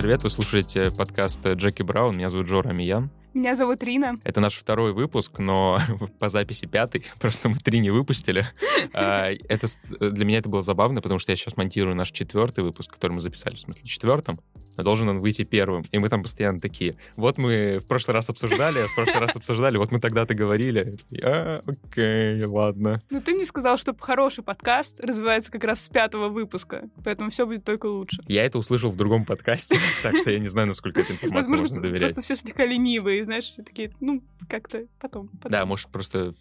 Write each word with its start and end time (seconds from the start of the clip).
привет! 0.00 0.22
Вы 0.22 0.30
слушаете 0.30 0.92
подкаст 0.92 1.44
Джеки 1.44 1.82
Браун. 1.82 2.16
Меня 2.16 2.28
зовут 2.28 2.46
Джо 2.46 2.62
Рамиян. 2.62 3.10
Меня 3.34 3.56
зовут 3.56 3.82
Рина. 3.82 4.20
Это 4.22 4.40
наш 4.40 4.54
второй 4.54 4.92
выпуск, 4.92 5.40
но 5.40 5.80
по 6.20 6.28
записи 6.28 6.66
пятый. 6.66 7.04
Просто 7.18 7.48
мы 7.48 7.56
три 7.56 7.80
не 7.80 7.90
выпустили. 7.90 8.46
А, 8.94 9.30
это, 9.48 9.66
для 9.98 10.24
меня 10.24 10.38
это 10.38 10.48
было 10.48 10.62
забавно, 10.62 11.02
потому 11.02 11.18
что 11.18 11.32
я 11.32 11.36
сейчас 11.36 11.56
монтирую 11.56 11.96
наш 11.96 12.12
четвертый 12.12 12.62
выпуск, 12.62 12.92
который 12.92 13.14
мы 13.14 13.20
записали, 13.20 13.56
в 13.56 13.60
смысле, 13.60 13.88
четвертом 13.88 14.38
должен 14.82 15.08
он 15.08 15.20
выйти 15.20 15.44
первым. 15.44 15.84
И 15.90 15.98
мы 15.98 16.08
там 16.08 16.22
постоянно 16.22 16.60
такие, 16.60 16.96
вот 17.16 17.38
мы 17.38 17.78
в 17.78 17.86
прошлый 17.86 18.14
раз 18.14 18.30
обсуждали, 18.30 18.86
в 18.86 18.94
прошлый 18.94 19.20
раз 19.20 19.36
обсуждали, 19.36 19.76
вот 19.76 19.90
мы 19.90 20.00
тогда-то 20.00 20.34
говорили. 20.34 20.98
А, 21.22 21.62
окей, 21.66 22.44
ладно. 22.44 23.02
Ну 23.10 23.20
ты 23.20 23.34
мне 23.34 23.44
сказал, 23.44 23.78
что 23.78 23.94
хороший 23.98 24.44
подкаст 24.44 25.00
развивается 25.00 25.50
как 25.50 25.64
раз 25.64 25.82
с 25.82 25.88
пятого 25.88 26.28
выпуска, 26.28 26.88
поэтому 27.04 27.30
все 27.30 27.46
будет 27.46 27.64
только 27.64 27.86
лучше. 27.86 28.22
Я 28.26 28.44
это 28.44 28.58
услышал 28.58 28.90
в 28.90 28.96
другом 28.96 29.24
подкасте, 29.24 29.78
так 30.02 30.16
что 30.18 30.30
я 30.30 30.38
не 30.38 30.48
знаю, 30.48 30.68
насколько 30.68 31.00
эта 31.00 31.12
информация 31.12 31.56
можно 31.56 31.80
доверять. 31.80 32.00
просто 32.00 32.22
все 32.22 32.36
слегка 32.36 32.64
ленивые, 32.64 33.24
знаешь, 33.24 33.44
все 33.44 33.62
такие, 33.62 33.92
ну, 34.00 34.22
как-то 34.48 34.86
потом. 35.00 35.30
Да, 35.44 35.66
может, 35.66 35.88
просто 35.88 36.34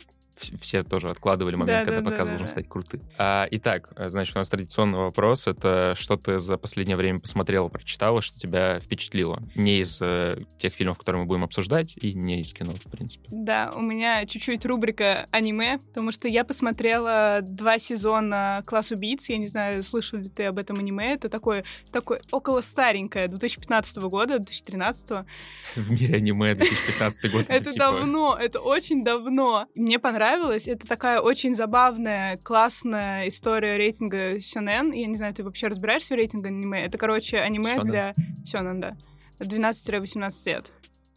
все 0.59 0.83
тоже 0.83 1.09
откладывали 1.09 1.55
момент, 1.55 1.79
да, 1.79 1.85
когда 1.85 2.01
да, 2.01 2.05
подкаст 2.05 2.25
да, 2.25 2.31
должен 2.31 2.47
да. 2.47 2.51
стать 2.51 2.69
крутым. 2.69 3.01
А, 3.17 3.47
итак, 3.51 3.89
значит, 3.95 4.35
у 4.35 4.39
нас 4.39 4.49
традиционный 4.49 4.99
вопрос. 4.99 5.47
Это 5.47 5.93
что 5.95 6.17
ты 6.17 6.39
за 6.39 6.57
последнее 6.57 6.97
время 6.97 7.19
посмотрела, 7.19 7.67
прочитала, 7.67 8.21
что 8.21 8.39
тебя 8.39 8.79
впечатлило? 8.79 9.41
Не 9.55 9.79
из 9.79 9.99
э, 10.01 10.39
тех 10.57 10.73
фильмов, 10.73 10.97
которые 10.97 11.21
мы 11.21 11.27
будем 11.27 11.43
обсуждать, 11.43 11.95
и 11.97 12.13
не 12.13 12.41
из 12.41 12.53
кино, 12.53 12.73
в 12.73 12.89
принципе. 12.89 13.25
Да, 13.29 13.71
у 13.75 13.81
меня 13.81 14.25
чуть-чуть 14.25 14.65
рубрика 14.65 15.27
аниме, 15.31 15.79
потому 15.79 16.11
что 16.11 16.27
я 16.27 16.43
посмотрела 16.43 17.39
два 17.41 17.79
сезона 17.79 18.63
«Класс 18.65 18.91
убийц». 18.91 19.29
Я 19.29 19.37
не 19.37 19.47
знаю, 19.47 19.83
слышал 19.83 20.19
ли 20.19 20.29
ты 20.29 20.45
об 20.45 20.57
этом 20.57 20.79
аниме. 20.79 21.13
Это 21.13 21.29
такое, 21.29 21.63
такое 21.91 22.21
около 22.31 22.61
старенькое, 22.61 23.27
2015 23.27 23.97
года, 23.97 24.39
2013. 24.39 25.25
В 25.75 25.91
мире 25.91 26.15
аниме 26.15 26.55
2015 26.55 27.31
год. 27.31 27.45
Это 27.49 27.71
типа 27.71 27.85
давно, 27.85 28.37
это 28.39 28.59
очень 28.59 29.03
давно. 29.03 29.67
Мне 29.75 29.99
понравилось 29.99 30.26
понравилось. 30.27 30.67
Это 30.67 30.87
такая 30.87 31.19
очень 31.19 31.55
забавная, 31.55 32.37
классная 32.37 33.27
история 33.27 33.77
рейтинга 33.77 34.39
Сёнэн. 34.39 34.91
Я 34.91 35.07
не 35.07 35.15
знаю, 35.15 35.33
ты 35.33 35.43
вообще 35.43 35.67
разбираешься 35.67 36.13
в 36.13 36.17
рейтинге 36.17 36.49
аниме? 36.49 36.85
Это, 36.85 36.97
короче, 36.97 37.37
аниме 37.39 37.73
Сёнэн. 37.73 37.87
для 37.87 38.15
Сёнэн, 38.45 38.81
да. 38.81 38.97
12-18 39.39 40.31
лет. 40.45 40.73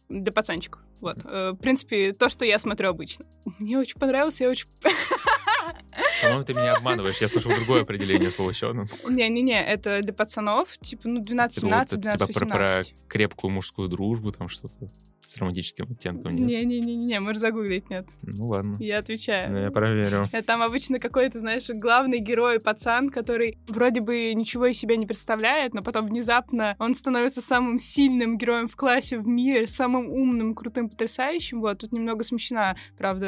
Для 0.09 0.31
пацанчиков. 0.31 0.81
Вот. 0.99 1.17
Э, 1.25 1.51
в 1.51 1.57
принципе, 1.57 2.13
то, 2.13 2.29
что 2.29 2.45
я 2.45 2.59
смотрю 2.59 2.89
обычно. 2.89 3.25
Мне 3.59 3.79
очень 3.79 3.99
понравилось, 3.99 4.39
я 4.41 4.49
очень... 4.49 4.67
По-моему, 6.21 6.43
ты 6.43 6.53
меня 6.53 6.75
обманываешь. 6.75 7.19
Я 7.19 7.27
слышал 7.27 7.51
другое 7.55 7.81
определение 7.81 8.31
слова 8.31 8.53
«сёнэн». 8.53 8.87
Не-не-не, 9.09 9.63
это 9.63 10.01
для 10.01 10.13
пацанов, 10.13 10.77
типа, 10.77 11.07
ну, 11.07 11.23
12-17, 11.23 11.97
12-18. 11.97 12.27
Типа 12.27 12.39
про, 12.39 12.45
про 12.45 12.81
крепкую 13.07 13.51
мужскую 13.51 13.89
дружбу, 13.89 14.31
там 14.31 14.47
что-то 14.47 14.89
с 15.31 15.37
романтическим 15.37 15.87
оттенком, 15.89 16.35
нет? 16.35 16.47
Не-не-не, 16.47 17.19
можешь 17.21 17.39
загуглить, 17.39 17.89
нет. 17.89 18.05
Ну 18.21 18.47
ладно. 18.47 18.75
Я 18.79 18.97
отвечаю. 18.97 19.51
Ну, 19.51 19.57
я 19.59 19.71
проверю. 19.71 20.25
Э, 20.33 20.41
там 20.41 20.61
обычно 20.61 20.99
какой-то, 20.99 21.39
знаешь, 21.39 21.69
главный 21.69 22.19
герой, 22.19 22.59
пацан, 22.59 23.09
который 23.09 23.57
вроде 23.67 24.01
бы 24.01 24.33
ничего 24.33 24.65
из 24.65 24.77
себя 24.77 24.97
не 24.97 25.05
представляет, 25.05 25.73
но 25.73 25.81
потом 25.81 26.07
внезапно 26.07 26.75
он 26.79 26.95
становится 26.95 27.41
самым 27.41 27.79
сильным 27.79 28.37
героем 28.37 28.67
в 28.67 28.75
классе 28.75 29.19
в 29.19 29.25
мире, 29.25 29.67
самым 29.67 30.09
умным, 30.09 30.53
крутым, 30.53 30.89
потрясающим. 30.89 31.61
Вот, 31.61 31.79
тут 31.79 31.93
немного 31.93 32.25
смещена, 32.25 32.75
правда, 32.97 33.25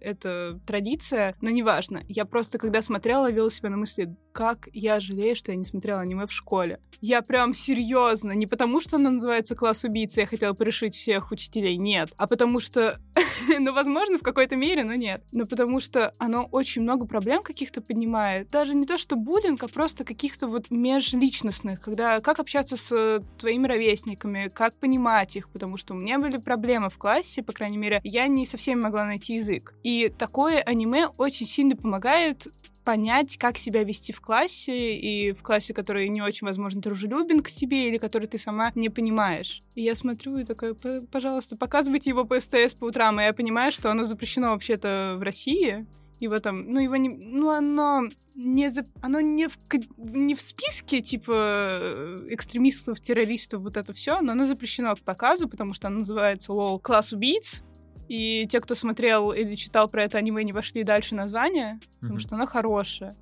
эта 0.00 0.60
традиция, 0.64 1.34
но 1.40 1.50
неважно. 1.50 2.02
Я 2.06 2.24
просто, 2.24 2.58
когда 2.58 2.82
смотрела, 2.82 3.22
ловила 3.22 3.50
себя 3.50 3.70
на 3.70 3.76
мысли, 3.76 4.14
как 4.32 4.68
я 4.72 5.00
жалею, 5.00 5.34
что 5.34 5.50
я 5.50 5.56
не 5.56 5.64
смотрела 5.64 6.00
аниме 6.00 6.26
в 6.26 6.32
школе. 6.32 6.80
Я 7.00 7.20
прям 7.22 7.52
серьезно, 7.52 8.32
не 8.32 8.46
потому 8.46 8.80
что 8.80 8.96
оно 8.96 9.10
называется 9.10 9.56
«Класс 9.56 9.82
убийцы», 9.82 10.20
я 10.20 10.26
хотела 10.26 10.52
порешить 10.52 10.94
всех 10.94 11.31
учителей, 11.32 11.76
нет. 11.76 12.12
А 12.16 12.26
потому 12.26 12.60
что, 12.60 13.00
ну, 13.58 13.72
возможно, 13.72 14.18
в 14.18 14.22
какой-то 14.22 14.56
мере, 14.56 14.84
но 14.84 14.94
нет. 14.94 15.24
Но 15.32 15.46
потому 15.46 15.80
что 15.80 16.14
оно 16.18 16.44
очень 16.44 16.82
много 16.82 17.06
проблем 17.06 17.42
каких-то 17.42 17.80
поднимает. 17.80 18.50
Даже 18.50 18.74
не 18.74 18.86
то, 18.86 18.98
что 18.98 19.16
буллинг, 19.16 19.62
а 19.62 19.68
просто 19.68 20.04
каких-то 20.04 20.46
вот 20.46 20.70
межличностных, 20.70 21.80
когда 21.80 22.20
как 22.20 22.38
общаться 22.38 22.76
с 22.76 23.22
твоими 23.38 23.66
ровесниками, 23.66 24.50
как 24.52 24.74
понимать 24.76 25.36
их, 25.36 25.48
потому 25.50 25.76
что 25.76 25.94
у 25.94 25.96
меня 25.96 26.18
были 26.18 26.36
проблемы 26.36 26.90
в 26.90 26.98
классе, 26.98 27.42
по 27.42 27.52
крайней 27.52 27.78
мере, 27.78 28.00
я 28.04 28.26
не 28.26 28.46
совсем 28.46 28.80
могла 28.80 29.04
найти 29.04 29.34
язык. 29.34 29.74
И 29.82 30.08
такое 30.08 30.60
аниме 30.60 31.08
очень 31.16 31.46
сильно 31.46 31.76
помогает 31.76 32.48
понять, 32.84 33.36
как 33.38 33.58
себя 33.58 33.84
вести 33.84 34.12
в 34.12 34.20
классе, 34.20 34.96
и 34.96 35.32
в 35.32 35.42
классе, 35.42 35.74
который 35.74 36.08
не 36.08 36.22
очень, 36.22 36.46
возможно, 36.46 36.80
дружелюбен 36.80 37.40
к 37.40 37.50
тебе, 37.50 37.88
или 37.88 37.98
который 37.98 38.26
ты 38.28 38.38
сама 38.38 38.72
не 38.74 38.88
понимаешь. 38.88 39.62
И 39.74 39.82
я 39.82 39.94
смотрю 39.94 40.38
и 40.38 40.44
такая, 40.44 40.74
пожалуйста, 40.74 41.56
показывайте 41.56 42.10
его 42.10 42.24
по 42.24 42.38
СТС 42.38 42.74
по 42.74 42.86
утрам, 42.86 43.20
и 43.20 43.24
я 43.24 43.32
понимаю, 43.32 43.72
что 43.72 43.90
оно 43.90 44.04
запрещено 44.04 44.50
вообще-то 44.50 45.16
в 45.18 45.22
России, 45.22 45.86
его 46.20 46.38
там, 46.38 46.72
ну, 46.72 46.80
его 46.80 46.96
не, 46.96 47.08
ну, 47.08 47.50
оно 47.50 48.08
не, 48.34 48.70
за, 48.70 48.86
оно 49.02 49.20
не 49.20 49.48
в, 49.48 49.58
не 49.98 50.34
в 50.34 50.40
списке, 50.40 51.00
типа, 51.00 52.22
экстремистов, 52.28 53.00
террористов, 53.00 53.62
вот 53.62 53.76
это 53.76 53.92
все, 53.92 54.20
но 54.20 54.32
оно 54.32 54.46
запрещено 54.46 54.94
к 54.94 55.00
показу, 55.00 55.48
потому 55.48 55.72
что 55.72 55.88
оно 55.88 56.00
называется 56.00 56.52
«Лол, 56.52 56.78
класс 56.78 57.12
убийц», 57.12 57.62
и 58.08 58.46
те, 58.46 58.60
кто 58.60 58.74
смотрел 58.74 59.32
или 59.32 59.54
читал 59.54 59.88
про 59.88 60.04
это 60.04 60.18
аниме, 60.18 60.44
не 60.44 60.52
вошли 60.52 60.84
дальше 60.84 61.14
название, 61.14 61.74
mm-hmm. 61.74 62.00
потому 62.00 62.18
что 62.18 62.34
оно 62.36 62.46
хорошее. 62.46 63.16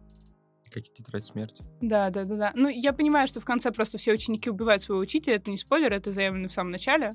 Как 0.70 0.86
и 0.86 0.92
тетрадь 0.92 1.24
смерти. 1.24 1.64
Да, 1.80 2.10
да, 2.10 2.24
да, 2.24 2.36
да. 2.36 2.52
Ну, 2.54 2.68
я 2.68 2.92
понимаю, 2.92 3.26
что 3.26 3.40
в 3.40 3.44
конце 3.44 3.72
просто 3.72 3.98
все 3.98 4.12
ученики 4.12 4.48
убивают 4.48 4.82
своего 4.82 5.02
учителя. 5.02 5.36
Это 5.36 5.50
не 5.50 5.56
спойлер, 5.56 5.92
это 5.92 6.12
заявлено 6.12 6.48
в 6.48 6.52
самом 6.52 6.70
начале. 6.70 7.14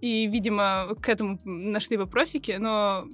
И, 0.00 0.26
видимо, 0.26 0.94
к 1.00 1.08
этому 1.08 1.40
нашли 1.44 1.96
вопросики, 1.96 2.56
но 2.58 3.06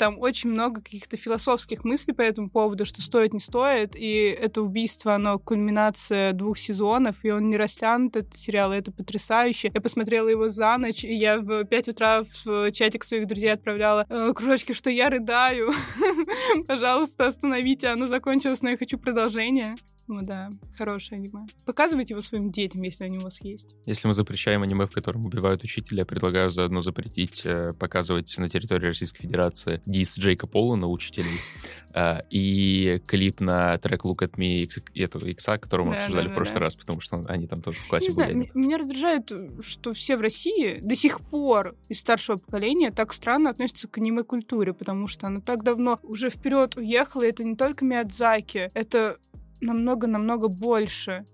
там 0.00 0.18
очень 0.18 0.48
много 0.48 0.80
каких-то 0.80 1.18
философских 1.18 1.84
мыслей 1.84 2.14
по 2.14 2.22
этому 2.22 2.48
поводу, 2.48 2.86
что 2.86 3.02
стоит, 3.02 3.34
не 3.34 3.38
стоит, 3.38 3.94
и 3.94 4.34
это 4.40 4.62
убийство, 4.62 5.14
оно 5.14 5.38
кульминация 5.38 6.32
двух 6.32 6.56
сезонов, 6.56 7.16
и 7.22 7.30
он 7.30 7.50
не 7.50 7.58
растянут, 7.58 8.16
этот 8.16 8.34
сериал, 8.34 8.72
и 8.72 8.78
это 8.78 8.92
потрясающе. 8.92 9.70
Я 9.74 9.80
посмотрела 9.82 10.28
его 10.28 10.48
за 10.48 10.78
ночь, 10.78 11.04
и 11.04 11.14
я 11.14 11.38
в 11.38 11.66
5 11.66 11.88
утра 11.88 12.24
в 12.44 12.72
чатик 12.72 13.04
своих 13.04 13.26
друзей 13.26 13.52
отправляла 13.52 14.06
э, 14.08 14.32
кружочки, 14.34 14.72
что 14.72 14.88
я 14.88 15.10
рыдаю. 15.10 15.70
Пожалуйста, 16.66 17.26
остановите, 17.26 17.88
оно 17.88 18.06
закончилось, 18.06 18.62
но 18.62 18.70
я 18.70 18.78
хочу 18.78 18.96
продолжение. 18.96 19.76
Ну 20.10 20.22
да, 20.22 20.50
хорошее 20.76 21.20
аниме. 21.20 21.46
Показывайте 21.64 22.14
его 22.14 22.20
своим 22.20 22.50
детям, 22.50 22.82
если 22.82 23.04
они 23.04 23.18
у 23.18 23.20
вас 23.20 23.40
есть. 23.42 23.76
Если 23.86 24.08
мы 24.08 24.14
запрещаем 24.14 24.62
аниме, 24.62 24.86
в 24.86 24.90
котором 24.90 25.24
убивают 25.24 25.62
учителя, 25.62 26.04
предлагаю 26.04 26.50
заодно 26.50 26.82
запретить 26.82 27.42
э, 27.44 27.74
показывать 27.78 28.36
на 28.36 28.48
территории 28.48 28.86
Российской 28.86 29.22
Федерации 29.22 29.80
дис 29.86 30.18
Джейка 30.18 30.48
Пола 30.48 30.74
на 30.74 30.88
учителей 30.88 31.38
э, 31.94 32.22
и 32.28 33.00
клип 33.06 33.38
на 33.38 33.78
трек 33.78 34.04
Look 34.04 34.18
at 34.18 34.34
Me 34.34 34.68
этого 34.96 35.26
Икса, 35.26 35.58
который 35.58 35.86
мы 35.86 35.92
да, 35.92 35.98
обсуждали 35.98 36.26
да, 36.26 36.32
в 36.32 36.34
прошлый 36.34 36.58
да. 36.58 36.64
раз, 36.64 36.74
потому 36.74 36.98
что 36.98 37.24
они 37.28 37.46
там 37.46 37.62
тоже 37.62 37.78
в 37.78 37.86
классе 37.86 38.08
Не 38.08 38.16
были. 38.16 38.32
Знаю, 38.32 38.50
меня 38.54 38.78
раздражает, 38.78 39.32
что 39.60 39.92
все 39.94 40.16
в 40.16 40.22
России 40.22 40.80
до 40.80 40.96
сих 40.96 41.20
пор 41.20 41.76
из 41.88 42.00
старшего 42.00 42.38
поколения 42.38 42.90
так 42.90 43.12
странно 43.12 43.50
относятся 43.50 43.86
к 43.86 43.96
аниме-культуре, 43.98 44.72
потому 44.72 45.06
что 45.06 45.28
она 45.28 45.40
так 45.40 45.62
давно 45.62 46.00
уже 46.02 46.30
вперед 46.30 46.76
уехала, 46.76 47.22
и 47.22 47.28
это 47.28 47.44
не 47.44 47.54
только 47.54 47.84
Миядзаки, 47.84 48.72
это 48.74 49.18
намного-намного 49.60 50.48
больше. 50.48 51.26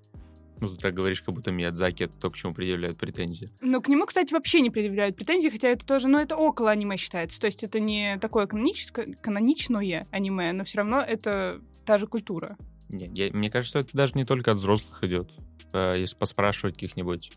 Ну, 0.61 0.71
ты 0.71 0.77
так 0.77 0.95
говоришь, 0.95 1.23
как 1.23 1.35
будто 1.35 1.51
Миядзаки 1.51 2.05
это 2.05 2.15
то, 2.19 2.31
к 2.31 2.37
чему 2.37 2.55
предъявляют 2.55 2.97
претензии. 2.97 3.51
Ну, 3.61 3.83
к 3.83 3.89
нему, 3.89 4.07
кстати, 4.07 4.33
вообще 4.33 4.63
не 4.63 4.71
предъявляют 4.71 5.17
претензии, 5.17 5.51
хотя 5.51 5.69
это 5.69 5.85
тоже, 5.87 6.09
ну, 6.09 6.19
это 6.19 6.37
около 6.37 6.71
аниме 6.71 6.97
считается. 6.97 7.41
То 7.41 7.47
есть 7.47 7.63
это 7.63 7.79
не 7.79 8.19
такое 8.19 8.47
каноническое, 8.47 9.15
каноничное 9.21 10.07
аниме, 10.11 10.53
но 10.53 10.65
все 10.65 10.79
равно 10.79 11.01
это 11.01 11.61
та 11.85 11.99
же 11.99 12.07
культура. 12.07 12.57
Не, 12.89 13.11
я, 13.15 13.31
мне 13.33 13.51
кажется, 13.51 13.81
это 13.81 13.91
даже 13.93 14.15
не 14.15 14.25
только 14.25 14.53
от 14.53 14.59
взрослых 14.59 15.05
идет. 15.05 15.31
Э, 15.73 15.97
если 15.99 16.17
поспрашивать 16.17 16.77
каких-нибудь 16.77 17.33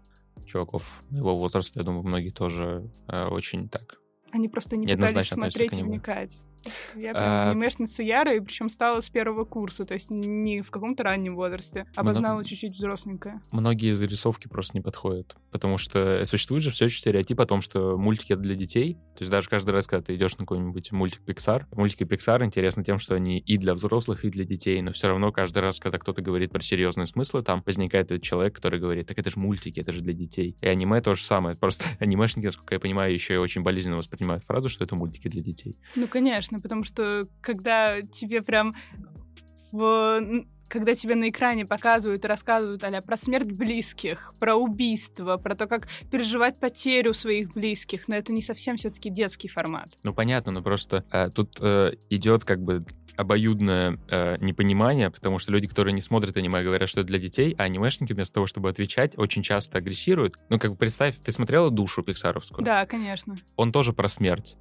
чуваков 0.46 1.04
его 1.12 1.38
возраста, 1.38 1.80
я 1.80 1.86
думаю, 1.86 2.04
многие 2.04 2.32
тоже 2.32 2.90
э, 3.08 3.26
очень 3.26 3.68
так. 3.68 4.00
Они 4.32 4.48
просто 4.48 4.78
не 4.78 4.88
пытались 4.88 5.28
смотреть 5.28 5.78
и 5.78 5.84
вникать. 5.84 6.38
Я 6.96 7.14
прям 7.14 7.24
а... 7.26 7.52
анимешница 7.52 8.04
Яра, 8.04 8.36
и 8.36 8.40
причем 8.40 8.70
стала 8.70 9.02
с 9.02 9.10
первого 9.10 9.46
курса, 9.46 9.86
то 9.86 9.94
есть 9.94 10.10
не 10.10 10.62
в 10.62 10.72
каком-то 10.72 11.04
раннем 11.04 11.36
возрасте, 11.36 11.86
обознала 11.96 12.36
Много... 12.36 12.46
чуть-чуть 12.46 12.76
взросленькая. 12.76 13.42
Многие 13.52 13.94
зарисовки 13.94 14.48
просто 14.48 14.78
не 14.78 14.82
подходят, 14.82 15.36
потому 15.52 15.78
что 15.78 16.24
существует 16.26 16.64
же 16.64 16.72
все 16.72 16.86
еще 16.86 17.00
стереотип 17.00 17.40
о 17.40 17.46
том, 17.46 17.62
что 17.62 17.98
мультики 17.98 18.34
это 18.34 18.42
для 18.42 18.56
детей, 18.56 18.96
то 19.16 19.22
есть 19.22 19.32
даже 19.32 19.50
каждый 19.50 19.72
раз, 19.72 19.88
когда 19.88 20.04
ты 20.04 20.16
идешь 20.16 20.38
на 20.38 20.46
какой-нибудь 20.46 20.92
мультик 20.92 21.22
Pixar, 21.26 21.66
мультики 21.72 22.04
Pixar 22.04 22.44
интересны 22.44 22.84
тем, 22.84 23.00
что 23.00 23.16
они 23.16 23.40
и 23.40 23.58
для 23.58 23.74
взрослых, 23.74 24.26
и 24.26 24.30
для 24.30 24.46
детей, 24.46 24.82
но 24.82 24.92
все 24.92 25.08
равно 25.08 25.32
каждый 25.32 25.60
раз, 25.60 25.80
когда 25.80 25.98
кто-то 25.98 26.22
говорит 26.22 26.52
про 26.52 26.62
серьезные 26.62 27.06
смыслы, 27.06 27.44
там 27.44 27.64
возникает 27.66 28.12
этот 28.12 28.24
человек, 28.24 28.56
который 28.56 28.80
говорит, 28.80 29.08
так 29.08 29.18
это 29.18 29.30
же 29.30 29.40
мультики, 29.40 29.80
это 29.80 29.92
же 29.92 30.02
для 30.02 30.14
детей. 30.14 30.56
И 30.62 30.68
аниме 30.68 31.02
то 31.02 31.16
же 31.16 31.24
самое, 31.24 31.56
просто 31.56 31.86
анимешники, 32.00 32.46
насколько 32.46 32.76
я 32.76 32.80
понимаю, 32.80 33.14
еще 33.14 33.36
и 33.36 33.38
очень 33.38 33.62
болезненно 33.62 33.98
воспринимают 33.98 34.44
фразу, 34.44 34.70
что 34.70 34.84
это 34.84 34.96
мультики 34.96 35.28
для 35.28 35.42
детей. 35.42 35.78
Ну, 35.96 36.08
конечно, 36.08 36.49
потому 36.58 36.84
что 36.84 37.28
когда 37.42 38.02
тебе 38.02 38.42
прям 38.42 38.76
в 39.72 40.46
когда 40.70 40.94
тебе 40.94 41.16
на 41.16 41.30
экране 41.30 41.66
показывают 41.66 42.24
и 42.24 42.28
рассказывают 42.28 42.84
а 42.84 43.02
про 43.02 43.18
смерть 43.18 43.52
близких, 43.52 44.34
про 44.40 44.56
убийство, 44.56 45.38
про 45.38 45.56
то, 45.56 45.68
как 45.68 45.88
переживать 46.12 46.60
потерю 46.60 47.14
своих 47.14 47.54
близких, 47.54 48.08
но 48.08 48.16
это 48.16 48.32
не 48.32 48.42
совсем 48.42 48.78
все-таки 48.78 49.10
детский 49.10 49.48
формат. 49.48 49.98
Ну 50.04 50.14
понятно, 50.14 50.52
но 50.52 50.62
просто 50.62 51.04
э, 51.12 51.30
тут 51.30 51.58
э, 51.60 51.94
идет 52.10 52.46
как 52.46 52.62
бы 52.62 52.86
обоюдное 53.18 54.00
э, 54.10 54.38
непонимание, 54.40 55.10
потому 55.10 55.40
что 55.40 55.52
люди, 55.52 55.68
которые 55.68 55.94
не 55.94 56.02
смотрят 56.02 56.38
аниме, 56.38 56.64
говорят, 56.64 56.88
что 56.88 57.02
это 57.02 57.08
для 57.08 57.20
детей, 57.20 57.54
а 57.58 57.64
анимешники 57.64 58.14
вместо 58.14 58.36
того, 58.36 58.48
чтобы 58.48 58.70
отвечать, 58.70 59.18
очень 59.18 59.44
часто 59.44 59.80
агрессируют. 59.80 60.36
Ну, 60.50 60.58
как 60.58 60.72
бы 60.72 60.78
представь, 60.78 61.18
ты 61.18 61.32
смотрела 61.34 61.70
«Душу» 61.70 62.02
пиксаровскую? 62.02 62.64
Да, 62.64 62.86
конечно. 62.86 63.36
Он 63.58 63.74
тоже 63.74 63.92
про 63.92 64.08
смерть. 64.08 64.56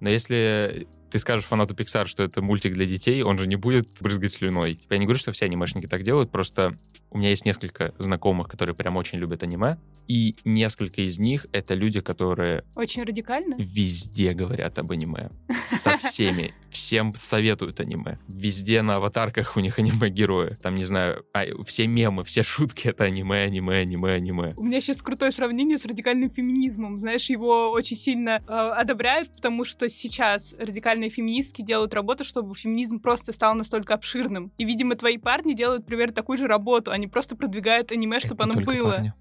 Но 0.00 0.10
если 0.10 0.86
ты 1.16 1.20
скажешь 1.20 1.46
фанату 1.46 1.72
Pixar, 1.72 2.04
что 2.04 2.22
это 2.24 2.42
мультик 2.42 2.74
для 2.74 2.84
детей, 2.84 3.22
он 3.22 3.38
же 3.38 3.48
не 3.48 3.56
будет 3.56 3.88
брызгать 4.00 4.32
слюной. 4.32 4.74
Типа, 4.74 4.92
я 4.92 4.98
не 4.98 5.06
говорю, 5.06 5.18
что 5.18 5.32
все 5.32 5.46
анимешники 5.46 5.86
так 5.86 6.02
делают, 6.02 6.30
просто 6.30 6.76
у 7.10 7.16
меня 7.16 7.30
есть 7.30 7.46
несколько 7.46 7.94
знакомых, 7.98 8.48
которые 8.48 8.76
прям 8.76 8.96
очень 8.96 9.18
любят 9.18 9.42
аниме, 9.42 9.78
и 10.08 10.36
несколько 10.44 11.00
из 11.00 11.18
них— 11.18 11.46
это 11.52 11.74
люди, 11.74 12.00
которые... 12.00 12.64
Очень 12.74 13.04
радикально? 13.04 13.56
Везде 13.58 14.34
говорят 14.34 14.78
об 14.78 14.92
аниме. 14.92 15.30
Со 15.68 15.96
всеми. 15.98 16.54
Всем 16.70 17.14
советуют 17.14 17.80
аниме. 17.80 18.18
Везде 18.28 18.82
на 18.82 18.96
аватарках 18.96 19.56
у 19.56 19.60
них 19.60 19.78
аниме-герои. 19.78 20.56
Там, 20.60 20.74
не 20.74 20.84
знаю, 20.84 21.24
а, 21.32 21.44
все 21.64 21.86
мемы, 21.86 22.22
все 22.22 22.42
шутки— 22.42 22.88
это 22.88 23.04
аниме, 23.04 23.44
аниме, 23.44 23.78
аниме, 23.78 24.12
аниме. 24.12 24.54
У 24.56 24.62
меня 24.62 24.80
сейчас 24.80 25.02
крутое 25.02 25.30
сравнение 25.32 25.78
с 25.78 25.86
радикальным 25.86 26.30
феминизмом. 26.30 26.98
Знаешь, 26.98 27.30
его 27.30 27.70
очень 27.70 27.96
сильно 27.96 28.42
э, 28.46 28.52
одобряют, 28.52 29.30
потому 29.34 29.64
что 29.64 29.88
сейчас 29.88 30.54
радикальные 30.58 31.05
феминистки 31.10 31.62
делают 31.62 31.94
работу, 31.94 32.24
чтобы 32.24 32.54
феминизм 32.54 33.00
просто 33.00 33.32
стал 33.32 33.54
настолько 33.54 33.94
обширным. 33.94 34.52
И, 34.58 34.64
видимо, 34.64 34.96
твои 34.96 35.18
парни 35.18 35.54
делают 35.54 35.86
примерно 35.86 36.14
такую 36.14 36.38
же 36.38 36.46
работу. 36.46 36.90
Они 36.90 37.06
просто 37.06 37.36
продвигают 37.36 37.92
аниме, 37.92 38.20
чтобы 38.20 38.44
оно 38.44 38.54
было. 38.54 38.92
Парни. 38.92 39.14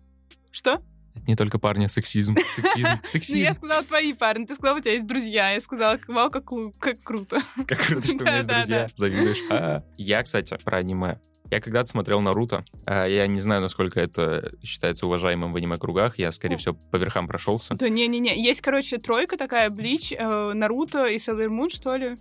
Что? 0.52 0.82
Это 1.16 1.26
не 1.28 1.36
только 1.36 1.60
парни, 1.60 1.86
а 1.86 1.90
сексизм. 1.90 2.36
Сексизм, 2.36 2.90
сексизм. 3.04 3.38
Ну, 3.38 3.44
я 3.44 3.54
сказала 3.54 3.84
твои 3.84 4.14
парни, 4.14 4.46
ты 4.46 4.56
сказала, 4.56 4.78
у 4.78 4.82
тебя 4.82 4.94
есть 4.94 5.08
друзья. 5.08 5.52
Я 5.52 5.60
сказала, 5.62 6.00
вау, 6.08 6.30
как, 6.30 6.46
как 6.80 7.02
круто. 7.04 7.40
Как 7.68 7.80
круто, 7.80 8.08
что 8.08 8.18
у 8.18 8.22
меня 8.22 8.36
есть 8.38 8.50
друзья. 8.50 8.90
Завидуешь. 8.94 9.40
А, 9.50 9.84
я, 9.98 10.24
кстати, 10.24 10.58
про 10.64 10.78
аниме. 10.78 11.20
Я 11.52 11.62
когда-то 11.62 11.88
смотрел 11.90 12.22
Наруто. 12.22 12.64
А, 12.86 13.06
я 13.06 13.28
не 13.28 13.40
знаю, 13.42 13.62
насколько 13.62 14.00
это 14.00 14.52
считается 14.64 15.06
уважаемым 15.06 15.54
в 15.54 15.56
аниме-кругах. 15.56 16.18
Я, 16.18 16.32
скорее 16.32 16.58
всего, 16.58 16.76
по 16.92 16.98
верхам 16.98 17.28
прошелся. 17.28 17.76
Да 17.76 17.90
не-не-не. 17.90 18.42
Есть, 18.42 18.62
короче, 18.62 18.98
тройка 18.98 19.38
такая, 19.38 19.70
Блич, 19.70 20.12
э, 20.12 20.54
Наруто 20.54 21.06
и 21.08 21.18
Sailor 21.18 21.48
Moon, 21.48 21.70
что 21.70 21.96
ли? 21.96 22.18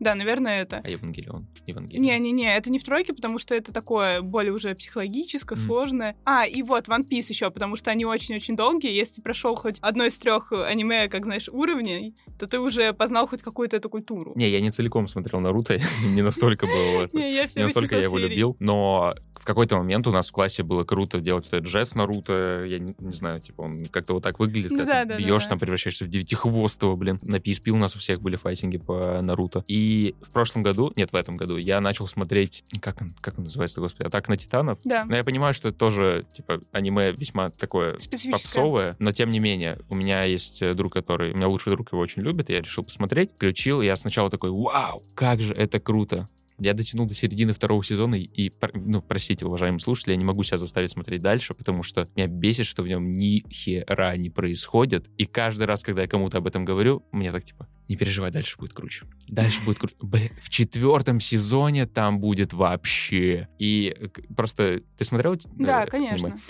Да, 0.00 0.14
наверное, 0.14 0.62
это. 0.62 0.80
А 0.82 0.88
Евангелион? 0.88 1.46
Евангелион. 1.66 2.02
Не-не-не, 2.02 2.56
это 2.56 2.70
не 2.70 2.78
в 2.78 2.84
тройке, 2.84 3.12
потому 3.12 3.38
что 3.38 3.54
это 3.54 3.72
такое 3.72 4.22
более 4.22 4.52
уже 4.52 4.74
психологическое, 4.74 5.54
mm. 5.54 5.58
сложное. 5.58 6.16
А, 6.24 6.46
и 6.46 6.62
вот 6.62 6.88
One 6.88 7.06
Piece 7.06 7.26
еще, 7.28 7.50
потому 7.50 7.76
что 7.76 7.90
они 7.90 8.06
очень-очень 8.06 8.56
долгие. 8.56 8.92
Если 8.92 9.20
прошел 9.20 9.54
хоть 9.56 9.78
одно 9.80 10.06
из 10.06 10.18
трех 10.18 10.52
аниме, 10.52 11.08
как 11.08 11.26
знаешь, 11.26 11.48
уровней, 11.50 12.16
то 12.38 12.46
ты 12.46 12.58
уже 12.58 12.94
познал 12.94 13.28
хоть 13.28 13.42
какую-то 13.42 13.76
эту 13.76 13.90
культуру. 13.90 14.32
Не, 14.36 14.48
я 14.48 14.60
не 14.60 14.70
целиком 14.70 15.06
смотрел 15.06 15.40
Наруто, 15.40 15.78
не 16.06 16.22
настолько 16.22 16.66
был 16.66 17.08
Не, 17.12 17.34
я 17.34 17.46
Не 17.54 17.62
настолько 17.64 17.96
я 17.96 18.04
его 18.04 18.18
любил, 18.18 18.56
но 18.58 19.14
в 19.40 19.44
какой-то 19.44 19.78
момент 19.78 20.06
у 20.06 20.12
нас 20.12 20.28
в 20.28 20.32
классе 20.32 20.62
было 20.62 20.84
круто 20.84 21.18
делать 21.18 21.46
этот 21.46 21.64
джесс 21.64 21.94
Наруто, 21.94 22.62
я 22.66 22.78
не, 22.78 22.94
знаю, 23.10 23.40
типа 23.40 23.62
он 23.62 23.86
как-то 23.86 24.12
вот 24.14 24.22
так 24.22 24.38
выглядит, 24.38 24.70
как 24.70 25.18
бьешь, 25.18 25.46
там 25.46 25.58
превращаешься 25.58 26.04
в 26.04 26.08
девятихвостого, 26.08 26.94
блин. 26.94 27.18
На 27.22 27.36
PSP 27.36 27.70
у 27.70 27.76
нас 27.76 27.96
у 27.96 27.98
всех 27.98 28.20
были 28.20 28.36
файтинги 28.36 28.76
по 28.76 29.20
Наруто. 29.22 29.64
И 29.66 30.14
в 30.20 30.30
прошлом 30.30 30.62
году, 30.62 30.92
нет, 30.94 31.12
в 31.12 31.16
этом 31.16 31.38
году, 31.38 31.56
я 31.56 31.80
начал 31.80 32.06
смотреть, 32.06 32.64
как 32.80 33.00
он, 33.00 33.14
как 33.22 33.38
он 33.38 33.44
называется, 33.44 33.80
господи, 33.80 34.06
«Атак 34.06 34.28
на 34.28 34.36
титанов». 34.36 34.78
Да. 34.84 35.06
Но 35.06 35.16
я 35.16 35.24
понимаю, 35.24 35.54
что 35.54 35.68
это 35.68 35.78
тоже, 35.78 36.26
типа, 36.34 36.60
аниме 36.72 37.12
весьма 37.12 37.50
такое 37.50 37.96
попсовое, 38.30 38.96
но 38.98 39.12
тем 39.12 39.30
не 39.30 39.40
менее, 39.40 39.78
у 39.88 39.94
меня 39.94 40.24
есть 40.24 40.62
друг, 40.74 40.92
который, 40.92 41.32
у 41.32 41.36
меня 41.36 41.48
лучший 41.48 41.72
друг 41.72 41.92
его 41.92 42.02
очень 42.02 42.22
любит, 42.22 42.50
и 42.50 42.52
я 42.52 42.60
решил 42.60 42.84
посмотреть, 42.84 43.32
включил, 43.32 43.80
и 43.80 43.86
я 43.86 43.96
сначала 43.96 44.28
такой, 44.28 44.50
вау, 44.50 45.02
как 45.14 45.40
же 45.40 45.54
это 45.54 45.80
круто. 45.80 46.28
Я 46.60 46.74
дотянул 46.74 47.06
до 47.06 47.14
середины 47.14 47.52
второго 47.52 47.82
сезона 47.82 48.16
и, 48.16 48.52
ну, 48.74 49.02
простите, 49.02 49.46
уважаемые 49.46 49.80
слушатели, 49.80 50.12
я 50.12 50.16
не 50.16 50.24
могу 50.24 50.42
себя 50.42 50.58
заставить 50.58 50.90
смотреть 50.90 51.22
дальше, 51.22 51.54
потому 51.54 51.82
что 51.82 52.08
меня 52.14 52.26
бесит, 52.26 52.66
что 52.66 52.82
в 52.82 52.88
нем 52.88 53.10
ни 53.10 53.42
хера 53.50 54.16
не 54.16 54.30
происходит. 54.30 55.08
И 55.16 55.24
каждый 55.24 55.64
раз, 55.64 55.82
когда 55.82 56.02
я 56.02 56.08
кому-то 56.08 56.38
об 56.38 56.46
этом 56.46 56.64
говорю, 56.64 57.02
мне 57.12 57.32
так 57.32 57.44
типа, 57.44 57.66
не 57.88 57.96
переживай, 57.96 58.30
дальше 58.30 58.56
будет 58.58 58.72
круче. 58.72 59.06
Дальше 59.26 59.64
будет 59.64 59.78
круче. 59.78 59.96
Блин, 60.00 60.30
в 60.38 60.48
четвертом 60.48 61.18
сезоне 61.18 61.86
там 61.86 62.20
будет 62.20 62.52
вообще. 62.52 63.48
И 63.58 63.96
просто 64.36 64.82
ты 64.96 65.04
смотрел? 65.04 65.36
Да, 65.56 65.86
конечно. 65.86 66.28
Аниме? 66.28 66.40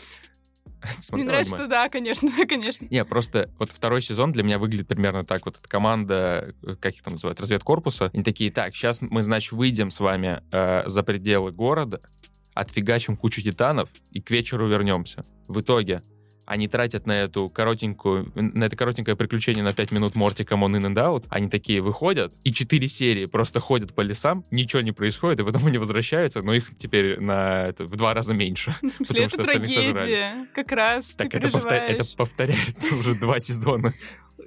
Мне 1.13 1.25
нравится, 1.25 1.57
что 1.57 1.67
да, 1.67 1.89
конечно, 1.89 2.31
конечно. 2.49 2.87
Не, 2.91 3.05
просто 3.05 3.51
вот 3.59 3.71
второй 3.71 4.03
сезон 4.03 4.33
для 4.33 4.43
меня 4.43 4.59
выглядит 4.59 4.89
примерно 4.89 5.25
так. 5.25 5.45
Вот 5.47 5.59
эта 5.59 5.69
команда, 5.69 6.55
э, 6.63 6.77
как 6.77 6.95
их 6.95 7.03
там 7.03 7.15
называют, 7.15 7.41
разведкорпуса, 7.41 8.11
они 8.13 8.23
такие, 8.23 8.51
так, 8.51 8.75
сейчас 8.75 9.01
мы, 9.03 9.23
значит, 9.23 9.53
выйдем 9.53 9.91
с 9.91 10.01
вами 10.01 10.41
э, 10.53 10.83
за 10.87 11.03
пределы 11.03 11.53
города, 11.53 12.01
отфигачим 12.55 13.17
кучу 13.17 13.43
титанов 13.43 13.91
и 14.13 14.21
к 14.21 14.31
вечеру 14.31 14.69
вернемся. 14.69 15.25
В 15.49 15.61
итоге 15.61 16.03
они 16.51 16.67
тратят 16.67 17.07
на 17.07 17.13
эту 17.13 17.49
коротенькую, 17.49 18.33
на 18.35 18.65
это 18.65 18.75
коротенькое 18.75 19.17
приключение 19.17 19.63
на 19.63 19.73
5 19.73 19.93
минут 19.93 20.17
Морти 20.17 20.43
Come 20.43 20.67
On 20.67 20.77
In 20.77 20.93
and 20.93 20.97
Out, 20.97 21.27
они 21.29 21.49
такие 21.49 21.81
выходят, 21.81 22.35
и 22.43 22.53
4 22.53 22.89
серии 22.89 23.27
просто 23.27 23.61
ходят 23.61 23.95
по 23.95 24.01
лесам, 24.01 24.45
ничего 24.51 24.83
не 24.83 24.91
происходит, 24.91 25.39
и 25.39 25.45
потом 25.45 25.67
они 25.67 25.79
возвращаются, 25.79 26.43
но 26.43 26.53
их 26.53 26.77
теперь 26.77 27.21
на 27.21 27.67
это, 27.67 27.85
в 27.85 27.95
два 27.95 28.15
раза 28.15 28.35
меньше. 28.35 28.75
Потому 28.83 29.29
что 29.29 29.45
трагедия, 29.45 30.49
как 30.53 30.73
раз, 30.73 31.15
Так 31.15 31.33
это 31.33 31.51
повторяется 32.17 32.95
уже 32.99 33.15
два 33.15 33.39
сезона. 33.39 33.95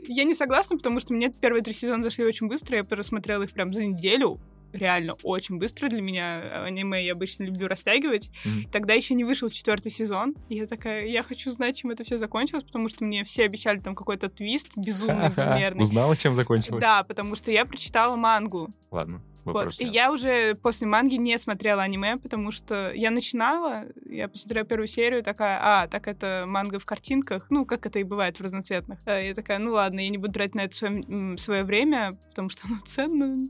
Я 0.05 0.25
не 0.25 0.33
согласна, 0.33 0.75
потому 0.75 0.99
что 0.99 1.13
мне 1.13 1.29
первые 1.29 1.63
три 1.63 1.71
сезона 1.71 2.03
зашли 2.03 2.25
очень 2.25 2.47
быстро, 2.47 2.75
я 2.75 2.83
просмотрела 2.83 3.43
их 3.43 3.51
прям 3.51 3.73
за 3.73 3.85
неделю, 3.85 4.41
реально 4.73 5.15
очень 5.23 5.57
быстро 5.57 5.89
для 5.89 6.01
меня. 6.01 6.63
Аниме 6.65 7.05
я 7.05 7.13
обычно 7.13 7.43
люблю 7.43 7.67
растягивать. 7.67 8.29
Mm-hmm. 8.45 8.71
Тогда 8.71 8.93
еще 8.93 9.13
не 9.13 9.23
вышел 9.23 9.49
четвертый 9.49 9.91
сезон. 9.91 10.35
И 10.49 10.55
я 10.55 10.67
такая, 10.67 11.05
я 11.07 11.23
хочу 11.23 11.51
знать, 11.51 11.77
чем 11.77 11.91
это 11.91 12.03
все 12.03 12.17
закончилось, 12.17 12.63
потому 12.63 12.89
что 12.89 13.05
мне 13.05 13.23
все 13.23 13.45
обещали 13.45 13.79
там 13.79 13.95
какой-то 13.95 14.29
твист 14.29 14.71
безумный, 14.75 15.29
безмерный. 15.29 15.83
Узнала, 15.83 16.15
чем 16.15 16.33
закончилось? 16.33 16.81
Да, 16.81 17.03
потому 17.03 17.35
что 17.35 17.51
я 17.51 17.65
прочитала 17.65 18.15
мангу. 18.15 18.73
Ладно. 18.91 19.21
Вот. 19.45 19.79
И 19.79 19.85
я 19.85 20.11
уже 20.11 20.55
после 20.55 20.87
манги 20.87 21.15
не 21.15 21.37
смотрела 21.37 21.83
аниме, 21.83 22.17
потому 22.17 22.51
что 22.51 22.91
я 22.93 23.11
начинала, 23.11 23.85
я 24.05 24.29
посмотрела 24.29 24.65
первую 24.65 24.87
серию, 24.87 25.21
такая, 25.21 25.59
а, 25.61 25.87
так 25.87 26.07
это 26.07 26.45
манга 26.47 26.79
в 26.79 26.85
картинках, 26.85 27.47
ну, 27.49 27.65
как 27.65 27.85
это 27.85 27.99
и 27.99 28.03
бывает 28.03 28.39
в 28.39 28.43
разноцветных. 28.43 28.99
Э, 29.05 29.27
я 29.27 29.33
такая, 29.33 29.59
ну 29.59 29.73
ладно, 29.73 29.99
я 29.99 30.09
не 30.09 30.17
буду 30.17 30.33
тратить 30.33 30.55
на 30.55 30.61
это 30.61 30.75
свое, 30.75 31.37
свое 31.37 31.63
время, 31.63 32.17
потому 32.29 32.49
что 32.49 32.67
оно 32.67 32.77
ценно, 32.85 33.49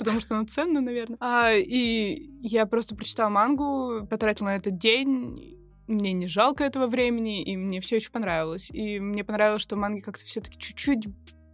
потому 0.00 0.20
что 0.20 0.34
она 0.34 0.46
ценна, 0.46 0.80
наверное. 0.80 1.18
А, 1.20 1.52
и 1.52 2.30
я 2.42 2.66
просто 2.66 2.96
прочитала 2.96 3.28
мангу, 3.28 4.06
потратила 4.08 4.48
на 4.48 4.56
этот 4.56 4.78
день, 4.78 5.58
мне 5.86 6.12
не 6.12 6.26
жалко 6.26 6.64
этого 6.64 6.86
времени, 6.86 7.42
и 7.42 7.56
мне 7.56 7.80
все 7.80 7.96
еще 7.96 8.10
понравилось. 8.10 8.70
И 8.70 8.98
мне 9.00 9.24
понравилось, 9.24 9.62
что 9.62 9.76
манги 9.76 10.00
как-то 10.00 10.24
все-таки 10.24 10.58
чуть-чуть 10.58 11.06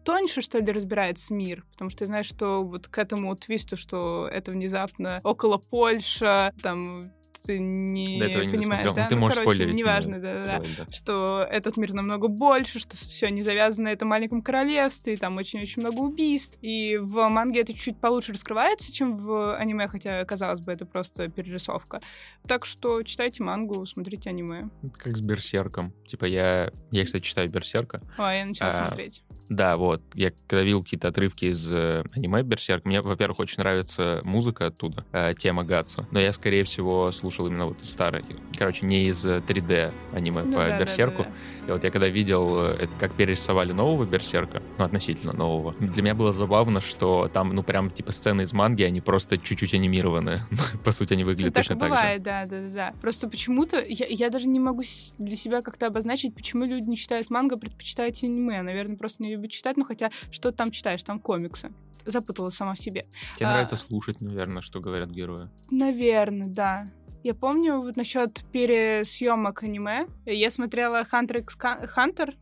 тоньше, 0.04 0.40
что 0.40 0.58
ли, 0.58 0.72
разбирается 0.72 1.34
мир, 1.34 1.64
потому 1.72 1.90
что 1.90 2.04
я 2.04 2.06
знаю, 2.06 2.22
что 2.24 2.62
вот 2.62 2.86
к 2.86 2.96
этому 2.96 3.34
твисту, 3.34 3.76
что 3.76 4.28
это 4.30 4.52
внезапно 4.52 5.20
около 5.24 5.58
Польша, 5.58 6.52
там 6.62 7.12
ты 7.36 7.58
не 7.58 8.18
До 8.18 8.26
этого 8.26 8.42
не 8.42 8.56
понимаешь, 8.56 8.92
да? 8.92 9.04
Ну, 9.04 9.08
ты 9.08 9.14
ну, 9.14 9.20
можешь 9.20 9.38
короче, 9.38 9.54
спойлерить. 9.54 9.78
неважно, 9.78 10.20
да, 10.20 10.34
да, 10.34 10.62
да, 10.78 10.86
что 10.90 11.46
этот 11.50 11.76
мир 11.76 11.92
намного 11.92 12.28
больше, 12.28 12.78
что 12.78 12.96
все 12.96 13.30
не 13.30 13.42
завязано 13.42 13.86
на 13.86 13.92
этом 13.92 14.08
маленьком 14.08 14.42
королевстве, 14.42 15.16
там 15.16 15.36
очень-очень 15.36 15.82
много 15.82 16.00
убийств, 16.00 16.58
и 16.62 16.96
в 16.96 17.28
манге 17.28 17.60
это 17.60 17.72
чуть 17.72 17.98
получше 17.98 18.32
раскрывается, 18.32 18.92
чем 18.92 19.16
в 19.16 19.56
аниме, 19.56 19.88
хотя, 19.88 20.24
казалось 20.24 20.60
бы, 20.60 20.72
это 20.72 20.86
просто 20.86 21.28
перерисовка. 21.28 22.00
Так 22.46 22.64
что 22.64 23.02
читайте 23.02 23.42
мангу, 23.42 23.86
смотрите 23.86 24.30
аниме. 24.30 24.70
Как 24.98 25.16
с 25.16 25.20
Берсерком. 25.20 25.92
Типа 26.06 26.24
я, 26.24 26.70
я 26.90 27.04
кстати, 27.04 27.22
читаю 27.22 27.48
Берсерка. 27.48 28.02
О, 28.16 28.30
я 28.32 28.44
начала 28.44 28.70
а, 28.70 28.72
смотреть. 28.72 29.22
Да, 29.48 29.76
вот. 29.76 30.02
Я 30.14 30.30
когда 30.30 30.62
видел 30.62 30.82
какие-то 30.82 31.08
отрывки 31.08 31.46
из 31.46 31.70
э, 31.70 32.04
аниме 32.14 32.42
Берсерк, 32.42 32.84
мне, 32.84 33.00
во-первых, 33.00 33.38
очень 33.38 33.58
нравится 33.58 34.20
музыка 34.24 34.66
оттуда, 34.66 35.04
э, 35.12 35.34
тема 35.36 35.64
Гатса. 35.64 36.06
Но 36.10 36.18
я, 36.18 36.32
скорее 36.32 36.64
всего, 36.64 37.10
слушал 37.26 37.48
именно 37.48 37.66
вот 37.66 37.82
из 37.82 37.90
старых. 37.90 38.24
Короче, 38.56 38.86
не 38.86 39.08
из 39.08 39.26
3D 39.26 39.72
э, 39.72 39.92
аниме 40.12 40.42
ну, 40.42 40.52
по 40.52 40.58
да, 40.58 40.78
Берсерку. 40.78 41.24
Да, 41.24 41.28
да, 41.28 41.34
да. 41.62 41.66
И 41.66 41.72
вот 41.72 41.84
я 41.84 41.90
когда 41.90 42.08
видел, 42.08 42.60
э, 42.60 42.88
как 43.00 43.14
перерисовали 43.14 43.72
нового 43.72 44.04
Берсерка, 44.04 44.62
ну, 44.78 44.84
относительно 44.84 45.32
нового, 45.32 45.74
для 45.80 46.02
меня 46.02 46.14
было 46.14 46.30
забавно, 46.30 46.80
что 46.80 47.28
там, 47.32 47.52
ну, 47.52 47.64
прям, 47.64 47.90
типа, 47.90 48.12
сцены 48.12 48.42
из 48.42 48.52
манги, 48.52 48.84
они 48.84 49.00
просто 49.00 49.38
чуть-чуть 49.38 49.74
анимированы. 49.74 50.40
по 50.84 50.92
сути, 50.92 51.14
они 51.14 51.24
выглядят 51.24 51.56
ну, 51.56 51.60
точно 51.60 51.74
так, 51.74 51.80
так 51.80 51.90
бывает, 51.90 52.18
же. 52.18 52.24
да, 52.24 52.46
да, 52.46 52.60
да. 52.68 52.94
Просто 53.00 53.28
почему-то 53.28 53.84
я, 53.84 54.06
я 54.08 54.30
даже 54.30 54.48
не 54.48 54.60
могу 54.60 54.82
для 55.18 55.36
себя 55.36 55.62
как-то 55.62 55.88
обозначить, 55.88 56.32
почему 56.34 56.64
люди 56.64 56.88
не 56.88 56.96
читают 56.96 57.30
манго, 57.30 57.56
предпочитают 57.56 58.16
аниме. 58.22 58.62
Наверное, 58.62 58.96
просто 58.96 59.22
не 59.24 59.32
любят 59.34 59.50
читать, 59.50 59.76
ну 59.76 59.84
хотя 59.84 60.10
что 60.30 60.52
там 60.52 60.70
читаешь, 60.70 61.02
там 61.02 61.18
комиксы. 61.18 61.72
запуталась 62.04 62.54
сама 62.54 62.74
в 62.74 62.78
себе. 62.78 63.06
Тебе 63.34 63.46
А. 63.46 63.50
нравится 63.50 63.76
слушать, 63.76 64.20
наверное, 64.20 64.62
что 64.62 64.80
говорят 64.80 65.10
герои. 65.10 65.48
Наверное, 65.70 66.46
да. 66.46 66.88
Я 67.26 67.34
помню 67.34 67.80
вот 67.80 67.96
насчет 67.96 68.44
пересъемок 68.52 69.64
аниме. 69.64 70.06
Я 70.26 70.48
смотрела 70.48 71.02
Hunter 71.02 71.40
x 71.40 71.58
Hunter. 71.58 72.34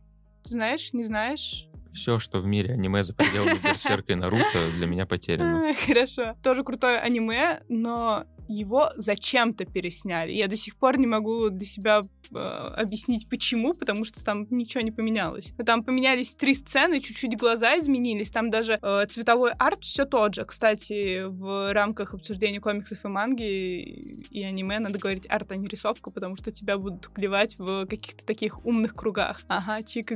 Знаешь, 0.43 0.93
не 0.93 1.05
знаешь? 1.05 1.67
Все, 1.91 2.19
что 2.19 2.37
в 2.37 2.45
мире 2.45 2.75
аниме 2.75 3.01
за 3.01 3.15
пределами 3.15 3.57
Берсерка 3.63 4.13
и 4.13 4.15
Наруто, 4.15 4.69
для 4.75 4.85
меня 4.85 5.07
потеряно. 5.07 5.73
Хорошо. 5.87 6.35
Тоже 6.43 6.63
крутое 6.63 6.99
аниме, 6.99 7.61
но 7.67 8.25
его 8.47 8.89
зачем-то 8.95 9.65
пересняли. 9.65 10.31
Я 10.31 10.47
до 10.47 10.55
сих 10.55 10.75
пор 10.75 10.97
не 10.97 11.07
могу 11.07 11.49
для 11.49 11.65
себя 11.65 12.07
э, 12.31 12.37
объяснить, 12.37 13.29
почему, 13.29 13.73
потому 13.73 14.05
что 14.05 14.23
там 14.23 14.47
ничего 14.49 14.81
не 14.81 14.91
поменялось. 14.91 15.53
Там 15.65 15.83
поменялись 15.83 16.35
три 16.35 16.53
сцены, 16.53 16.99
чуть-чуть 16.99 17.37
глаза 17.37 17.77
изменились, 17.77 18.31
там 18.31 18.49
даже 18.49 18.79
э, 18.81 19.05
цветовой 19.07 19.51
арт 19.51 19.83
все 19.83 20.05
тот 20.05 20.35
же. 20.35 20.45
Кстати, 20.45 21.23
в 21.23 21.73
рамках 21.73 22.13
обсуждения 22.13 22.59
комиксов 22.59 23.03
и 23.03 23.07
манги 23.07 24.23
и 24.29 24.43
аниме 24.43 24.79
надо 24.79 24.99
говорить 24.99 25.27
арт, 25.29 25.51
а 25.51 25.55
не 25.55 25.67
рисовка, 25.67 26.11
потому 26.11 26.35
что 26.35 26.51
тебя 26.51 26.77
будут 26.77 27.07
клевать 27.07 27.57
в 27.57 27.85
каких-то 27.85 28.25
таких 28.25 28.65
умных 28.65 28.95
кругах. 28.95 29.41
Ага, 29.47 29.83
чик 29.83 30.11
и, 30.11 30.15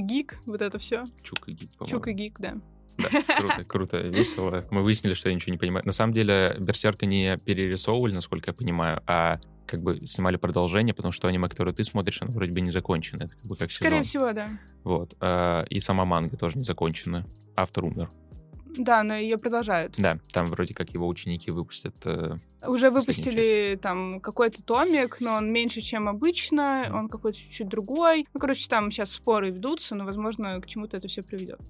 гик, 0.00 0.40
вот 0.46 0.62
это 0.62 0.78
все. 0.78 1.04
Чук 1.22 1.48
и 1.48 1.52
гик, 1.52 1.70
по-моему. 1.78 1.98
Чук 1.98 2.08
и 2.08 2.12
гик, 2.12 2.40
да. 2.40 2.60
Да, 2.98 3.08
круто, 3.38 3.64
круто, 3.64 3.98
весело. 3.98 4.64
Мы 4.70 4.82
выяснили, 4.82 5.14
что 5.14 5.28
я 5.28 5.34
ничего 5.34 5.52
не 5.52 5.58
понимаю. 5.58 5.84
На 5.84 5.92
самом 5.92 6.12
деле, 6.12 6.56
Берсерка 6.58 7.06
не 7.06 7.36
перерисовывали, 7.38 8.12
насколько 8.12 8.50
я 8.50 8.54
понимаю, 8.54 9.02
а 9.06 9.38
как 9.66 9.82
бы 9.82 10.06
снимали 10.06 10.36
продолжение, 10.36 10.94
потому 10.94 11.10
что 11.12 11.26
аниме, 11.28 11.48
которое 11.48 11.72
ты 11.72 11.84
смотришь, 11.84 12.22
оно 12.22 12.32
вроде 12.32 12.52
бы 12.52 12.60
не 12.60 12.70
закончено. 12.70 13.24
Это 13.24 13.34
как 13.34 13.44
бы 13.44 13.56
как 13.56 13.72
Скорее 13.72 14.04
сезон. 14.04 14.04
всего, 14.04 14.32
да. 14.32 14.48
Вот. 14.84 15.14
А, 15.20 15.64
И 15.70 15.80
сама 15.80 16.04
манга 16.04 16.36
тоже 16.36 16.58
не 16.58 16.64
закончена. 16.64 17.26
Автор 17.56 17.84
умер. 17.84 18.10
Да, 18.76 19.02
но 19.04 19.14
ее 19.16 19.38
продолжают. 19.38 19.94
Да, 19.98 20.18
там 20.32 20.46
вроде 20.46 20.74
как 20.74 20.90
его 20.90 21.06
ученики 21.06 21.50
выпустят. 21.52 21.94
э, 22.06 22.38
Уже 22.66 22.90
выпустили 22.90 23.78
там 23.80 24.20
какой-то 24.20 24.64
томик, 24.64 25.18
но 25.20 25.34
он 25.36 25.52
меньше, 25.52 25.80
чем 25.80 26.08
обычно, 26.08 26.90
он 26.92 27.08
какой-то 27.08 27.38
чуть-чуть 27.38 27.68
другой. 27.68 28.26
Ну, 28.34 28.40
короче, 28.40 28.68
там 28.68 28.90
сейчас 28.90 29.12
споры 29.12 29.50
ведутся, 29.50 29.94
но, 29.94 30.04
возможно, 30.04 30.60
к 30.60 30.66
чему-то 30.66 30.96
это 30.96 31.06
все 31.06 31.22
приведет. 31.22 31.60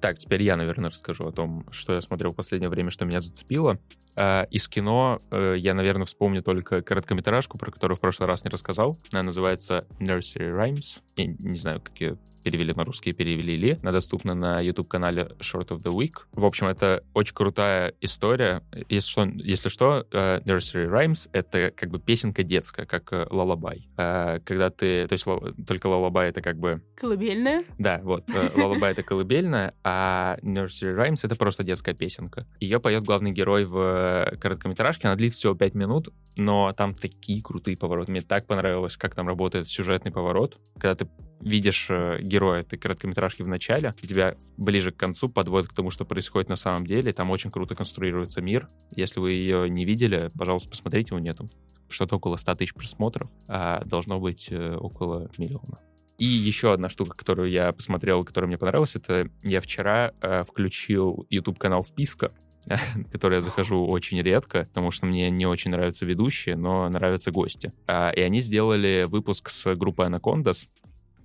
Так, 0.00 0.18
теперь 0.18 0.42
я, 0.42 0.56
наверное, 0.56 0.90
расскажу 0.90 1.26
о 1.26 1.32
том, 1.32 1.66
что 1.70 1.94
я 1.94 2.00
смотрел 2.00 2.32
в 2.32 2.36
последнее 2.36 2.68
время, 2.68 2.90
что 2.90 3.04
меня 3.04 3.20
зацепило. 3.20 3.78
А, 4.14 4.44
Из 4.50 4.68
кино 4.68 5.22
э, 5.30 5.54
я, 5.58 5.74
наверное, 5.74 6.04
вспомню 6.04 6.42
только 6.42 6.82
короткометражку, 6.82 7.56
про 7.58 7.70
которую 7.70 7.96
в 7.96 8.00
прошлый 8.00 8.26
раз 8.26 8.44
не 8.44 8.50
рассказал. 8.50 8.98
Она 9.12 9.22
называется 9.22 9.86
Nursery 10.00 10.54
Rhymes. 10.54 11.00
Я 11.16 11.26
не 11.26 11.56
знаю, 11.56 11.80
как 11.80 11.98
ее 12.00 12.18
перевели 12.42 12.72
на 12.74 12.84
русский, 12.84 13.12
перевели 13.12 13.56
ли. 13.56 13.78
Она 13.82 13.92
доступна 13.92 14.34
на 14.34 14.60
YouTube-канале 14.60 15.32
Short 15.40 15.68
of 15.68 15.82
the 15.82 15.92
Week. 15.94 16.14
В 16.32 16.44
общем, 16.44 16.66
это 16.66 17.02
очень 17.14 17.34
крутая 17.34 17.94
история. 18.00 18.62
Если 18.88 19.10
что, 19.10 19.24
если 19.24 19.68
что 19.68 20.06
э, 20.10 20.40
Nursery 20.44 20.88
Rhymes— 20.90 21.28
это 21.32 21.70
как 21.74 21.90
бы 21.90 21.98
песенка 21.98 22.42
детская, 22.42 22.86
как 22.86 23.12
э, 23.12 23.26
лалабай. 23.30 23.88
Э, 23.96 24.40
Когда 24.44 24.70
ты... 24.70 25.06
То 25.08 25.12
есть 25.12 25.26
только 25.66 25.86
лалабай— 25.86 26.28
это 26.30 26.40
как 26.42 26.58
бы 26.58 26.82
Колыбельная? 26.96 27.64
да, 27.78 28.00
вот. 28.02 28.24
э, 28.28 28.60
Лалабай— 28.60 28.92
это 28.92 29.02
колыбельная, 29.02 29.74
а 29.84 30.36
Nursery 30.42 30.96
Rhymes— 30.96 31.20
это 31.22 31.36
просто 31.36 31.64
детская 31.64 31.94
песенка. 31.94 32.46
Ее 32.60 32.80
поет 32.80 33.04
главный 33.04 33.32
герой 33.32 33.64
в 33.64 33.76
э, 33.78 34.36
короткометражке. 34.36 35.08
Она 35.08 35.16
длится 35.16 35.38
всего 35.38 35.54
5 35.54 35.74
минут, 35.74 36.08
но 36.36 36.72
там 36.72 36.94
такие 36.94 37.42
крутые 37.42 37.76
повороты. 37.76 38.10
Мне 38.10 38.22
так 38.22 38.46
понравилось, 38.46 38.96
как 38.96 39.14
там 39.14 39.28
работает 39.28 39.68
сюжетный 39.68 40.12
поворот. 40.12 40.58
Когда 40.78 40.94
ты 40.94 41.08
видишь 41.42 41.86
э, 41.90 42.18
героя 42.22 42.60
этой 42.60 42.78
короткометражки 42.78 43.42
в 43.42 43.48
начале, 43.48 43.94
и 44.00 44.06
тебя 44.06 44.36
ближе 44.56 44.92
к 44.92 44.96
концу 44.96 45.28
подводит 45.28 45.70
к 45.70 45.74
тому, 45.74 45.90
что 45.90 46.04
происходит 46.04 46.48
на 46.48 46.56
самом 46.56 46.86
деле. 46.86 47.12
Там 47.12 47.30
очень 47.30 47.50
круто 47.50 47.74
конструируется 47.74 48.40
мир. 48.40 48.68
Если 48.94 49.20
вы 49.20 49.32
ее 49.32 49.68
не 49.68 49.84
видели, 49.84 50.30
пожалуйста, 50.38 50.70
посмотрите, 50.70 51.14
у 51.14 51.18
нее 51.18 51.34
там 51.34 51.50
что-то 51.88 52.16
около 52.16 52.36
100 52.36 52.54
тысяч 52.54 52.74
просмотров, 52.74 53.30
а 53.48 53.84
должно 53.84 54.18
быть 54.18 54.48
э, 54.50 54.76
около 54.76 55.30
миллиона. 55.36 55.78
И 56.18 56.24
еще 56.24 56.72
одна 56.72 56.88
штука, 56.88 57.16
которую 57.16 57.50
я 57.50 57.72
посмотрел, 57.72 58.24
которая 58.24 58.46
мне 58.46 58.58
понравилась, 58.58 58.94
это 58.94 59.28
я 59.42 59.60
вчера 59.60 60.12
э, 60.20 60.44
включил 60.44 61.26
YouTube-канал 61.30 61.84
Вписка, 61.84 62.32
который 63.12 63.34
я 63.36 63.40
захожу 63.40 63.86
очень 63.86 64.20
редко, 64.22 64.66
потому 64.66 64.90
что 64.90 65.06
мне 65.06 65.30
не 65.30 65.46
очень 65.46 65.70
нравятся 65.70 66.06
ведущие, 66.06 66.56
но 66.56 66.88
нравятся 66.88 67.30
гости. 67.30 67.72
А, 67.86 68.10
и 68.10 68.20
они 68.20 68.40
сделали 68.40 69.06
выпуск 69.08 69.48
с 69.48 69.74
группой 69.74 70.06
Anacondas. 70.06 70.68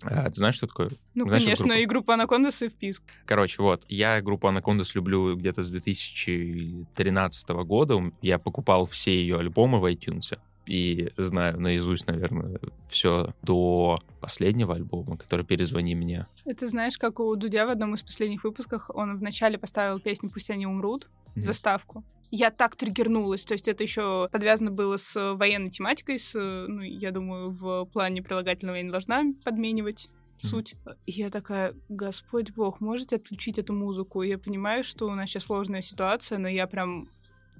А, 0.04 0.26
ты 0.30 0.34
знаешь, 0.36 0.56
что 0.56 0.68
такое? 0.68 0.92
Ну, 1.16 1.28
Знаешь, 1.28 1.44
конечно, 1.44 1.66
группу? 1.66 1.80
и 1.82 1.86
группа 1.86 2.14
Анакондас 2.14 2.62
и 2.62 2.70
вписк. 2.70 3.04
Короче, 3.26 3.62
вот, 3.62 3.84
я 3.90 4.22
группу 4.22 4.48
Anacondas 4.48 4.92
люблю 4.96 5.36
где-то 5.36 5.64
с 5.64 5.70
2013 5.72 7.50
года. 7.66 8.12
Я 8.22 8.40
покупал 8.40 8.86
все 8.86 9.12
ее 9.20 9.38
альбомы 9.38 9.80
в 9.80 9.86
iTunes 9.86 10.38
и 10.66 11.10
знаю 11.16 11.60
наизусть, 11.62 12.08
наверное, 12.08 12.60
все 12.90 13.34
до 13.42 13.98
последнего 14.20 14.76
альбома, 14.76 15.16
который 15.16 15.46
«Перезвони 15.46 15.96
мне». 15.96 16.28
Это 16.46 16.68
знаешь, 16.68 16.98
как 16.98 17.20
у 17.22 17.34
Дудя 17.38 17.66
в 17.66 17.72
одном 17.72 17.94
из 17.96 18.04
последних 18.04 18.44
выпусков 18.44 18.90
он 18.90 19.16
вначале 19.18 19.58
поставил 19.58 20.00
песню 20.00 20.30
«Пусть 20.30 20.50
они 20.50 20.68
умрут», 20.68 21.08
Мгм. 21.36 21.44
заставку. 21.44 22.04
Я 22.30 22.52
так 22.52 22.76
триггернулась, 22.76 23.46
то 23.46 23.54
есть 23.54 23.68
это 23.68 23.84
еще 23.84 24.28
подвязано 24.32 24.72
было 24.72 24.98
с 24.98 25.36
военной 25.36 25.70
тематикой, 25.70 26.20
с, 26.20 26.34
ну, 26.36 26.82
я 26.82 27.12
думаю, 27.12 27.52
в 27.52 27.86
плане 27.86 28.22
прилагательного 28.22 28.78
я 28.78 28.84
не 28.84 28.92
должна 28.92 29.24
подменивать 29.44 30.10
суть. 30.40 30.76
И 31.06 31.12
я 31.12 31.30
такая, 31.30 31.74
Господь 31.90 32.52
Бог, 32.52 32.82
можете 32.82 33.16
отключить 33.16 33.58
эту 33.58 33.74
музыку? 33.74 34.22
Я 34.22 34.38
понимаю, 34.38 34.84
что 34.84 35.08
у 35.08 35.16
нас 35.16 35.30
сейчас 35.30 35.46
сложная 35.46 35.82
ситуация, 35.82 36.38
но 36.38 36.48
я 36.48 36.68
прям 36.68 37.10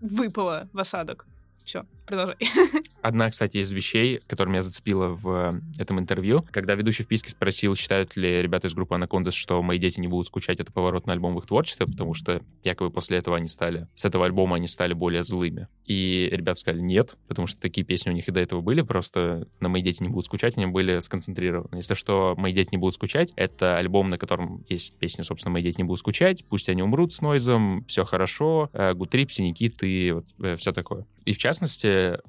выпала 0.02 0.70
в 0.74 0.80
осадок. 0.80 1.26
Все, 1.68 1.84
продолжай. 2.06 2.38
Одна, 3.02 3.30
кстати, 3.30 3.58
из 3.58 3.74
вещей, 3.74 4.22
которая 4.26 4.54
меня 4.54 4.62
зацепила 4.62 5.10
в 5.10 5.52
э, 5.54 5.82
этом 5.82 6.00
интервью, 6.00 6.46
когда 6.52 6.76
ведущий 6.76 7.04
в 7.04 7.08
писке 7.08 7.30
спросил, 7.30 7.76
считают 7.76 8.16
ли 8.16 8.42
ребята 8.42 8.68
из 8.68 8.74
группы 8.74 8.96
Anacondas, 8.96 9.32
что 9.32 9.62
мои 9.62 9.78
дети 9.78 10.00
не 10.00 10.08
будут 10.08 10.28
скучать, 10.28 10.62
это 10.62 10.72
поворот 10.72 11.08
на 11.08 11.12
альбом 11.12 11.36
в 11.36 11.40
их 11.40 11.46
творчестве, 11.46 11.86
потому 11.86 12.14
что 12.14 12.42
якобы 12.64 12.90
после 12.90 13.18
этого 13.18 13.36
они 13.36 13.50
стали, 13.50 13.90
с 13.96 14.06
этого 14.06 14.26
альбома 14.26 14.56
они 14.56 14.70
стали 14.70 14.94
более 14.94 15.26
злыми. 15.26 15.68
И 15.84 16.30
ребята 16.32 16.58
сказали 16.58 16.80
нет, 16.80 17.18
потому 17.28 17.48
что 17.48 17.60
такие 17.60 17.86
песни 17.86 18.12
у 18.12 18.14
них 18.14 18.30
и 18.30 18.32
до 18.32 18.40
этого 18.40 18.62
были, 18.62 18.82
просто 18.82 19.50
на 19.60 19.68
«Мои 19.68 19.82
дети 19.82 20.02
не 20.02 20.08
будут 20.08 20.26
скучать» 20.26 20.56
они 20.56 20.68
были 20.68 21.00
сконцентрированы. 21.00 21.76
Если 21.76 21.96
что, 21.96 22.34
«Мои 22.38 22.54
дети 22.54 22.70
не 22.72 22.78
будут 22.78 22.96
скучать»— 22.96 23.34
это 23.36 23.76
альбом, 23.76 24.10
на 24.10 24.18
котором 24.18 24.64
есть 24.70 24.98
песня, 25.00 25.26
собственно, 25.26 25.52
«Мои 25.52 25.64
дети 25.64 25.80
не 25.80 25.84
будут 25.84 26.00
скучать», 26.00 26.46
«Пусть 26.46 26.70
они 26.70 26.82
умрут» 26.82 27.12
с 27.12 27.20
Нойзом, 27.20 27.84
«Все 27.90 28.06
хорошо», 28.06 28.70
э, 28.72 28.94
«Гутрип», 28.94 29.32
«Синикит» 29.32 29.84
и 29.84 30.14
вот 30.14 30.58
все 30.58 30.72
такое. 30.72 31.06
И 31.28 31.34
в 31.34 31.38
частности, 31.38 31.57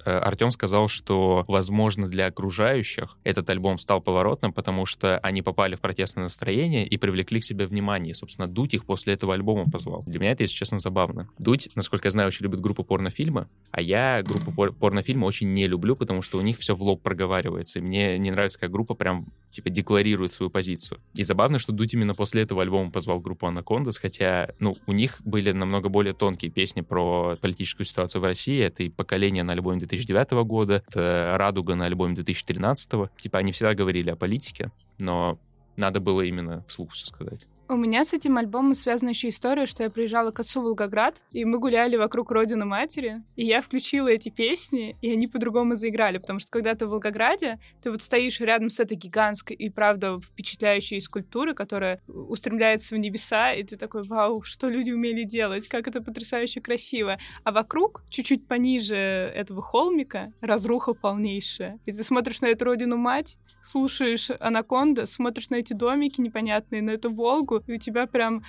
Артем 0.04 0.50
сказал, 0.50 0.88
что, 0.88 1.44
возможно, 1.48 2.08
для 2.08 2.26
окружающих 2.26 3.18
этот 3.24 3.48
альбом 3.50 3.78
стал 3.78 4.00
поворотным, 4.00 4.52
потому 4.52 4.86
что 4.86 5.18
они 5.18 5.42
попали 5.42 5.74
в 5.74 5.80
протестное 5.80 6.24
настроение 6.24 6.86
и 6.86 6.96
привлекли 6.96 7.40
к 7.40 7.44
себе 7.44 7.66
внимание. 7.66 8.14
Собственно, 8.14 8.48
Дудь 8.48 8.74
их 8.74 8.84
после 8.84 9.14
этого 9.14 9.34
альбома 9.34 9.70
позвал. 9.70 10.02
Для 10.06 10.18
меня 10.18 10.32
это, 10.32 10.44
если 10.44 10.56
честно, 10.56 10.78
забавно. 10.78 11.28
Дудь, 11.38 11.68
насколько 11.74 12.06
я 12.06 12.10
знаю, 12.10 12.28
очень 12.28 12.44
любит 12.44 12.60
группу 12.60 12.84
порнофильмы, 12.84 13.46
а 13.70 13.80
я 13.80 14.22
группу 14.22 14.52
пор- 14.52 14.72
порнофильмы 14.72 15.26
очень 15.26 15.52
не 15.52 15.66
люблю, 15.66 15.96
потому 15.96 16.22
что 16.22 16.38
у 16.38 16.40
них 16.40 16.58
все 16.58 16.74
в 16.74 16.82
лоб 16.82 17.02
проговаривается. 17.02 17.78
И 17.78 17.82
мне 17.82 18.18
не 18.18 18.30
нравится, 18.30 18.58
как 18.58 18.70
группа 18.70 18.94
прям, 18.94 19.26
типа, 19.50 19.70
декларирует 19.70 20.32
свою 20.32 20.50
позицию. 20.50 20.98
И 21.14 21.22
забавно, 21.22 21.58
что 21.58 21.72
Дудь 21.72 21.94
именно 21.94 22.14
после 22.14 22.42
этого 22.42 22.62
альбома 22.62 22.90
позвал 22.90 23.20
группу 23.20 23.46
Анакондас, 23.46 23.98
хотя, 23.98 24.50
ну, 24.58 24.76
у 24.86 24.92
них 24.92 25.20
были 25.24 25.52
намного 25.52 25.88
более 25.88 26.14
тонкие 26.14 26.50
песни 26.50 26.80
про 26.80 27.36
политическую 27.40 27.86
ситуацию 27.86 28.20
в 28.22 28.24
России. 28.24 28.60
Это 28.60 28.82
и 28.82 28.88
«Поколение» 29.18 29.42
на 29.42 29.52
альбоме 29.52 29.80
2009 29.80 30.30
года, 30.46 30.84
это 30.88 31.34
«Радуга» 31.36 31.74
на 31.74 31.86
альбоме 31.86 32.14
2013. 32.14 33.10
Типа, 33.20 33.38
они 33.38 33.50
всегда 33.50 33.74
говорили 33.74 34.10
о 34.10 34.16
политике, 34.16 34.70
но 34.98 35.40
надо 35.76 35.98
было 35.98 36.20
именно 36.22 36.64
вслух 36.68 36.92
все 36.92 37.04
сказать. 37.06 37.48
У 37.70 37.76
меня 37.76 38.02
с 38.02 38.14
этим 38.14 38.38
альбомом 38.38 38.74
связана 38.74 39.10
еще 39.10 39.28
история, 39.28 39.66
что 39.66 39.82
я 39.82 39.90
приезжала 39.90 40.30
к 40.30 40.40
отцу 40.40 40.62
в 40.62 40.64
Волгоград, 40.64 41.20
и 41.32 41.44
мы 41.44 41.58
гуляли 41.58 41.96
вокруг 41.96 42.30
родины 42.30 42.64
матери, 42.64 43.22
и 43.36 43.44
я 43.44 43.60
включила 43.60 44.08
эти 44.08 44.30
песни, 44.30 44.96
и 45.02 45.12
они 45.12 45.26
по-другому 45.26 45.74
заиграли, 45.74 46.16
потому 46.16 46.38
что 46.38 46.50
когда 46.50 46.74
ты 46.74 46.86
в 46.86 46.88
Волгограде, 46.88 47.58
ты 47.82 47.90
вот 47.90 48.00
стоишь 48.00 48.40
рядом 48.40 48.70
с 48.70 48.80
этой 48.80 48.96
гигантской 48.96 49.54
и, 49.54 49.68
правда, 49.68 50.18
впечатляющей 50.18 50.98
скульптурой, 50.98 51.54
которая 51.54 52.00
устремляется 52.08 52.94
в 52.94 52.98
небеса, 52.98 53.52
и 53.52 53.62
ты 53.62 53.76
такой, 53.76 54.02
вау, 54.02 54.40
что 54.40 54.68
люди 54.68 54.90
умели 54.90 55.24
делать, 55.24 55.68
как 55.68 55.88
это 55.88 56.00
потрясающе 56.00 56.62
красиво. 56.62 57.18
А 57.44 57.52
вокруг, 57.52 58.02
чуть-чуть 58.08 58.46
пониже 58.46 58.96
этого 58.96 59.60
холмика, 59.60 60.32
разруха 60.40 60.94
полнейшая. 60.94 61.78
И 61.84 61.92
ты 61.92 62.02
смотришь 62.02 62.40
на 62.40 62.46
эту 62.46 62.64
родину 62.64 62.96
мать, 62.96 63.36
слушаешь 63.62 64.30
Анаконда, 64.40 65.04
смотришь 65.04 65.50
на 65.50 65.56
эти 65.56 65.74
домики 65.74 66.22
непонятные, 66.22 66.80
на 66.80 66.92
эту 66.92 67.12
Волгу, 67.12 67.57
и 67.66 67.74
у 67.74 67.78
тебя 67.78 68.06
прям 68.06 68.42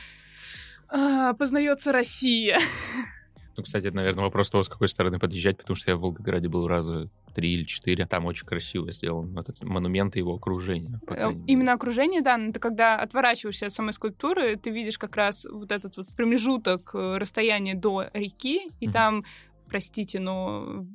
а, 0.88 1.34
познается 1.34 1.92
Россия. 1.92 2.60
Ну, 3.58 3.64
кстати, 3.64 3.88
это, 3.88 3.96
наверное, 3.98 4.24
вопрос 4.24 4.50
того, 4.50 4.64
с 4.64 4.70
какой 4.70 4.88
стороны 4.88 5.20
подъезжать, 5.20 5.58
потому 5.58 5.76
что 5.76 5.92
я 5.92 5.98
в 5.98 6.00
Волгограде 6.00 6.48
был 6.48 6.68
раза 6.68 7.10
три 7.34 7.54
или 7.54 7.64
четыре. 7.64 8.06
Там 8.06 8.26
очень 8.26 8.46
красиво 8.46 8.92
сделан 8.92 9.38
этот 9.38 9.62
монумент 9.64 10.16
и 10.16 10.20
его 10.20 10.36
окружение. 10.36 11.00
Э, 11.10 11.32
именно 11.46 11.74
окружение, 11.74 12.22
да, 12.22 12.38
это 12.38 12.60
когда 12.60 12.98
отворачиваешься 12.98 13.68
от 13.68 13.74
самой 13.74 13.94
скульптуры, 13.94 14.56
ты 14.56 14.70
видишь 14.70 14.98
как 14.98 15.16
раз 15.16 15.46
вот 15.50 15.72
этот 15.72 15.98
вот 15.98 16.08
промежуток 16.16 16.92
э, 16.94 17.18
расстояния 17.18 17.76
до 17.76 18.06
реки, 18.14 18.68
и 18.80 18.88
mm-hmm. 18.88 18.92
там 18.92 19.26
простите, 19.70 20.20
но 20.20 20.86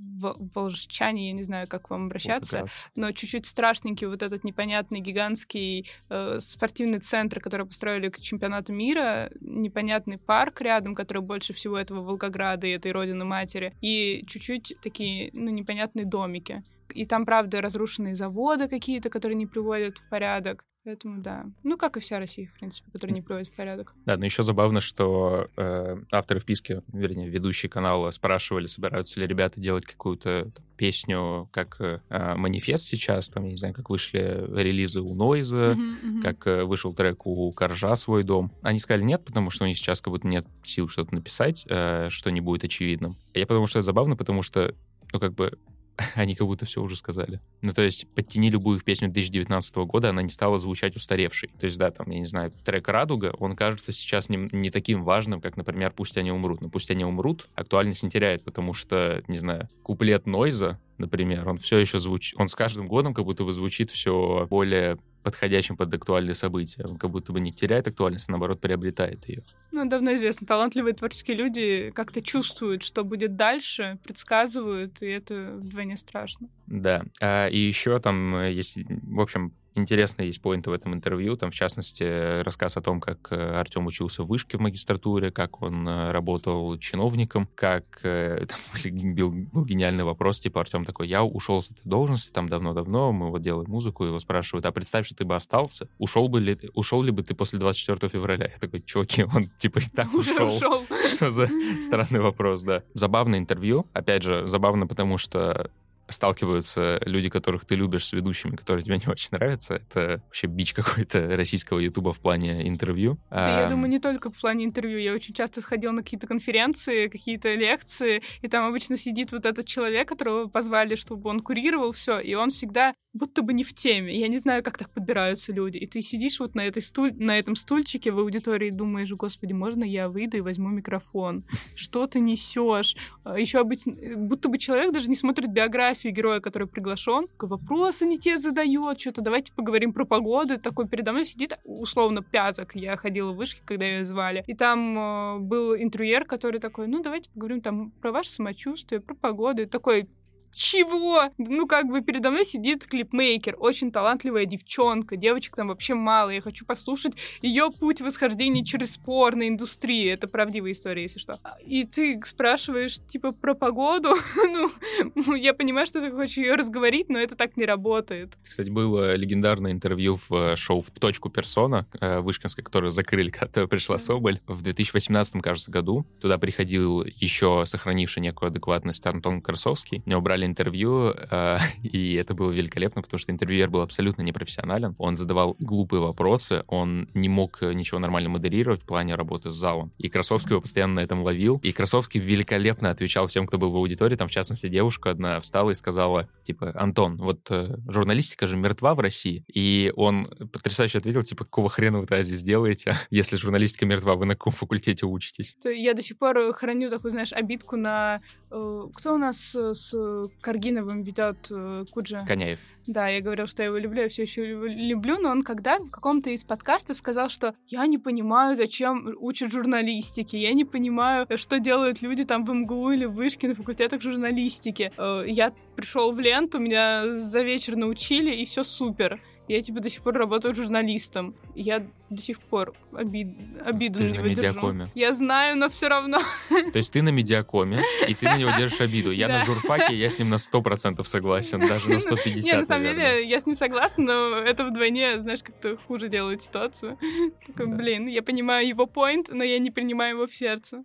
волжчане, 0.54 1.28
я 1.28 1.32
не 1.32 1.42
знаю, 1.42 1.66
как 1.68 1.90
вам 1.90 2.06
обращаться, 2.06 2.64
но 2.96 3.12
чуть-чуть 3.12 3.46
страшненький 3.46 4.06
вот 4.06 4.22
этот 4.22 4.44
непонятный 4.44 5.00
гигантский 5.00 5.90
э, 6.08 6.38
спортивный 6.40 7.00
центр, 7.00 7.40
который 7.40 7.66
построили 7.66 8.08
к 8.08 8.20
чемпионату 8.20 8.72
мира, 8.72 9.30
непонятный 9.40 10.18
парк 10.18 10.60
рядом, 10.60 10.94
который 10.94 11.22
больше 11.22 11.52
всего 11.52 11.78
этого 11.78 12.00
Волгограда 12.00 12.66
и 12.66 12.70
этой 12.70 12.92
родины 12.92 13.24
матери, 13.24 13.72
и 13.80 14.24
чуть-чуть 14.26 14.76
такие, 14.82 15.30
ну, 15.34 15.50
непонятные 15.50 16.06
домики. 16.06 16.62
И 16.94 17.04
там, 17.04 17.26
правда, 17.26 17.60
разрушенные 17.60 18.14
заводы 18.14 18.68
какие-то, 18.68 19.10
которые 19.10 19.36
не 19.36 19.46
приводят 19.46 19.98
в 19.98 20.08
порядок. 20.08 20.64
Поэтому 20.84 21.22
да. 21.22 21.46
Ну, 21.62 21.78
как 21.78 21.96
и 21.96 22.00
вся 22.00 22.18
Россия, 22.18 22.46
в 22.46 22.52
принципе, 22.58 22.90
которая 22.92 23.14
не 23.14 23.22
приводит 23.22 23.48
в 23.48 23.56
порядок. 23.56 23.94
Да, 24.04 24.18
но 24.18 24.26
еще 24.26 24.42
забавно, 24.42 24.82
что 24.82 25.48
э, 25.56 25.96
авторы 26.12 26.40
вписки, 26.40 26.82
вернее, 26.92 27.30
ведущие 27.30 27.70
канала 27.70 28.10
спрашивали, 28.10 28.66
собираются 28.66 29.18
ли 29.18 29.26
ребята 29.26 29.58
делать 29.58 29.86
какую-то 29.86 30.50
там, 30.54 30.64
песню 30.76 31.48
как 31.52 31.80
э, 31.80 31.96
манифест 32.36 32.84
сейчас, 32.84 33.30
там, 33.30 33.44
я 33.44 33.52
не 33.52 33.56
знаю, 33.56 33.72
как 33.72 33.88
вышли 33.88 34.44
релизы 34.54 35.00
у 35.00 35.14
Нойза, 35.14 35.72
uh-huh, 35.72 36.02
uh-huh. 36.02 36.20
как 36.20 36.46
э, 36.46 36.64
вышел 36.64 36.94
трек 36.94 37.26
у 37.26 37.50
Коржа 37.52 37.96
«Свой 37.96 38.22
дом». 38.22 38.52
Они 38.60 38.78
сказали 38.78 39.04
нет, 39.04 39.24
потому 39.24 39.48
что 39.48 39.64
у 39.64 39.66
них 39.66 39.78
сейчас 39.78 40.02
как 40.02 40.12
будто 40.12 40.28
нет 40.28 40.46
сил 40.64 40.90
что-то 40.90 41.14
написать, 41.14 41.64
э, 41.66 42.08
что 42.10 42.30
не 42.30 42.42
будет 42.42 42.64
очевидным. 42.64 43.16
Я 43.32 43.46
потому 43.46 43.66
что 43.66 43.78
это 43.78 43.86
забавно, 43.86 44.16
потому 44.16 44.42
что, 44.42 44.74
ну, 45.14 45.18
как 45.18 45.32
бы 45.32 45.58
они 46.14 46.34
как 46.34 46.46
будто 46.46 46.66
все 46.66 46.82
уже 46.82 46.96
сказали. 46.96 47.40
Ну, 47.62 47.72
то 47.72 47.82
есть, 47.82 48.06
подтяни 48.14 48.50
любую 48.50 48.78
их 48.78 48.84
песню 48.84 49.08
2019 49.08 49.76
года, 49.76 50.10
она 50.10 50.22
не 50.22 50.28
стала 50.28 50.58
звучать 50.58 50.96
устаревшей. 50.96 51.50
То 51.58 51.64
есть, 51.64 51.78
да, 51.78 51.90
там, 51.90 52.10
я 52.10 52.18
не 52.18 52.26
знаю, 52.26 52.50
трек 52.64 52.88
«Радуга», 52.88 53.34
он 53.38 53.56
кажется 53.56 53.92
сейчас 53.92 54.28
не, 54.28 54.48
не 54.52 54.70
таким 54.70 55.04
важным, 55.04 55.40
как, 55.40 55.56
например, 55.56 55.92
«Пусть 55.92 56.16
они 56.16 56.32
умрут». 56.32 56.60
Но 56.60 56.68
«Пусть 56.68 56.90
они 56.90 57.04
умрут» 57.04 57.48
актуальность 57.54 58.02
не 58.02 58.10
теряет, 58.10 58.44
потому 58.44 58.74
что, 58.74 59.20
не 59.28 59.38
знаю, 59.38 59.68
куплет 59.82 60.26
Нойза, 60.26 60.78
например, 60.98 61.48
он 61.48 61.58
все 61.58 61.78
еще 61.78 61.98
звучит, 61.98 62.38
он 62.38 62.48
с 62.48 62.54
каждым 62.54 62.86
годом 62.86 63.12
как 63.12 63.24
будто 63.24 63.44
бы 63.44 63.52
звучит 63.52 63.90
все 63.90 64.46
более 64.48 64.98
подходящим 65.22 65.76
под 65.76 65.92
актуальные 65.92 66.34
события. 66.34 66.84
Он 66.84 66.98
как 66.98 67.10
будто 67.10 67.32
бы 67.32 67.40
не 67.40 67.50
теряет 67.50 67.88
актуальность, 67.88 68.28
а 68.28 68.32
наоборот 68.32 68.60
приобретает 68.60 69.26
ее. 69.26 69.42
Ну, 69.72 69.88
давно 69.88 70.14
известно, 70.14 70.46
талантливые 70.46 70.94
творческие 70.94 71.36
люди 71.36 71.90
как-то 71.94 72.20
чувствуют, 72.20 72.82
что 72.82 73.04
будет 73.04 73.34
дальше, 73.36 73.98
предсказывают, 74.04 75.00
и 75.02 75.06
это 75.06 75.54
вдвойне 75.56 75.96
страшно. 75.96 76.48
Да. 76.66 77.04
А, 77.20 77.48
и 77.48 77.58
еще 77.58 77.98
там 78.00 78.44
есть, 78.44 78.78
в 78.88 79.20
общем, 79.20 79.54
интересные 79.74 80.28
есть 80.28 80.40
поинты 80.40 80.70
в 80.70 80.72
этом 80.72 80.94
интервью. 80.94 81.36
Там, 81.36 81.50
в 81.50 81.54
частности, 81.54 82.42
рассказ 82.42 82.76
о 82.76 82.80
том, 82.80 83.00
как 83.00 83.28
э, 83.30 83.36
Артем 83.36 83.86
учился 83.86 84.22
в 84.22 84.26
вышке 84.26 84.56
в 84.56 84.60
магистратуре, 84.60 85.30
как 85.30 85.62
он 85.62 85.86
э, 85.88 86.10
работал 86.12 86.76
чиновником, 86.78 87.48
как... 87.54 87.84
Э, 88.02 88.46
там 88.72 89.14
был, 89.14 89.30
был 89.30 89.64
гениальный 89.64 90.04
вопрос, 90.04 90.40
типа, 90.40 90.60
Артем 90.60 90.84
такой, 90.84 91.08
я 91.08 91.24
ушел 91.24 91.62
с 91.62 91.70
этой 91.70 91.82
должности 91.84 92.30
там 92.30 92.48
давно-давно, 92.48 93.12
мы 93.12 93.30
вот 93.30 93.42
делаем 93.42 93.70
музыку, 93.70 94.04
его 94.04 94.18
спрашивают, 94.18 94.66
а 94.66 94.72
представь, 94.72 95.06
что 95.06 95.16
ты 95.16 95.24
бы 95.24 95.34
остался, 95.34 95.88
ушел 95.98 96.28
бы 96.28 96.40
ли, 96.40 96.58
ушел 96.74 97.02
ли 97.02 97.10
бы 97.10 97.22
ты 97.22 97.34
после 97.34 97.58
24 97.58 98.10
февраля? 98.10 98.50
Я 98.52 98.58
такой, 98.58 98.80
чуваки, 98.80 99.24
он 99.34 99.44
типа 99.58 99.78
и 99.80 99.88
так 99.94 100.12
ушел. 100.14 100.46
ушел. 100.46 100.84
Что 101.14 101.30
за 101.30 101.48
странный 101.80 102.20
вопрос, 102.20 102.62
да. 102.62 102.82
Забавное 102.94 103.38
интервью. 103.38 103.86
Опять 103.92 104.22
же, 104.22 104.46
забавно, 104.46 104.86
потому 104.86 105.18
что 105.18 105.70
сталкиваются 106.08 107.00
люди, 107.04 107.28
которых 107.28 107.64
ты 107.64 107.74
любишь, 107.74 108.06
с 108.06 108.12
ведущими, 108.12 108.56
которые 108.56 108.84
тебе 108.84 108.98
не 108.98 109.10
очень 109.10 109.28
нравятся. 109.32 109.74
Это 109.74 110.22
вообще 110.24 110.46
бич 110.46 110.74
какой-то 110.74 111.26
российского 111.36 111.78
ютуба 111.78 112.12
в 112.12 112.20
плане 112.20 112.68
интервью. 112.68 113.14
Да, 113.30 113.58
а... 113.58 113.62
я 113.62 113.68
думаю, 113.68 113.88
не 113.88 114.00
только 114.00 114.30
в 114.30 114.40
плане 114.40 114.64
интервью. 114.64 114.98
Я 114.98 115.14
очень 115.14 115.34
часто 115.34 115.60
сходила 115.60 115.92
на 115.92 116.02
какие-то 116.02 116.26
конференции, 116.26 117.08
какие-то 117.08 117.54
лекции, 117.54 118.22
и 118.42 118.48
там 118.48 118.66
обычно 118.66 118.96
сидит 118.96 119.32
вот 119.32 119.46
этот 119.46 119.66
человек, 119.66 120.08
которого 120.08 120.46
позвали, 120.48 120.96
чтобы 120.96 121.28
он 121.30 121.40
курировал 121.40 121.92
все, 121.92 122.18
и 122.18 122.34
он 122.34 122.50
всегда 122.50 122.94
будто 123.12 123.42
бы 123.42 123.52
не 123.52 123.62
в 123.62 123.72
теме. 123.72 124.18
Я 124.18 124.28
не 124.28 124.38
знаю, 124.38 124.62
как 124.62 124.76
так 124.76 124.90
подбираются 124.90 125.52
люди. 125.52 125.78
И 125.78 125.86
ты 125.86 126.02
сидишь 126.02 126.40
вот 126.40 126.54
на, 126.56 126.62
этой 126.62 126.82
стуль... 126.82 127.14
на 127.16 127.38
этом 127.38 127.54
стульчике 127.54 128.10
в 128.10 128.18
аудитории 128.18 128.68
и 128.68 128.72
думаешь, 128.72 129.10
господи, 129.10 129.52
можно 129.52 129.84
я 129.84 130.08
выйду 130.08 130.36
и 130.36 130.40
возьму 130.40 130.68
микрофон? 130.68 131.44
Что 131.76 132.08
ты 132.08 132.18
несешь? 132.18 132.96
А 133.22 133.38
Еще 133.38 133.60
обычно, 133.60 133.92
будто 134.16 134.48
бы 134.48 134.58
человек 134.58 134.92
даже 134.92 135.08
не 135.08 135.14
смотрит 135.14 135.50
биографию 135.52 135.93
героя, 136.02 136.40
который 136.40 136.68
приглашен, 136.68 137.28
вопросы 137.38 138.06
не 138.06 138.18
те 138.18 138.38
задает, 138.38 139.00
что-то 139.00 139.22
давайте 139.22 139.52
поговорим 139.52 139.92
про 139.92 140.04
погоду. 140.04 140.58
Такой 140.58 140.88
передо 140.88 141.12
мной 141.12 141.26
сидит, 141.26 141.58
условно, 141.64 142.22
пяток. 142.22 142.74
Я 142.74 142.96
ходила 142.96 143.32
в 143.32 143.36
вышки, 143.36 143.62
когда 143.64 143.86
ее 143.86 144.04
звали. 144.04 144.44
И 144.46 144.54
там 144.54 144.98
э, 144.98 145.38
был 145.40 145.74
интервьюер, 145.76 146.24
который 146.24 146.60
такой, 146.60 146.86
ну, 146.86 147.02
давайте 147.02 147.30
поговорим 147.30 147.60
там 147.60 147.90
про 147.90 148.12
ваше 148.12 148.30
самочувствие, 148.30 149.00
про 149.00 149.14
погоду. 149.14 149.62
И 149.62 149.66
такой, 149.66 150.08
чего? 150.54 151.24
Ну, 151.38 151.66
как 151.66 151.86
бы 151.86 152.00
передо 152.00 152.30
мной 152.30 152.44
сидит 152.44 152.86
клипмейкер, 152.86 153.56
очень 153.58 153.90
талантливая 153.90 154.46
девчонка, 154.46 155.16
девочек 155.16 155.56
там 155.56 155.68
вообще 155.68 155.94
мало, 155.94 156.30
я 156.30 156.40
хочу 156.40 156.64
послушать 156.64 157.14
ее 157.42 157.70
путь 157.78 158.00
восхождения 158.00 158.64
через 158.64 158.96
порно 158.96 159.48
индустрии, 159.48 160.10
это 160.10 160.28
правдивая 160.28 160.72
история, 160.72 161.02
если 161.02 161.18
что. 161.18 161.38
И 161.64 161.84
ты 161.84 162.20
спрашиваешь, 162.24 162.98
типа, 163.06 163.32
про 163.32 163.54
погоду, 163.54 164.14
ну, 165.14 165.34
я 165.34 165.54
понимаю, 165.54 165.86
что 165.86 166.00
ты 166.00 166.10
хочешь 166.10 166.38
ее 166.38 166.54
разговорить, 166.54 167.08
но 167.08 167.18
это 167.18 167.36
так 167.36 167.56
не 167.56 167.64
работает. 167.64 168.34
Кстати, 168.48 168.68
было 168.68 169.14
легендарное 169.16 169.72
интервью 169.72 170.16
в 170.16 170.32
э, 170.32 170.56
шоу 170.56 170.80
«В 170.80 170.90
точку 170.90 171.30
персона» 171.30 171.86
э, 172.00 172.20
Вышкинской, 172.20 172.64
которое 172.64 172.90
закрыли, 172.90 173.30
когда 173.30 173.66
пришла 173.66 173.98
Соболь, 173.98 174.40
в 174.46 174.62
2018, 174.62 175.42
кажется, 175.42 175.70
году. 175.70 176.06
Туда 176.20 176.38
приходил 176.38 177.04
еще 177.04 177.64
сохранивший 177.66 178.22
некую 178.22 178.48
адекватность 178.48 179.06
Антон 179.06 179.40
Красовский. 179.40 180.02
У 180.06 180.10
него 180.10 180.20
брали 180.20 180.43
брали 180.44 180.46
интервью, 180.46 181.14
э, 181.30 181.58
и 181.82 182.14
это 182.14 182.34
было 182.34 182.50
великолепно, 182.50 183.02
потому 183.02 183.18
что 183.18 183.32
интервьюер 183.32 183.70
был 183.70 183.80
абсолютно 183.80 184.22
непрофессионален. 184.22 184.94
Он 184.98 185.16
задавал 185.16 185.56
глупые 185.58 186.00
вопросы, 186.00 186.62
он 186.68 187.08
не 187.14 187.28
мог 187.28 187.62
ничего 187.62 187.98
нормально 187.98 188.28
модерировать 188.28 188.82
в 188.82 188.86
плане 188.86 189.14
работы 189.14 189.50
с 189.50 189.54
залом. 189.54 189.90
И 189.98 190.08
Красовский 190.08 190.52
его 190.52 190.60
постоянно 190.60 190.94
на 190.94 191.00
этом 191.00 191.22
ловил. 191.22 191.60
И 191.62 191.72
Красовский 191.72 192.20
великолепно 192.20 192.90
отвечал 192.90 193.26
всем, 193.26 193.46
кто 193.46 193.58
был 193.58 193.70
в 193.70 193.76
аудитории. 193.76 194.16
Там, 194.16 194.28
в 194.28 194.30
частности, 194.30 194.68
девушка 194.68 195.10
одна 195.10 195.40
встала 195.40 195.70
и 195.70 195.74
сказала, 195.74 196.28
типа, 196.44 196.72
Антон, 196.74 197.16
вот 197.16 197.50
э, 197.50 197.76
журналистика 197.88 198.46
же 198.46 198.56
мертва 198.56 198.94
в 198.94 199.00
России. 199.00 199.44
И 199.52 199.92
он 199.96 200.26
потрясающе 200.52 200.98
ответил, 200.98 201.22
типа, 201.22 201.44
какого 201.44 201.68
хрена 201.68 202.00
вы 202.00 202.22
здесь 202.22 202.42
делаете, 202.42 202.96
если 203.10 203.36
журналистика 203.36 203.86
мертва, 203.86 204.14
вы 204.14 204.26
на 204.26 204.34
каком 204.34 204.52
факультете 204.52 205.06
учитесь? 205.06 205.56
Я 205.64 205.94
до 205.94 206.02
сих 206.02 206.18
пор 206.18 206.52
храню 206.52 206.90
такую, 206.90 207.12
знаешь, 207.12 207.32
обидку 207.32 207.76
на... 207.76 208.20
Э, 208.50 208.78
кто 208.94 209.14
у 209.14 209.18
нас 209.18 209.54
с 209.54 209.94
Каргиновым 210.40 211.02
ведет 211.02 211.50
э, 211.50 211.84
Куджа. 211.90 212.20
Коняев. 212.26 212.58
Да, 212.86 213.08
я 213.08 213.22
говорил, 213.22 213.46
что 213.46 213.62
я 213.62 213.68
его 213.68 213.78
люблю, 213.78 214.02
я 214.02 214.08
все 214.08 214.22
еще 214.22 214.46
его 214.46 214.64
люблю, 214.66 215.18
но 215.18 215.30
он 215.30 215.42
когда 215.42 215.78
в 215.78 215.90
каком-то 215.90 216.30
из 216.30 216.44
подкастов 216.44 216.96
сказал, 216.96 217.30
что 217.30 217.54
я 217.66 217.86
не 217.86 217.98
понимаю, 217.98 218.56
зачем 218.56 219.14
учат 219.18 219.50
журналистики, 219.52 220.36
я 220.36 220.52
не 220.52 220.64
понимаю, 220.64 221.26
что 221.36 221.58
делают 221.58 222.02
люди 222.02 222.24
там 222.24 222.44
в 222.44 222.52
МГУ 222.52 222.90
или 222.92 223.06
в 223.06 223.12
Вышке 223.12 223.48
на 223.48 223.54
факультетах 223.54 224.02
журналистики. 224.02 224.92
Э, 224.96 225.24
я 225.26 225.52
пришел 225.76 226.12
в 226.12 226.20
ленту, 226.20 226.58
меня 226.58 227.16
за 227.16 227.42
вечер 227.42 227.76
научили, 227.76 228.34
и 228.34 228.44
все 228.44 228.62
супер. 228.62 229.20
Я 229.46 229.60
типа 229.60 229.80
до 229.80 229.90
сих 229.90 230.02
пор 230.02 230.14
работаю 230.14 230.54
журналистом. 230.54 231.34
Я 231.54 231.86
до 232.08 232.22
сих 232.22 232.40
пор 232.40 232.72
обид... 232.92 233.28
обиду 233.62 233.98
ты 233.98 234.04
на 234.06 234.08
него 234.08 234.22
на 234.22 234.28
медиакоме. 234.28 234.90
Я 234.94 235.12
знаю, 235.12 235.58
но 235.58 235.68
все 235.68 235.88
равно. 235.88 236.18
То 236.48 236.76
есть 236.78 236.92
ты 236.92 237.02
на 237.02 237.10
медиакоме, 237.10 237.82
и 238.08 238.14
ты 238.14 238.24
на 238.24 238.38
него 238.38 238.50
держишь 238.56 238.80
обиду. 238.80 239.10
Я 239.10 239.28
на 239.28 239.40
журфаке, 239.40 239.94
я 239.94 240.08
с 240.08 240.18
ним 240.18 240.30
на 240.30 240.36
100% 240.36 241.04
согласен, 241.04 241.60
даже 241.60 241.90
на 241.90 241.98
150%. 241.98 242.34
Не, 242.42 242.52
на 242.52 242.64
самом 242.64 242.84
деле, 242.84 243.28
я 243.28 243.38
с 243.38 243.46
ним 243.46 243.56
согласна, 243.56 244.04
но 244.04 244.36
это 244.38 244.64
вдвойне, 244.64 245.18
знаешь, 245.18 245.42
как-то 245.42 245.76
хуже 245.76 246.08
делает 246.08 246.42
ситуацию. 246.42 246.98
Такой, 247.46 247.66
блин, 247.66 248.06
я 248.06 248.22
понимаю 248.22 248.66
его 248.66 248.84
point, 248.84 249.26
но 249.30 249.44
я 249.44 249.58
не 249.58 249.70
принимаю 249.70 250.16
его 250.16 250.26
в 250.26 250.34
сердце. 250.34 250.84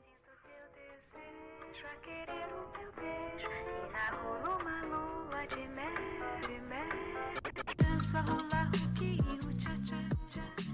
ang 7.99 8.07
sa 8.07 8.23
hula 8.31 8.68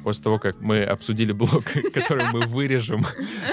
После 0.05 0.23
того, 0.23 0.37
как 0.37 0.61
мы 0.61 0.83
обсудили 0.83 1.31
блок, 1.31 1.63
который 1.93 2.25
мы 2.31 2.41
вырежем, 2.41 3.01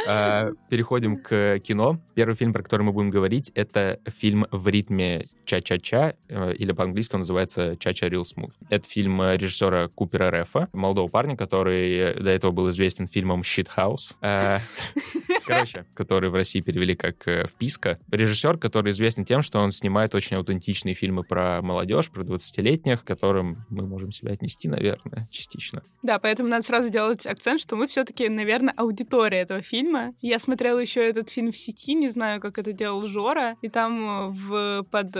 а, 0.06 0.50
переходим 0.68 1.16
к 1.16 1.58
кино. 1.60 1.98
Первый 2.14 2.34
фильм, 2.36 2.52
про 2.52 2.62
который 2.62 2.82
мы 2.82 2.92
будем 2.92 3.08
говорить, 3.08 3.50
это 3.54 3.98
фильм 4.06 4.46
в 4.50 4.68
ритме 4.68 5.28
ча-ча-ча, 5.44 6.14
э, 6.28 6.54
или 6.54 6.72
по-английски 6.72 7.14
он 7.14 7.20
называется 7.20 7.76
«Ча-ча 7.78 8.08
Real 8.08 8.22
Smooth». 8.22 8.52
Это 8.70 8.88
фильм 8.88 9.20
режиссера 9.22 9.88
Купера 9.88 10.30
Рефа, 10.30 10.68
молодого 10.72 11.08
парня, 11.08 11.36
который 11.36 12.14
до 12.14 12.30
этого 12.30 12.52
был 12.52 12.70
известен 12.70 13.08
фильмом 13.08 13.42
«Shit 13.42 13.68
House». 13.76 14.14
Э, 14.20 14.58
короче, 15.46 15.86
который 15.94 16.30
в 16.30 16.34
России 16.34 16.60
перевели 16.60 16.94
как 16.94 17.26
э, 17.26 17.46
«Вписка». 17.46 17.98
Режиссер, 18.10 18.58
который 18.58 18.90
известен 18.90 19.24
тем, 19.24 19.42
что 19.42 19.58
он 19.58 19.72
снимает 19.72 20.14
очень 20.14 20.36
аутентичные 20.36 20.94
фильмы 20.94 21.22
про 21.22 21.60
молодежь, 21.62 22.10
про 22.10 22.22
20-летних, 22.22 23.02
к 23.02 23.06
которым 23.06 23.64
мы 23.68 23.86
можем 23.86 24.12
себя 24.12 24.32
отнести, 24.32 24.68
наверное, 24.68 25.28
частично. 25.30 25.82
Да, 26.02 26.18
поэтому 26.18 26.41
надо 26.48 26.62
сразу 26.62 26.90
делать 26.90 27.26
акцент, 27.26 27.60
что 27.60 27.76
мы 27.76 27.86
все-таки, 27.86 28.28
наверное, 28.28 28.74
аудитория 28.76 29.40
этого 29.40 29.62
фильма. 29.62 30.14
Я 30.20 30.38
смотрела 30.38 30.78
еще 30.78 31.06
этот 31.06 31.30
фильм 31.30 31.52
в 31.52 31.56
сети, 31.56 31.94
не 31.94 32.08
знаю, 32.08 32.40
как 32.40 32.58
это 32.58 32.72
делал 32.72 33.04
Жора, 33.04 33.56
и 33.62 33.68
там 33.68 34.32
в, 34.32 34.84
под 34.90 35.16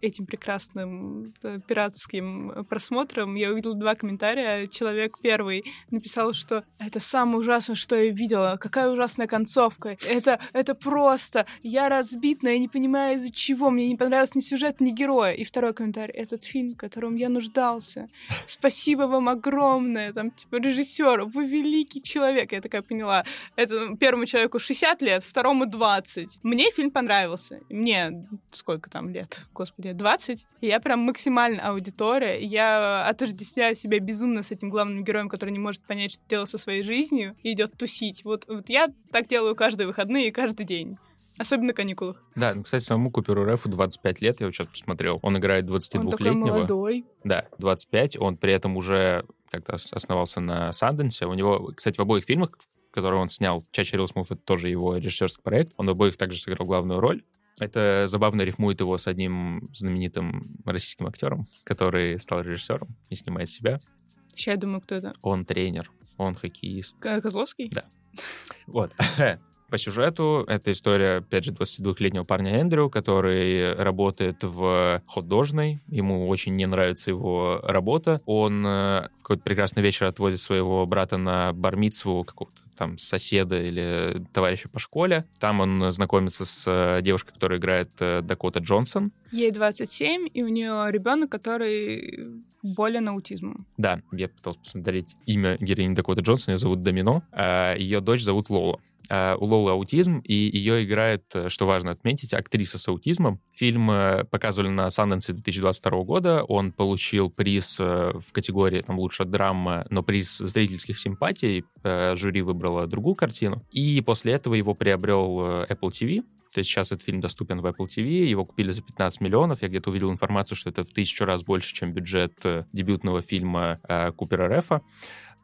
этим 0.00 0.26
прекрасным 0.26 1.34
э, 1.42 1.58
пиратским 1.66 2.64
просмотром 2.68 3.34
я 3.34 3.50
увидела 3.50 3.74
два 3.74 3.94
комментария. 3.94 4.66
Человек 4.66 5.18
первый 5.20 5.64
написал, 5.90 6.32
что 6.32 6.64
это 6.78 7.00
самое 7.00 7.38
ужасное, 7.38 7.76
что 7.76 7.96
я 7.96 8.10
видела. 8.10 8.58
Какая 8.60 8.88
ужасная 8.88 9.26
концовка. 9.26 9.96
Это, 10.08 10.38
это 10.52 10.74
просто. 10.74 11.46
Я 11.62 11.88
разбит, 11.88 12.42
но 12.42 12.50
я 12.50 12.58
не 12.58 12.68
понимаю, 12.68 13.16
из-за 13.16 13.32
чего. 13.32 13.70
Мне 13.70 13.88
не 13.88 13.96
понравился 13.96 14.38
ни 14.38 14.42
сюжет, 14.42 14.80
ни 14.80 14.90
герой. 14.90 15.36
И 15.36 15.44
второй 15.44 15.74
комментарий. 15.74 16.14
Этот 16.14 16.44
фильм, 16.44 16.74
в 16.74 16.76
котором 16.76 17.16
я 17.16 17.28
нуждался. 17.28 18.08
Спасибо 18.46 19.02
вам 19.02 19.28
огромное. 19.28 20.12
Там, 20.12 20.30
типа, 20.30 20.60
режиссер, 20.66 21.24
вы 21.24 21.46
великий 21.46 22.02
человек. 22.02 22.52
Я 22.52 22.60
такая 22.60 22.82
поняла. 22.82 23.24
Это 23.56 23.96
первому 23.96 24.26
человеку 24.26 24.58
60 24.58 25.02
лет, 25.02 25.22
второму 25.22 25.66
20. 25.66 26.38
Мне 26.42 26.70
фильм 26.70 26.90
понравился. 26.90 27.60
Мне 27.68 28.26
сколько 28.52 28.90
там 28.90 29.10
лет? 29.10 29.46
Господи, 29.52 29.92
20. 29.92 30.46
И 30.60 30.66
я 30.66 30.80
прям 30.80 31.00
максимально 31.00 31.68
аудитория. 31.68 32.40
Я 32.40 33.06
отождествляю 33.06 33.74
себя 33.74 33.98
безумно 34.00 34.42
с 34.42 34.50
этим 34.50 34.70
главным 34.70 35.04
героем, 35.04 35.28
который 35.28 35.50
не 35.50 35.58
может 35.58 35.82
понять, 35.82 36.12
что 36.12 36.22
делать 36.28 36.50
со 36.50 36.58
своей 36.58 36.82
жизнью, 36.82 37.36
и 37.42 37.52
идет 37.52 37.76
тусить. 37.76 38.24
Вот, 38.24 38.44
вот 38.48 38.68
я 38.68 38.88
так 39.10 39.28
делаю 39.28 39.54
каждые 39.54 39.86
выходные 39.86 40.28
и 40.28 40.32
каждый 40.32 40.66
день. 40.66 40.96
Особенно 41.38 41.68
на 41.68 41.72
каникулах. 41.74 42.22
Да, 42.34 42.54
ну, 42.54 42.62
кстати, 42.62 42.82
самому 42.82 43.10
Куперу 43.10 43.44
Рефу 43.44 43.68
25 43.68 44.20
лет, 44.20 44.40
я 44.40 44.46
вот 44.46 44.54
сейчас 44.54 44.68
посмотрел. 44.68 45.18
Он 45.22 45.36
играет 45.36 45.66
22-летнего. 45.66 46.04
Он 46.04 46.10
такой 46.10 46.32
молодой. 46.32 47.04
Да, 47.24 47.46
25. 47.58 48.18
Он 48.18 48.36
при 48.36 48.52
этом 48.52 48.76
уже 48.76 49.24
как-то 49.50 49.76
основался 49.92 50.40
на 50.40 50.72
Санденсе. 50.72 51.26
У 51.26 51.34
него, 51.34 51.72
кстати, 51.76 51.96
в 51.96 52.00
обоих 52.00 52.24
фильмах, 52.24 52.50
которые 52.90 53.20
он 53.20 53.28
снял, 53.28 53.64
Чача 53.70 53.96
Рилсмуф, 53.96 54.30
это 54.32 54.40
тоже 54.40 54.68
его 54.68 54.96
режиссерский 54.96 55.42
проект. 55.42 55.72
Он 55.76 55.86
в 55.86 55.90
обоих 55.90 56.16
также 56.16 56.38
сыграл 56.38 56.66
главную 56.66 57.00
роль. 57.00 57.22
Это 57.58 58.04
забавно 58.06 58.42
рифмует 58.42 58.80
его 58.80 58.98
с 58.98 59.06
одним 59.06 59.68
знаменитым 59.72 60.56
российским 60.66 61.06
актером, 61.06 61.46
который 61.64 62.18
стал 62.18 62.42
режиссером 62.42 62.96
и 63.08 63.14
снимает 63.14 63.48
себя. 63.48 63.80
Сейчас 64.28 64.54
я 64.54 64.56
думаю, 64.56 64.82
кто 64.82 64.96
это. 64.96 65.12
Он 65.22 65.46
тренер, 65.46 65.90
он 66.18 66.34
хоккеист. 66.34 66.98
Козловский? 66.98 67.70
Да. 67.70 67.84
Вот. 68.66 68.92
По 69.76 69.80
сюжету 69.80 70.42
это 70.48 70.72
история, 70.72 71.18
опять 71.18 71.44
же, 71.44 71.52
22-летнего 71.52 72.24
парня 72.24 72.52
Эндрю, 72.52 72.88
который 72.88 73.74
работает 73.74 74.42
в 74.42 75.02
художной. 75.06 75.80
Ему 75.88 76.28
очень 76.28 76.54
не 76.54 76.64
нравится 76.64 77.10
его 77.10 77.60
работа. 77.62 78.22
Он 78.24 78.66
э, 78.66 79.08
в 79.18 79.20
какой-то 79.20 79.42
прекрасный 79.42 79.82
вечер 79.82 80.06
отвозит 80.06 80.40
своего 80.40 80.86
брата 80.86 81.18
на 81.18 81.52
бармицву 81.52 82.24
какого-то 82.24 82.62
там 82.76 82.98
соседа 82.98 83.60
или 83.62 84.24
товарища 84.32 84.68
по 84.68 84.78
школе. 84.78 85.24
Там 85.40 85.60
он 85.60 85.90
знакомится 85.92 86.44
с 86.44 86.64
э, 86.66 87.02
девушкой, 87.02 87.32
которая 87.32 87.58
играет 87.58 87.90
э, 88.00 88.20
Дакота 88.22 88.60
Джонсон. 88.60 89.12
Ей 89.32 89.50
27, 89.50 90.28
и 90.32 90.42
у 90.42 90.48
нее 90.48 90.86
ребенок, 90.90 91.30
который 91.30 92.26
болен 92.62 93.08
аутизмом. 93.08 93.66
Да, 93.76 94.00
я 94.12 94.28
пытался 94.28 94.60
посмотреть 94.60 95.16
имя 95.26 95.56
героини 95.60 95.94
Дакоты 95.94 96.20
Джонсон, 96.22 96.54
ее 96.54 96.58
зовут 96.58 96.82
Домино, 96.82 97.22
а 97.32 97.74
ее 97.74 98.00
дочь 98.00 98.22
зовут 98.22 98.50
Лола. 98.50 98.80
У 99.08 99.44
Лолы 99.44 99.70
аутизм, 99.70 100.18
и 100.24 100.34
ее 100.34 100.84
играет, 100.84 101.24
э, 101.34 101.48
что 101.48 101.66
важно 101.66 101.92
отметить, 101.92 102.34
актриса 102.34 102.78
с 102.78 102.88
аутизмом. 102.88 103.40
Фильм 103.56 103.90
uh, 103.90 104.24
показывали 104.24 104.68
на 104.68 104.90
Санденсе 104.90 105.32
2022 105.32 106.02
года. 106.02 106.44
Он 106.44 106.72
получил 106.72 107.30
приз 107.30 107.80
uh, 107.80 108.20
в 108.20 108.30
категории 108.32 108.82
там, 108.82 108.98
«Лучшая 108.98 109.26
драма», 109.26 109.86
но 109.88 110.02
приз 110.02 110.36
зрительских 110.36 110.98
симпатий. 110.98 111.64
Жюри 111.82 112.42
выбрало 112.42 112.86
другую 112.86 113.14
картину. 113.14 113.62
И 113.70 114.02
после 114.02 114.34
этого 114.34 114.52
его 114.52 114.74
приобрел 114.74 115.64
Apple 115.64 115.90
TV. 115.90 116.22
То 116.52 116.58
есть 116.58 116.68
сейчас 116.68 116.92
этот 116.92 117.06
фильм 117.06 117.20
доступен 117.20 117.60
в 117.60 117.66
Apple 117.66 117.86
TV, 117.86 118.26
его 118.26 118.44
купили 118.44 118.72
за 118.72 118.82
15 118.82 119.22
миллионов. 119.22 119.62
Я 119.62 119.68
где-то 119.68 119.88
увидел 119.88 120.10
информацию, 120.10 120.56
что 120.56 120.68
это 120.68 120.84
в 120.84 120.90
тысячу 120.90 121.24
раз 121.24 121.42
больше, 121.42 121.74
чем 121.74 121.92
бюджет 121.92 122.34
дебютного 122.72 123.22
фильма 123.22 123.78
Купера 124.16 124.54
Рефа. 124.54 124.82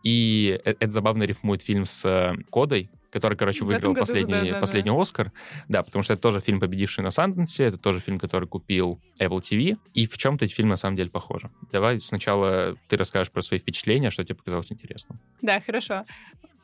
И 0.03 0.61
это 0.65 0.91
забавно 0.91 1.23
рифмует 1.23 1.63
фильм 1.63 1.85
с 1.87 2.35
Кодой, 2.51 2.91
который, 3.13 3.37
короче, 3.37 3.65
выиграл 3.65 3.95
последний, 3.95 4.33
да, 4.33 4.55
да, 4.55 4.61
последний 4.61 4.91
да. 4.91 5.01
Оскар. 5.01 5.33
Да, 5.69 5.83
потому 5.83 6.03
что 6.03 6.15
это 6.15 6.23
тоже 6.23 6.41
фильм, 6.41 6.59
победивший 6.59 7.05
на 7.05 7.11
Санденсе, 7.11 7.65
это 7.65 7.79
тоже 7.79 8.01
фильм, 8.01 8.19
который 8.19 8.49
купил 8.49 8.99
Apple 9.21 9.41
TV. 9.41 9.77
И 9.93 10.07
в 10.07 10.17
чем-то 10.17 10.47
эти 10.47 10.55
фильмы 10.55 10.71
на 10.71 10.77
самом 10.77 10.97
деле 10.97 11.11
похожи. 11.11 11.51
Давай 11.71 12.01
сначала 12.01 12.77
ты 12.89 12.97
расскажешь 12.97 13.31
про 13.31 13.43
свои 13.43 13.61
впечатления, 13.61 14.11
что 14.11 14.25
тебе 14.25 14.35
показалось 14.35 14.73
интересным. 14.73 15.19
Да, 15.43 15.61
хорошо. 15.61 16.07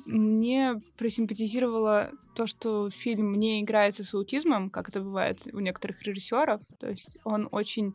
Мне 0.07 0.81
просимпатизировало 0.97 2.13
то, 2.35 2.47
что 2.47 2.89
фильм 2.89 3.35
не 3.35 3.61
играется 3.61 4.05
с 4.05 4.15
аутизмом, 4.15 4.71
как 4.71 4.89
это 4.89 5.01
бывает 5.01 5.41
у 5.53 5.61
некоторых 5.61 6.03
режиссеров. 6.03 6.63
То 6.81 6.89
есть 6.89 7.19
он 7.25 7.47
очень 7.53 7.95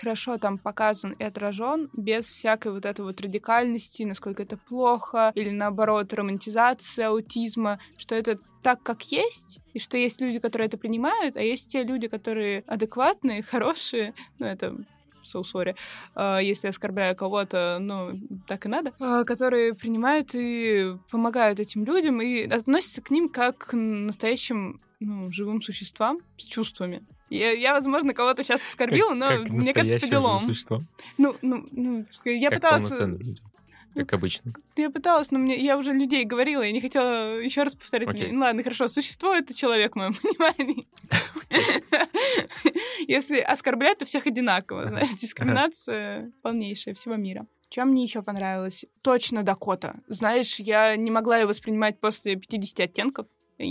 хорошо 0.00 0.38
там 0.38 0.58
показан 0.58 1.12
и 1.12 1.24
отражен, 1.24 1.90
без 1.96 2.26
всякой 2.26 2.72
вот 2.72 2.86
этой 2.86 3.04
вот 3.04 3.20
радикальности, 3.20 4.02
насколько 4.02 4.42
это 4.42 4.56
плохо, 4.56 5.32
или 5.34 5.50
наоборот, 5.50 6.12
романтизация 6.12 7.08
аутизма, 7.08 7.78
что 7.96 8.14
это 8.14 8.38
так, 8.62 8.82
как 8.82 9.02
есть, 9.10 9.60
и 9.72 9.78
что 9.78 9.96
есть 9.96 10.20
люди, 10.20 10.38
которые 10.38 10.68
это 10.68 10.78
принимают, 10.78 11.36
а 11.36 11.42
есть 11.42 11.70
те 11.70 11.82
люди, 11.82 12.08
которые 12.08 12.62
адекватные, 12.66 13.42
хорошие, 13.50 14.14
ну, 14.38 14.46
это 14.46 14.76
so 15.22 15.42
sorry, 15.42 15.76
uh, 16.16 16.42
если 16.42 16.68
оскорбляю 16.68 17.14
кого-то, 17.14 17.78
ну, 17.80 18.10
так 18.46 18.66
и 18.66 18.68
надо, 18.68 18.90
uh, 19.00 19.24
которые 19.24 19.74
принимают 19.74 20.34
и 20.34 20.96
помогают 21.10 21.60
этим 21.60 21.84
людям 21.84 22.20
и 22.20 22.46
относятся 22.46 23.02
к 23.02 23.10
ним 23.10 23.28
как 23.28 23.58
к 23.58 23.76
настоящим 23.76 24.80
ну, 25.00 25.32
живым 25.32 25.62
существам 25.62 26.18
с 26.36 26.44
чувствами. 26.44 27.02
Я, 27.30 27.52
я 27.52 27.74
возможно, 27.74 28.12
кого-то 28.12 28.42
сейчас 28.42 28.62
оскорбила, 28.62 29.14
но 29.14 29.28
как 29.28 29.50
мне 29.50 29.72
кажется, 29.72 29.98
по 29.98 30.06
делам. 30.06 30.40
Существо. 30.40 30.82
Ну, 31.16 31.36
ну, 31.42 31.66
ну, 31.72 32.06
я 32.24 32.50
как 32.50 32.58
пыталась... 32.58 33.00
Как 33.94 34.12
обычно. 34.12 34.52
Я 34.76 34.88
пыталась, 34.88 35.32
но 35.32 35.40
мне, 35.40 35.56
я 35.56 35.76
уже 35.76 35.92
людей 35.92 36.24
говорила, 36.24 36.62
я 36.62 36.70
не 36.70 36.80
хотела 36.80 37.40
еще 37.40 37.64
раз 37.64 37.74
повторять. 37.74 38.08
Okay. 38.08 38.12
Мне. 38.12 38.32
Ну 38.32 38.40
ладно, 38.42 38.62
хорошо, 38.62 38.86
существо— 38.86 39.34
это 39.34 39.52
человек 39.52 39.94
в 39.94 39.96
моем 39.96 40.14
понимании. 40.14 40.86
Если 43.08 43.40
оскорблять, 43.40 43.98
то 43.98 44.04
всех 44.04 44.28
одинаково. 44.28 44.88
Знаешь, 44.88 45.12
дискриминация 45.14 46.30
полнейшая 46.42 46.94
всего 46.94 47.16
мира. 47.16 47.46
Чем 47.68 47.88
мне 47.88 48.04
еще 48.04 48.22
понравилось? 48.22 48.84
Точно 49.02 49.42
Дакота. 49.42 49.96
Знаешь, 50.06 50.60
я 50.60 50.94
не 50.94 51.10
могла 51.10 51.38
ее 51.38 51.46
воспринимать 51.46 51.98
после 51.98 52.36
50 52.36 52.80
оттенков. 52.80 53.26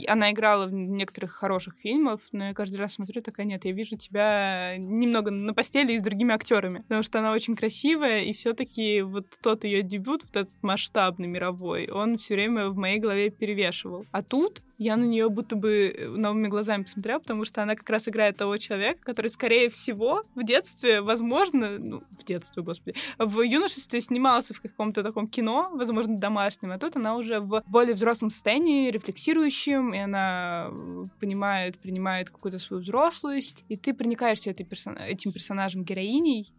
Она 0.08 0.32
играла 0.32 0.67
в 0.67 0.73
некоторых 0.73 1.32
хороших 1.32 1.75
фильмах, 1.75 2.19
но 2.32 2.47
я 2.49 2.54
каждый 2.54 2.78
раз 2.78 2.93
смотрю, 2.93 3.21
такая, 3.21 3.45
нет, 3.45 3.65
я 3.65 3.71
вижу 3.71 3.97
тебя 3.97 4.75
немного 4.78 5.32
на 5.32 5.54
постели 5.54 5.93
и 5.93 5.99
с 5.99 6.04
другими 6.04 6.34
актерами, 6.34 6.80
потому 6.80 7.04
что 7.04 7.19
она 7.19 7.32
очень 7.32 7.56
красивая, 7.56 8.21
и 8.21 8.34
все-таки 8.34 9.02
вот 9.02 9.25
тот 9.41 9.63
ее 9.63 9.82
дебют, 9.82 10.23
вот 10.23 10.36
этот 10.36 10.62
масштабный 10.62 11.28
мировой, 11.28 11.89
он 11.89 12.17
все 12.17 12.36
время 12.36 12.69
в 12.69 12.75
моей 12.75 12.99
голове 12.99 13.30
перевешивал. 13.30 14.06
А 14.12 14.21
тут 14.21 14.62
я 14.80 14.96
на 14.96 15.04
нее 15.04 15.30
будто 15.30 15.58
бы 15.58 15.94
э, 15.96 16.08
новыми 16.08 16.48
глазами 16.48 16.84
посмотрела, 16.84 17.20
потому 17.20 17.44
что 17.44 17.62
она 17.62 17.76
как 17.76 17.88
раз 17.89 18.08
играет 18.08 18.38
того 18.38 18.58
человека, 18.58 19.02
который, 19.04 19.28
скорее 19.28 19.68
всего, 19.70 20.24
в 20.36 20.44
детстве, 20.44 21.02
возможно, 21.02 21.78
ну, 21.78 22.04
в 22.18 22.24
детстве, 22.24 22.63
господи, 22.63 22.98
в 23.18 23.42
юношестве 23.42 24.00
снимался 24.00 24.54
в 24.54 24.62
каком-то 24.62 25.04
таком 25.04 25.28
кино, 25.28 25.70
возможно, 25.74 26.18
домашнем, 26.18 26.72
а 26.72 26.80
тут 26.80 26.96
она 26.96 27.18
уже 27.18 27.42
в 27.42 27.62
более 27.68 27.94
взрослом 27.94 28.30
состоянии, 28.30 28.89
рефлексирующем, 28.89 29.94
и 29.94 29.98
она 29.98 30.72
понимает, 31.20 31.78
принимает 31.78 32.30
какую-то 32.30 32.58
свою 32.58 32.82
взрослость, 32.82 33.65
и 33.68 33.76
ты 33.76 33.94
проникаешься 33.94 34.50
этой 34.50 34.65
персон... 34.65 34.98
этим 34.98 35.34
персонажем, 35.34 35.84
героиней, 35.84 36.54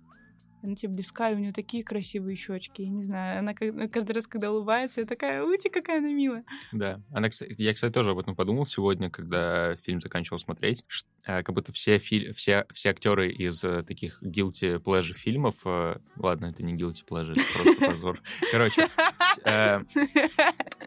Она 0.63 0.75
тебе 0.75 0.93
близка, 0.93 1.31
и 1.31 1.35
у 1.35 1.39
нее 1.39 1.53
такие 1.53 1.83
красивые 1.83 2.37
щечки. 2.37 2.83
Я 2.83 2.91
не 2.91 3.03
знаю, 3.03 3.41
она 3.41 3.55
каждый 3.55 4.13
раз, 4.13 4.27
когда 4.27 4.51
улыбается, 4.51 5.01
я 5.01 5.07
такая, 5.07 5.43
ути, 5.43 5.69
какая 5.69 5.99
она 5.99 6.13
милая. 6.13 6.45
Да. 6.73 7.01
Она, 7.11 7.29
я, 7.59 7.75
кстати, 7.75 7.93
тоже 7.93 8.11
об 8.11 8.19
этом 8.19 8.35
подумал 8.37 8.67
сегодня, 8.67 9.11
когда 9.11 9.75
фильм 9.77 10.01
заканчивал 10.01 10.39
смотреть. 10.39 10.85
Э, 11.27 11.43
как 11.43 11.55
будто 11.55 11.73
все, 11.73 11.99
фи... 11.99 12.33
все, 12.33 12.67
все 12.73 12.91
актеры 12.91 13.31
из 13.31 13.63
э, 13.65 13.83
таких 13.83 14.23
guilty 14.23 14.83
pleasure 14.83 15.13
фильмов... 15.13 15.57
Э, 15.65 15.97
ладно, 16.17 16.47
это 16.47 16.63
не 16.63 16.75
guilty 16.75 17.05
pleasure, 17.09 17.33
это 17.33 17.43
просто 17.55 17.87
позор. 17.91 18.23
Короче, 18.51 18.89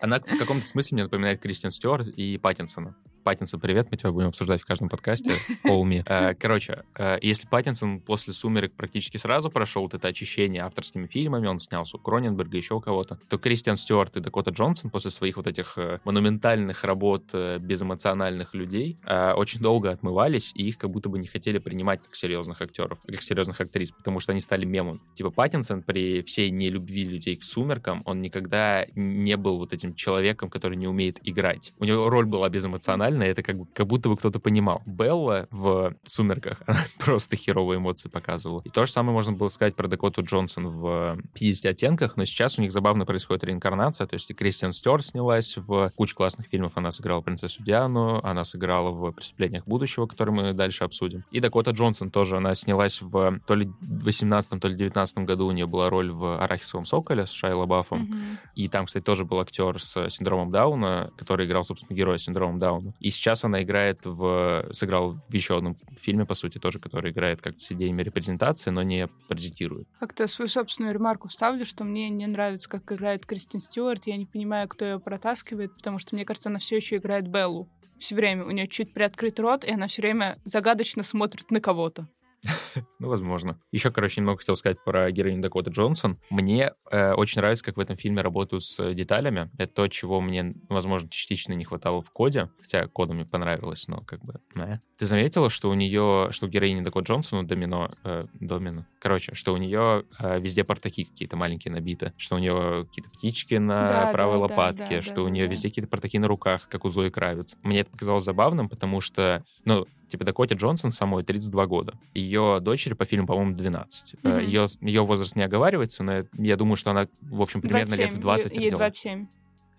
она 0.01 0.19
в 0.19 0.37
каком-то 0.37 0.65
смысле 0.67 0.95
мне 0.95 1.03
напоминает 1.03 1.39
Кристиан 1.39 1.71
Стюарт 1.71 2.07
и 2.07 2.37
Паттинсона. 2.37 2.95
Паттинсон, 3.23 3.61
привет, 3.61 3.87
мы 3.89 3.95
тебя 3.95 4.11
будем 4.11 4.29
обсуждать 4.29 4.61
в 4.61 4.65
каждом 4.65 4.89
подкасте. 4.89 5.31
Call 5.65 5.83
me. 5.83 6.35
Короче, 6.35 6.83
если 7.21 7.47
Паттинсон 7.47 8.01
после 8.01 8.33
«Сумерек» 8.33 8.73
практически 8.73 9.15
сразу 9.15 9.49
прошел 9.63 9.83
вот 9.83 9.93
это 9.93 10.09
очищение 10.09 10.61
авторскими 10.63 11.07
фильмами, 11.07 11.47
он 11.47 11.59
снялся 11.59 11.95
у 11.95 11.99
Кроненберга, 12.01 12.57
еще 12.57 12.73
у 12.73 12.81
кого-то, 12.81 13.17
то 13.29 13.37
Кристиан 13.37 13.77
Стюарт 13.77 14.17
и 14.17 14.19
Дакота 14.19 14.51
Джонсон 14.51 14.91
после 14.91 15.09
своих 15.09 15.37
вот 15.37 15.47
этих 15.47 15.77
э, 15.77 15.99
монументальных 16.03 16.83
работ 16.83 17.33
безэмоциональных 17.33 18.53
людей 18.53 18.97
очень 19.35 19.61
долго 19.61 19.89
отмывались, 19.91 20.51
и 20.53 20.67
их 20.67 20.77
как 20.77 20.91
будто 20.91 21.07
бы 21.07 21.17
не 21.17 21.27
хотели 21.27 21.59
принимать 21.59 22.01
как 22.01 22.15
серьезных 22.15 22.61
актеров, 22.61 22.99
как 23.05 23.21
серьезных 23.21 23.61
актрис, 23.61 23.91
потому 23.91 24.19
что 24.19 24.33
они 24.33 24.41
стали 24.41 24.65
мемом. 24.65 24.99
Типа 25.13 25.29
Паттинсон 25.29 25.81
при 25.81 26.21
всей 26.23 26.51
нелюбви 26.51 27.05
людей 27.05 27.35
к 27.37 27.43
«Сумеркам», 27.43 28.01
он 28.05 28.19
никогда 28.19 28.85
не 28.95 29.37
был 29.37 29.59
вот 29.59 29.71
этим 29.71 29.95
человеком, 29.95 30.49
который 30.49 30.77
не 30.77 30.87
умеет 30.87 31.19
играть. 31.23 31.73
У 31.79 31.85
него 31.85 32.09
роль 32.09 32.25
была 32.25 32.49
безэмоциональная, 32.49 33.29
это 33.29 33.43
как, 33.43 33.55
как 33.73 33.87
будто 33.87 34.09
бы 34.09 34.17
кто-то 34.17 34.39
понимал. 34.39 34.81
Белла 34.85 35.47
в 35.51 35.95
«Сумерках» 36.03 36.61
просто 36.99 37.37
херовые 37.37 37.77
эмоции 37.77 38.09
показывала. 38.09 38.61
И 38.65 38.69
то 38.69 38.85
же 38.85 38.91
самое 38.91 39.13
можно 39.13 39.31
было 39.31 39.47
сказать 39.53 39.75
про 39.75 39.87
Дакоту 39.87 40.23
Джонсон 40.23 40.67
в 40.67 41.17
«50 41.35 41.69
оттенках», 41.69 42.17
но 42.17 42.25
сейчас 42.25 42.57
у 42.57 42.61
них 42.61 42.71
забавно 42.71 43.05
происходит 43.05 43.43
реинкарнация, 43.43 44.07
то 44.07 44.15
есть 44.15 44.29
и 44.29 44.33
Кристиан 44.33 44.73
Стюарт 44.73 45.05
снялась 45.05 45.57
в 45.57 45.91
куче 45.95 46.15
классных 46.15 46.47
фильмов, 46.47 46.73
она 46.75 46.91
сыграла 46.91 47.21
принцессу 47.21 47.63
Диану, 47.63 48.19
она 48.23 48.43
сыграла 48.43 48.91
в 48.91 49.11
«Преступлениях 49.11 49.65
будущего», 49.65 50.07
которые 50.07 50.35
мы 50.35 50.53
дальше 50.53 50.83
обсудим. 50.83 51.23
И 51.31 51.39
Дакота 51.39 51.71
Джонсон 51.71 52.11
тоже, 52.11 52.37
она 52.37 52.55
снялась 52.55 53.01
в 53.01 53.39
то 53.45 53.55
ли 53.55 53.69
18 53.81 54.59
то 54.59 54.67
ли 54.67 54.75
19 54.75 55.19
году 55.19 55.47
у 55.47 55.51
нее 55.51 55.67
была 55.67 55.89
роль 55.89 56.11
в 56.11 56.41
«Арахисовом 56.41 56.85
соколе» 56.85 57.25
с 57.25 57.31
Шайла 57.31 57.65
Баффом. 57.65 58.03
Mm-hmm. 58.03 58.37
И 58.55 58.67
там, 58.67 58.85
кстати, 58.85 59.03
тоже 59.03 59.25
был 59.25 59.39
актер 59.39 59.81
с 59.81 60.09
синдромом 60.09 60.49
Дауна, 60.49 61.11
который 61.17 61.45
играл, 61.45 61.63
собственно, 61.63 61.97
героя 61.97 62.17
с 62.17 62.23
синдромом 62.23 62.59
Дауна. 62.59 62.93
И 62.99 63.11
сейчас 63.11 63.43
она 63.43 63.61
играет 63.63 63.99
в... 64.05 64.67
Сыграл 64.71 65.17
в 65.27 65.33
еще 65.33 65.57
одном 65.57 65.77
фильме, 65.99 66.25
по 66.25 66.33
сути, 66.33 66.57
тоже, 66.57 66.79
который 66.79 67.11
играет 67.11 67.41
как 67.41 67.59
с 67.59 67.71
идеями 67.71 68.03
репрезентации, 68.03 68.69
но 68.69 68.83
не 68.83 69.07
презентирует. 69.43 69.87
Как-то 69.99 70.27
свою 70.27 70.47
собственную 70.47 70.93
ремарку 70.93 71.27
вставлю, 71.27 71.65
что 71.65 71.83
мне 71.83 72.09
не 72.09 72.27
нравится, 72.27 72.69
как 72.69 72.91
играет 72.91 73.25
Кристин 73.25 73.59
Стюарт. 73.59 74.07
Я 74.07 74.17
не 74.17 74.25
понимаю, 74.25 74.67
кто 74.67 74.85
ее 74.85 74.99
протаскивает, 74.99 75.73
потому 75.75 75.99
что, 75.99 76.15
мне 76.15 76.25
кажется, 76.25 76.49
она 76.49 76.59
все 76.59 76.77
еще 76.77 76.97
играет 76.97 77.27
Беллу 77.27 77.69
все 77.99 78.15
время. 78.15 78.45
У 78.45 78.51
нее 78.51 78.67
чуть 78.67 78.93
приоткрыт 78.93 79.39
рот, 79.39 79.63
и 79.63 79.71
она 79.71 79.87
все 79.87 80.01
время 80.01 80.37
загадочно 80.43 81.03
смотрит 81.03 81.51
на 81.51 81.61
кого-то. 81.61 82.07
ну, 82.99 83.07
возможно. 83.07 83.59
Еще, 83.71 83.91
короче, 83.91 84.21
немного 84.21 84.39
хотел 84.39 84.55
сказать 84.55 84.77
про 84.83 85.09
героиню 85.11 85.41
Дакоты 85.41 85.71
Джонсон. 85.71 86.17
Мне 86.29 86.71
э, 86.91 87.13
очень 87.13 87.39
нравится, 87.39 87.63
как 87.63 87.77
в 87.77 87.79
этом 87.79 87.95
фильме 87.95 88.21
работают 88.21 88.63
с 88.63 88.93
деталями. 88.93 89.49
Это 89.57 89.73
то, 89.73 89.87
чего 89.87 90.21
мне, 90.21 90.51
возможно, 90.69 91.09
частично 91.09 91.53
не 91.53 91.65
хватало 91.65 92.01
в 92.01 92.11
коде. 92.11 92.49
Хотя 92.61 92.87
коду 92.87 93.13
мне 93.13 93.25
понравилось, 93.25 93.87
но 93.87 94.01
как 94.01 94.21
бы... 94.23 94.39
Да. 94.55 94.79
Ты 94.97 95.05
заметила, 95.05 95.49
что 95.49 95.69
у 95.69 95.73
нее, 95.73 96.29
что 96.31 96.47
у 96.47 96.49
героини 96.49 96.81
Дакоты 96.81 97.07
Джонсон, 97.07 97.45
Домино, 97.47 97.91
э, 98.03 98.25
Домино, 98.33 98.85
короче, 98.99 99.35
что 99.35 99.53
у 99.53 99.57
нее 99.57 100.05
э, 100.19 100.39
везде 100.39 100.63
портаки 100.63 101.03
какие-то 101.03 101.35
маленькие 101.35 101.73
набиты, 101.73 102.13
что 102.17 102.35
у 102.35 102.39
нее 102.39 102.85
какие-то 102.87 103.09
птички 103.09 103.55
на 103.55 103.87
да, 103.87 104.11
правой 104.11 104.35
да, 104.35 104.39
лопатке, 104.39 104.85
да, 104.85 104.95
да, 104.97 105.01
что 105.01 105.15
да, 105.15 105.21
у 105.23 105.27
нее 105.27 105.45
да. 105.45 105.51
везде 105.51 105.69
какие-то 105.69 105.89
портаки 105.89 106.19
на 106.19 106.27
руках, 106.27 106.67
как 106.69 106.85
у 106.85 106.89
Зои 106.89 107.09
Кравец. 107.09 107.55
Мне 107.63 107.81
это 107.81 107.91
показалось 107.91 108.23
забавным, 108.23 108.69
потому 108.69 109.01
что, 109.01 109.43
ну, 109.65 109.85
типа 110.13 110.25
Дакоте 110.25 110.53
Джонсон 110.53 110.91
самой 110.91 111.23
32 111.23 111.65
года. 111.65 111.95
Ее 112.13 112.59
дочери 112.61 112.93
по 112.93 113.03
фильму, 113.03 113.25
по-моему, 113.25 113.55
12. 113.55 114.13
Mm-hmm. 114.21 114.45
Ее, 114.45 114.67
ее 114.81 115.03
возраст 115.03 115.35
не 115.35 115.41
оговаривается, 115.41 116.03
но 116.03 116.27
я 116.37 116.55
думаю, 116.55 116.75
что 116.75 116.91
она, 116.91 117.07
в 117.21 117.41
общем, 117.41 117.61
примерно 117.61 117.87
27. 117.87 118.05
лет 118.05 118.13
в 118.13 118.19
20 118.19 118.51
Ей 118.53 118.69
27. 118.69 119.27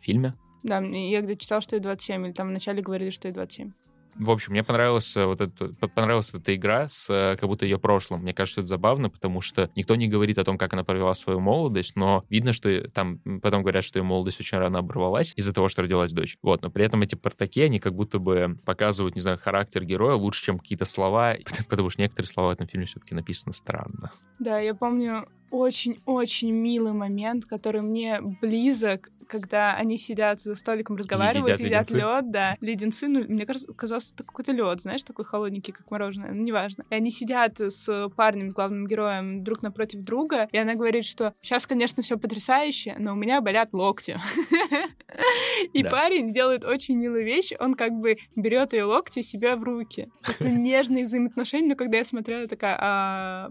В 0.01 0.05
фильме? 0.05 0.35
Да, 0.65 0.81
я 0.81 1.21
где 1.21 1.37
читал, 1.37 1.61
что 1.61 1.77
ей 1.77 1.81
27, 1.83 2.27
или 2.27 2.33
там 2.33 2.49
вначале 2.49 2.83
говорили, 2.83 3.11
что 3.11 3.29
ей 3.29 3.33
27. 3.33 3.71
В 4.17 4.31
общем, 4.31 4.53
мне 4.53 4.63
понравилась 4.63 5.15
вот 5.17 5.41
эта, 5.41 5.69
понравилась 5.89 6.33
эта 6.33 6.55
игра 6.55 6.89
с 6.89 7.09
э, 7.11 7.37
как 7.37 7.49
будто 7.49 7.65
ее 7.65 7.79
прошлым. 7.79 8.23
Мне 8.23 8.33
кажется, 8.33 8.61
это 8.61 8.69
забавно, 8.69 9.11
потому 9.11 9.41
что 9.41 9.71
никто 9.77 9.95
не 9.97 10.09
говорит 10.09 10.39
о 10.39 10.45
том, 10.45 10.57
как 10.57 10.73
она 10.73 10.85
провела 10.85 11.15
свою 11.15 11.41
молодость, 11.41 11.97
но 11.97 12.25
видно, 12.31 12.53
что 12.53 12.89
там 12.91 13.19
потом 13.43 13.63
говорят, 13.63 13.85
что 13.85 13.99
ее 13.99 14.05
молодость 14.05 14.41
очень 14.41 14.59
рано 14.59 14.79
оборвалась 14.79 15.33
из-за 15.37 15.53
того, 15.53 15.69
что 15.69 15.83
родилась 15.83 16.13
дочь. 16.13 16.37
Вот, 16.43 16.63
но 16.63 16.71
при 16.71 16.85
этом 16.85 17.03
эти 17.03 17.15
портаки, 17.15 17.63
они 17.63 17.81
как 17.81 17.95
будто 17.95 18.19
бы 18.19 18.59
показывают, 18.65 19.15
не 19.15 19.21
знаю, 19.21 19.39
характер 19.39 19.85
героя 19.85 20.15
лучше, 20.15 20.45
чем 20.45 20.59
какие-то 20.59 20.85
слова, 20.85 21.35
потому 21.69 21.91
что 21.91 22.03
некоторые 22.03 22.29
слова 22.29 22.49
в 22.49 22.53
этом 22.53 22.67
фильме 22.67 22.87
все-таки 22.87 23.15
написаны 23.15 23.53
странно. 23.53 24.13
Да, 24.39 24.59
я 24.59 24.75
помню 24.75 25.27
очень-очень 25.51 26.51
милый 26.51 26.93
момент, 26.93 27.45
который 27.45 27.81
мне 27.83 28.21
близок, 28.41 29.11
когда 29.29 29.75
они 29.75 29.99
сидят 29.99 30.41
за 30.41 30.55
столиком, 30.55 30.97
разговаривают, 30.97 31.59
едят, 31.61 31.89
едят 31.89 31.91
лед, 31.91 32.31
да, 32.31 32.57
леденцы, 32.61 33.09
ну, 33.09 33.25
мне 33.25 33.47
кажется, 33.47 33.73
казалось, 33.73 34.13
это 34.15 34.25
какой-то 34.25 34.53
лед, 34.53 34.81
знаешь, 34.81 35.05
такой 35.05 35.25
холодненький, 35.25 35.73
как 35.73 35.91
мороженое, 35.91 36.33
ну, 36.33 36.43
неважно. 36.43 36.85
И 36.91 36.95
они 36.95 37.11
сидят 37.11 37.61
с 37.61 38.09
парнем, 38.17 38.51
главным 38.51 38.87
героем, 38.87 39.45
друг 39.45 39.63
напротив 39.63 40.03
друга, 40.03 40.49
и 40.53 40.59
она 40.59 40.75
говорит, 40.75 41.05
что 41.05 41.35
сейчас, 41.43 41.67
конечно, 41.67 42.03
все 42.03 42.17
потрясающе, 42.17 42.97
но 42.99 43.13
у 43.13 43.17
меня 43.17 43.41
болят 43.41 43.73
локти. 43.73 44.19
И 45.73 45.85
парень 45.85 46.33
делает 46.33 46.65
очень 46.65 46.97
милую 46.97 47.25
вещь, 47.25 47.53
он 47.59 47.75
как 47.75 47.93
бы 47.93 48.17
берет 48.37 48.73
ее 48.73 48.85
локти 48.85 49.23
себе 49.23 49.57
в 49.57 49.63
руки. 49.63 50.09
Это 50.23 50.49
нежные 50.51 51.05
взаимоотношения, 51.05 51.69
но 51.69 51.77
когда 51.77 51.99
я 51.99 52.05
смотрела, 52.05 52.43
я 52.43 52.47
такая, 52.47 52.77
а 52.81 53.51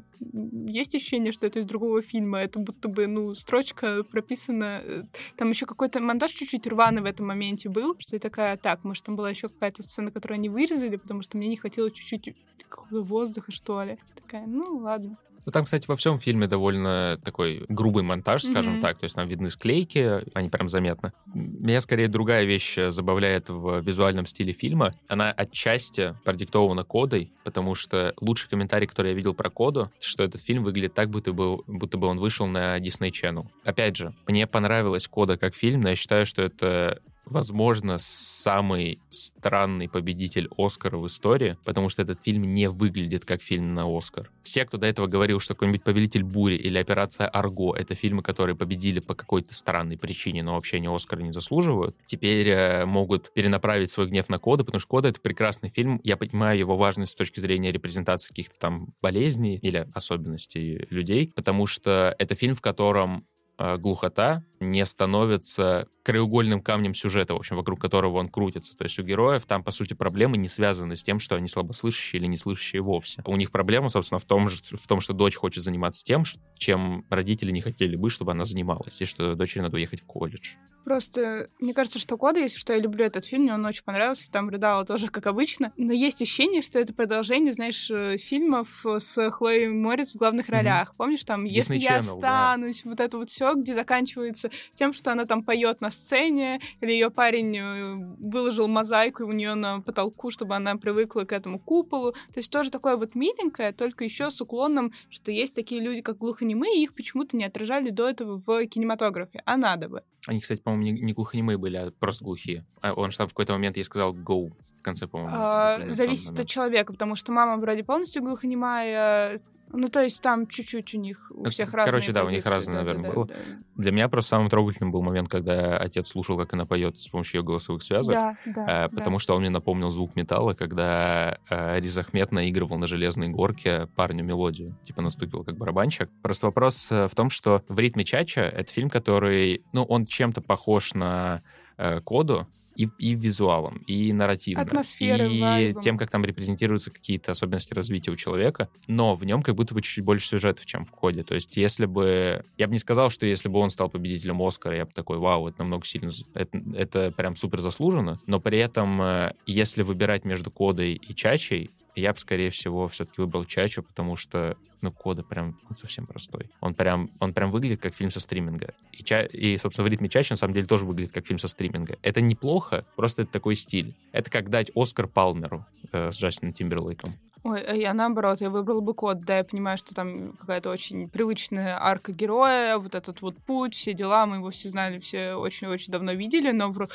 есть 0.67 0.95
ощущение, 0.95 1.31
что 1.31 1.47
это 1.47 1.59
из 1.59 1.65
другого 1.65 2.01
фильма, 2.01 2.39
это 2.39 2.59
будто 2.59 2.87
бы, 2.87 3.07
ну, 3.07 3.35
строчка 3.35 4.03
прописана, 4.03 4.81
э, 4.83 5.03
там 5.37 5.49
еще 5.49 5.62
какой-то 5.65 5.99
монтаж 5.99 6.31
чуть-чуть 6.31 6.67
рваный 6.67 7.01
в 7.01 7.05
этом 7.05 7.27
моменте 7.27 7.69
был, 7.69 7.95
что 7.99 8.15
я 8.15 8.19
такая, 8.19 8.57
так, 8.57 8.83
может, 8.83 9.03
там 9.03 9.15
была 9.15 9.29
еще 9.29 9.49
какая-то 9.49 9.83
сцена, 9.83 10.11
которую 10.11 10.35
они 10.35 10.49
вырезали, 10.49 10.95
потому 10.95 11.21
что 11.21 11.37
мне 11.37 11.47
не 11.47 11.57
хватило 11.57 11.89
чуть-чуть 11.91 12.35
какого-то 12.69 13.01
воздуха, 13.03 13.51
что 13.51 13.83
ли. 13.83 13.97
Такая, 14.21 14.45
ну, 14.47 14.77
ладно. 14.77 15.17
Ну, 15.45 15.51
там, 15.51 15.65
кстати, 15.65 15.85
во 15.87 15.95
всем 15.95 16.19
фильме 16.19 16.47
довольно 16.47 17.19
такой 17.23 17.65
грубый 17.69 18.03
монтаж, 18.03 18.43
скажем 18.43 18.77
mm-hmm. 18.77 18.81
так. 18.81 18.99
То 18.99 19.03
есть 19.05 19.15
там 19.15 19.27
видны 19.27 19.49
склейки, 19.49 20.21
они 20.33 20.49
прям 20.49 20.67
заметны. 20.67 21.11
Меня 21.33 21.81
скорее 21.81 22.07
другая 22.07 22.45
вещь 22.45 22.77
забавляет 22.89 23.49
в 23.49 23.81
визуальном 23.81 24.25
стиле 24.25 24.53
фильма. 24.53 24.91
Она 25.07 25.31
отчасти 25.31 26.15
продиктована 26.23 26.83
кодой, 26.83 27.31
потому 27.43 27.75
что 27.75 28.13
лучший 28.19 28.49
комментарий, 28.49 28.87
который 28.87 29.09
я 29.09 29.13
видел 29.13 29.33
про 29.33 29.49
коду, 29.49 29.91
что 29.99 30.23
этот 30.23 30.41
фильм 30.41 30.63
выглядит 30.63 30.93
так, 30.93 31.09
будто 31.09 31.33
бы, 31.33 31.57
будто 31.67 31.97
бы 31.97 32.07
он 32.07 32.19
вышел 32.19 32.47
на 32.47 32.77
Disney 32.79 33.11
Channel. 33.11 33.47
Опять 33.63 33.97
же, 33.97 34.13
мне 34.27 34.47
понравилась 34.47 35.07
кода 35.07 35.37
как 35.37 35.55
фильм, 35.55 35.81
но 35.81 35.89
я 35.89 35.95
считаю, 35.95 36.25
что 36.25 36.41
это 36.41 37.01
возможно, 37.25 37.97
самый 37.99 38.99
странный 39.09 39.89
победитель 39.89 40.49
Оскара 40.57 40.97
в 40.97 41.07
истории, 41.07 41.57
потому 41.63 41.89
что 41.89 42.01
этот 42.01 42.21
фильм 42.21 42.43
не 42.43 42.69
выглядит 42.69 43.25
как 43.25 43.41
фильм 43.41 43.73
на 43.73 43.85
Оскар. 43.85 44.29
Все, 44.43 44.65
кто 44.65 44.77
до 44.77 44.87
этого 44.87 45.07
говорил, 45.07 45.39
что 45.39 45.53
какой-нибудь 45.53 45.83
«Повелитель 45.83 46.23
бури» 46.23 46.55
или 46.55 46.77
«Операция 46.77 47.27
Арго»— 47.27 47.75
это 47.77 47.95
фильмы, 47.95 48.21
которые 48.21 48.55
победили 48.55 48.99
по 48.99 49.15
какой-то 49.15 49.55
странной 49.55 49.97
причине, 49.97 50.43
но 50.43 50.55
вообще 50.55 50.79
ни 50.79 50.93
Оскара 50.93 51.21
не 51.21 51.31
заслуживают, 51.31 51.95
теперь 52.05 52.49
э, 52.49 52.85
могут 52.85 53.33
перенаправить 53.33 53.89
свой 53.89 54.07
гнев 54.07 54.29
на 54.29 54.37
Кода, 54.37 54.63
потому 54.63 54.79
что 54.79 54.89
Кода— 54.89 55.07
это 55.09 55.21
прекрасный 55.21 55.69
фильм. 55.69 55.99
Я 56.03 56.17
понимаю 56.17 56.57
его 56.57 56.77
важность 56.77 57.13
с 57.13 57.15
точки 57.15 57.39
зрения 57.39 57.71
репрезентации 57.71 58.29
каких-то 58.29 58.59
там 58.59 58.89
болезней 59.01 59.57
или 59.61 59.87
особенностей 59.93 60.85
людей, 60.89 61.31
потому 61.35 61.67
что 61.67 62.15
это 62.17 62.35
фильм, 62.35 62.55
в 62.55 62.61
котором 62.61 63.25
Э, 63.59 63.77
глухота 63.77 64.43
не 64.69 64.85
становится 64.85 65.87
краеугольным 66.03 66.61
камнем 66.61 66.93
сюжета, 66.93 67.33
в 67.33 67.37
общем, 67.37 67.55
вокруг 67.55 67.79
которого 67.79 68.17
он 68.17 68.29
крутится. 68.29 68.75
То 68.75 68.83
есть 68.83 68.97
у 68.99 69.03
героев 69.03 69.45
там, 69.45 69.63
по 69.63 69.71
сути, 69.71 69.93
проблемы 69.93 70.37
не 70.37 70.49
связаны 70.49 70.95
с 70.95 71.03
тем, 71.03 71.19
что 71.19 71.35
они 71.35 71.47
слабослышащие 71.47 72.19
или 72.19 72.27
неслышащие 72.27 72.81
вовсе. 72.81 73.21
У 73.25 73.35
них 73.35 73.51
проблема, 73.51 73.89
собственно, 73.89 74.19
в 74.19 74.25
том, 74.25 74.49
в 74.49 74.87
том, 74.87 75.01
что 75.01 75.13
дочь 75.13 75.35
хочет 75.35 75.63
заниматься 75.63 76.03
тем, 76.03 76.23
чем 76.57 77.05
родители 77.09 77.51
не 77.51 77.61
хотели 77.61 77.95
бы, 77.95 78.09
чтобы 78.09 78.31
она 78.31 78.45
занималась, 78.45 78.99
и 78.99 79.05
что 79.05 79.35
дочери 79.35 79.61
надо 79.61 79.75
уехать 79.75 80.01
в 80.01 80.05
колледж. 80.05 80.55
Просто 80.83 81.47
мне 81.59 81.73
кажется, 81.73 81.97
что 81.97 82.17
Кода, 82.17 82.39
если 82.41 82.57
что, 82.57 82.73
я 82.73 82.79
люблю 82.79 83.05
этот 83.05 83.25
фильм, 83.25 83.43
мне 83.43 83.53
он 83.53 83.65
очень 83.65 83.83
понравился, 83.83 84.29
там 84.29 84.49
рыдала 84.49 84.85
тоже, 84.85 85.07
как 85.07 85.27
обычно. 85.27 85.71
Но 85.77 85.93
есть 85.93 86.21
ощущение, 86.21 86.61
что 86.61 86.77
это 86.77 86.93
продолжение, 86.93 87.53
знаешь, 87.53 87.89
э, 87.89 88.17
фильмов 88.17 88.85
с 88.85 89.31
Хлоей 89.31 89.69
Морец 89.69 90.13
в 90.13 90.17
главных 90.17 90.49
ролях. 90.49 90.89
Mm-hmm. 90.89 90.97
Помнишь, 90.97 91.23
там, 91.23 91.45
Disney 91.45 91.49
если 91.49 91.77
Channel, 91.77 91.81
я 91.81 91.97
останусь, 91.99 92.81
да. 92.83 92.89
вот 92.89 92.99
это 92.99 93.17
вот 93.17 93.29
все, 93.29 93.53
где 93.53 93.73
заканчивается 93.73 94.49
тем, 94.73 94.93
что 94.93 95.11
она 95.11 95.25
там 95.25 95.43
поет 95.43 95.81
на 95.81 95.91
сцене, 95.91 96.59
или 96.81 96.91
ее 96.91 97.09
парень 97.09 97.57
э, 97.57 97.95
выложил 98.19 98.67
мозаику 98.67 99.25
у 99.25 99.31
нее 99.31 99.55
на 99.55 99.81
потолку, 99.81 100.31
чтобы 100.31 100.55
она 100.55 100.75
привыкла 100.75 101.21
к 101.21 101.31
этому 101.31 101.59
куполу. 101.59 102.11
То 102.11 102.37
есть 102.37 102.51
тоже 102.51 102.71
такое 102.71 102.97
вот 102.97 103.15
миленькое, 103.15 103.71
только 103.71 104.03
еще 104.03 104.29
с 104.29 104.41
уклоном, 104.41 104.91
что 105.09 105.31
есть 105.31 105.55
такие 105.55 105.81
люди, 105.81 106.01
как 106.01 106.17
глухонемые, 106.17 106.79
и 106.79 106.83
их 106.83 106.93
почему-то 106.93 107.37
не 107.37 107.45
отражали 107.45 107.89
до 107.89 108.07
этого 108.07 108.41
в 108.45 108.65
кинематографе, 108.67 109.41
а 109.45 109.57
надо 109.57 109.89
бы. 109.89 110.03
Они, 110.27 110.39
кстати, 110.39 110.61
по-моему, 110.61 110.83
не, 110.83 111.01
не 111.01 111.13
глухонемые 111.13 111.57
были, 111.57 111.75
а 111.77 111.91
просто 111.91 112.23
глухие. 112.23 112.65
А 112.81 112.93
он 112.93 113.11
же 113.11 113.17
там 113.17 113.27
в 113.27 113.31
какой-то 113.31 113.53
момент 113.53 113.77
ей 113.77 113.83
сказал 113.83 114.13
«go» 114.13 114.51
конце, 114.83 115.07
по-моему. 115.07 115.35
А, 115.35 115.79
зависит 115.89 116.39
от 116.39 116.47
человека, 116.47 116.93
потому 116.93 117.15
что 117.15 117.31
мама 117.31 117.57
вроде 117.57 117.83
полностью 117.83 118.21
глухонемая, 118.23 119.39
ну, 119.75 119.87
то 119.89 120.03
есть 120.03 120.21
там 120.21 120.45
чуть-чуть 120.45 120.93
у 120.93 120.99
них, 120.99 121.31
у 121.33 121.49
всех 121.49 121.71
Короче, 121.71 121.77
разные 121.77 121.91
Короче, 121.91 122.11
да, 122.11 122.23
у 122.23 122.29
них 122.29 122.43
позиции, 122.43 122.55
разные, 122.55 122.77
наверное, 122.77 123.09
да, 123.09 123.15
было. 123.15 123.25
да, 123.25 123.33
да. 123.33 123.81
Для 123.81 123.91
меня 123.91 124.07
просто 124.07 124.29
самым 124.29 124.49
трогательным 124.49 124.91
был 124.91 125.01
момент, 125.01 125.29
когда 125.29 125.77
отец 125.77 126.07
слушал, 126.09 126.37
как 126.37 126.53
она 126.53 126.67
поет 126.67 126.99
с 126.99 127.07
помощью 127.07 127.39
ее 127.39 127.43
голосовых 127.43 127.81
связок. 127.81 128.13
Да, 128.13 128.37
да, 128.45 128.61
э, 128.61 128.89
да. 128.89 128.95
потому 128.95 129.17
что 129.17 129.33
он 129.33 129.41
мне 129.41 129.49
напомнил 129.49 129.89
звук 129.89 130.15
металла, 130.15 130.53
когда 130.53 131.39
э, 131.49 131.79
Риз 131.79 131.97
Ахмед 131.97 132.31
наигрывал 132.31 132.77
на 132.77 132.85
железной 132.85 133.29
горке 133.29 133.87
парню 133.95 134.23
мелодию. 134.23 134.77
Типа 134.83 135.01
наступил 135.01 135.43
как 135.43 135.57
барабанщик. 135.57 136.07
Просто 136.21 136.45
вопрос 136.45 136.91
э, 136.91 137.07
в 137.07 137.15
том, 137.15 137.31
что 137.31 137.63
в 137.67 137.79
ритме 137.79 138.03
Чача 138.03 138.41
это 138.41 138.71
фильм, 138.71 138.91
который, 138.91 139.63
ну, 139.73 139.83
он 139.85 140.05
чем-то 140.05 140.41
похож 140.41 140.93
на 140.93 141.41
э, 141.77 141.99
Коду, 142.01 142.47
и, 142.75 142.89
и 142.97 143.15
визуалом, 143.15 143.77
и 143.87 144.11
нарративно, 144.13 144.63
Атмосферой, 144.63 145.35
и 145.35 145.41
вайбом. 145.41 145.81
тем, 145.81 145.97
как 145.97 146.09
там 146.09 146.25
репрезентируются 146.25 146.91
какие-то 146.91 147.31
особенности 147.31 147.73
развития 147.73 148.11
у 148.11 148.15
человека, 148.15 148.69
но 148.87 149.15
в 149.15 149.23
нем 149.23 149.41
как 149.43 149.55
будто 149.55 149.73
бы 149.73 149.81
чуть-чуть 149.81 150.03
больше 150.03 150.27
сюжетов, 150.27 150.65
чем 150.65 150.85
в 150.85 150.91
коде. 150.91 151.23
То 151.23 151.35
есть, 151.35 151.57
если 151.57 151.85
бы... 151.85 152.45
Я 152.57 152.67
бы 152.67 152.73
не 152.73 152.79
сказал, 152.79 153.09
что 153.09 153.25
если 153.25 153.49
бы 153.49 153.59
он 153.59 153.69
стал 153.69 153.89
победителем 153.89 154.41
Оскара, 154.41 154.75
я 154.75 154.85
бы 154.85 154.91
такой, 154.91 155.17
вау, 155.17 155.47
это 155.47 155.59
намного 155.59 155.85
сильно... 155.85 156.09
Это, 156.33 156.61
это 156.75 157.11
прям 157.11 157.35
супер 157.35 157.61
заслуженно, 157.61 158.19
но 158.25 158.39
при 158.39 158.57
этом, 158.57 159.01
э, 159.01 159.33
если 159.45 159.83
выбирать 159.83 160.25
между 160.25 160.51
кодой 160.51 160.93
и 160.93 161.15
чачей, 161.15 161.71
я 161.95 162.13
бы, 162.13 162.19
скорее 162.19 162.49
всего, 162.49 162.87
все-таки 162.87 163.21
выбрал 163.21 163.45
Чачу, 163.45 163.83
потому 163.83 164.15
что, 164.15 164.57
ну, 164.81 164.91
Кода 164.91 165.23
прям 165.23 165.59
он 165.69 165.75
совсем 165.75 166.05
простой. 166.05 166.49
Он 166.61 166.73
прям, 166.73 167.11
он 167.19 167.33
прям 167.33 167.51
выглядит 167.51 167.81
как 167.81 167.95
фильм 167.95 168.11
со 168.11 168.19
стриминга. 168.19 168.73
И, 168.91 169.03
Ча- 169.03 169.25
и, 169.25 169.57
собственно, 169.57 169.87
в 169.87 169.91
ритме 169.91 170.09
Чачи 170.09 170.31
на 170.31 170.37
самом 170.37 170.53
деле 170.53 170.67
тоже 170.67 170.85
выглядит 170.85 171.13
как 171.13 171.25
фильм 171.25 171.39
со 171.39 171.47
стриминга. 171.47 171.97
Это 172.01 172.21
неплохо, 172.21 172.85
просто 172.95 173.23
это 173.23 173.31
такой 173.31 173.55
стиль. 173.55 173.93
Это 174.11 174.29
как 174.31 174.49
дать 174.49 174.71
Оскар 174.75 175.07
Палмеру 175.07 175.65
э, 175.91 176.11
с 176.11 176.15
Джастином 176.19 176.53
Тимберлейком. 176.53 177.15
Ой, 177.43 177.61
а 177.61 177.75
я 177.75 177.93
наоборот, 177.93 178.39
я 178.39 178.49
выбрала 178.49 178.79
бы 178.79 178.93
код, 178.93 179.19
да, 179.25 179.39
я 179.39 179.43
понимаю, 179.43 179.77
что 179.77 179.93
там 179.93 180.31
какая-то 180.37 180.69
очень 180.69 181.09
привычная 181.09 181.77
арка 181.77 182.13
героя, 182.13 182.77
вот 182.77 182.95
этот 182.95 183.21
вот 183.21 183.35
путь, 183.35 183.75
все 183.75 183.93
дела, 183.93 184.25
мы 184.25 184.37
его 184.37 184.49
все 184.49 184.69
знали, 184.69 184.97
все 184.99 185.33
очень-очень 185.33 185.91
давно 185.91 186.13
видели, 186.13 186.51
но 186.51 186.69
в, 186.71 186.87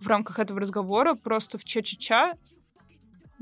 в 0.00 0.06
рамках 0.06 0.38
этого 0.38 0.60
разговора 0.60 1.14
просто 1.14 1.58
в 1.58 1.64
ча-ча-ча 1.64 2.38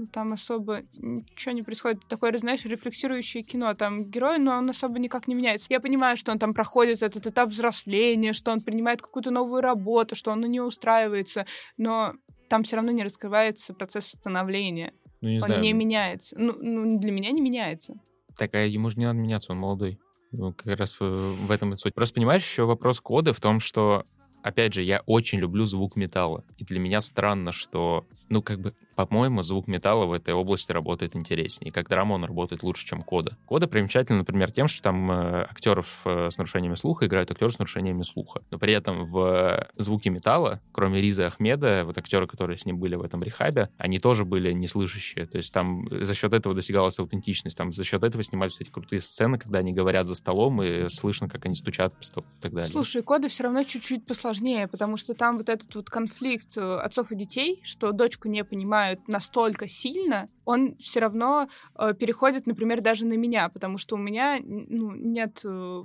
там 0.07 0.33
особо 0.33 0.83
ничего 0.95 1.53
не 1.53 1.63
происходит. 1.63 2.07
Такое, 2.09 2.37
знаешь, 2.39 2.65
рефлексирующее 2.65 3.43
кино. 3.43 3.75
Там 3.75 4.05
герой, 4.05 4.39
но 4.39 4.59
он 4.59 4.71
особо 4.71 4.99
никак 4.99 5.29
не 5.29 5.35
меняется. 5.35 5.69
Я 5.71 5.81
понимаю, 5.81 6.17
что 6.17 6.33
он 6.33 6.39
там 6.39 6.55
проходит 6.55 7.03
этот 7.03 7.27
этап 7.27 7.51
взросления, 7.51 8.33
что 8.33 8.53
он 8.53 8.61
принимает 8.61 9.03
какую-то 9.03 9.31
новую 9.31 9.63
работу, 9.63 10.15
что 10.15 10.31
он 10.31 10.41
на 10.41 10.47
нее 10.47 10.63
устраивается, 10.63 11.47
но 11.77 12.15
там 12.49 12.65
все 12.65 12.77
равно 12.77 12.91
не 12.91 13.05
раскрывается 13.05 13.75
процесс 13.75 14.07
становления. 14.07 14.93
Ну, 15.21 15.29
не 15.29 15.37
он 15.37 15.47
знаю. 15.47 15.61
не 15.61 15.73
меняется. 15.73 16.37
Ну, 16.39 16.55
ну, 16.59 16.99
для 16.99 17.13
меня 17.13 17.31
не 17.31 17.41
меняется. 17.41 17.95
Так, 18.37 18.55
а 18.55 18.65
ему 18.65 18.91
же 18.91 18.99
не 18.99 19.05
надо 19.05 19.19
меняться, 19.19 19.53
он 19.53 19.59
молодой. 19.59 19.99
Ну, 20.33 20.53
как 20.53 20.79
раз 20.79 20.99
в, 21.01 21.05
в 21.47 21.51
этом 21.51 21.73
и 21.73 21.77
суть. 21.77 21.95
Просто 21.95 22.15
понимаешь, 22.15 22.43
еще 22.43 22.65
вопрос 22.65 23.01
кода 23.01 23.33
в 23.33 23.41
том, 23.41 23.61
что, 23.61 24.05
опять 24.43 24.75
же, 24.75 24.83
я 24.83 25.03
очень 25.07 25.39
люблю 25.39 25.65
звук 25.65 25.97
металла. 25.97 26.45
И 26.57 26.65
для 26.65 26.79
меня 26.79 27.01
странно, 27.01 27.53
что, 27.53 28.07
ну, 28.29 28.43
как 28.43 28.61
бы, 28.61 28.75
по-моему, 29.07 29.43
звук 29.43 29.67
металла 29.69 30.07
в 30.07 30.13
этой 30.13 30.35
области 30.35 30.73
работает 30.73 31.17
интереснее. 31.17 31.73
Как 31.73 31.89
драма 31.89 32.15
он 32.15 32.25
работает 32.25 32.63
лучше, 32.63 32.87
чем 32.87 33.03
кода. 33.03 33.37
Кода 33.47 33.67
примечательна, 33.67 34.19
например, 34.19 34.51
тем, 34.51 34.69
что 34.69 34.83
там 34.83 35.11
э, 35.11 35.47
актеров 35.51 36.03
э, 36.05 36.31
с 36.31 36.39
нарушениями 36.39 36.75
слуха 36.75 37.07
играют 37.07 37.31
актеры 37.31 37.51
с 37.51 37.59
нарушениями 37.59 38.03
слуха. 38.03 38.43
Но 38.51 38.59
при 38.59 38.73
этом 38.73 39.05
в 39.05 39.69
звуке 39.77 40.11
металла, 40.11 40.61
кроме 40.73 41.01
Риза 41.01 41.27
Ахмеда, 41.27 41.85
вот 41.85 41.99
актеры, 41.99 42.27
которые 42.27 42.59
с 42.59 42.67
ним 42.67 42.79
были 42.79 42.97
в 42.97 43.03
этом 43.03 43.23
рехабе, 43.23 43.71
они 43.79 43.99
тоже 43.99 44.25
были 44.25 44.53
неслышащие. 44.53 45.27
То 45.27 45.39
есть 45.39 45.53
там 45.53 45.87
за 45.91 46.15
счет 46.15 46.33
этого 46.33 46.55
достигалась 46.55 46.99
аутентичность. 46.99 47.57
Там 47.57 47.71
за 47.71 47.85
счет 47.85 48.03
этого 48.03 48.23
снимались 48.23 48.61
эти 48.61 48.71
крутые 48.71 49.01
сцены, 49.01 49.39
когда 49.39 49.59
они 49.59 49.73
говорят 49.73 50.07
за 50.07 50.15
столом, 50.15 50.63
и 50.63 50.89
слышно, 50.89 51.29
как 51.29 51.45
они 51.47 51.55
стучат 51.55 51.95
по 51.97 52.03
столу 52.05 52.27
и 52.39 52.43
так 52.43 52.53
далее. 52.53 52.71
Слушай, 52.71 53.03
коды 53.03 53.29
все 53.29 53.45
равно 53.45 53.63
чуть-чуть 53.63 54.07
посложнее, 54.07 54.69
потому 54.69 54.97
что 54.97 55.15
там 55.15 55.37
вот 55.37 55.49
этот 55.49 55.75
вот 55.75 55.91
конфликт 55.91 56.57
э, 56.57 56.79
отцов 56.79 57.13
и 57.13 57.17
детей, 57.17 57.61
что 57.65 57.93
дочку 57.93 58.29
не 58.29 58.45
понимают 58.91 59.09
настолько 59.09 59.69
сильно, 59.69 60.29
он 60.45 60.77
все 60.79 61.01
равно 61.01 61.49
э, 61.79 61.95
переходит, 61.95 62.47
например, 62.47 62.81
даже 62.81 63.07
на 63.07 63.15
меня, 63.15 63.49
потому 63.49 63.79
что 63.79 63.97
у 63.97 63.99
меня 63.99 64.39
ну, 64.43 64.93
нет 64.95 65.41
э, 65.45 65.83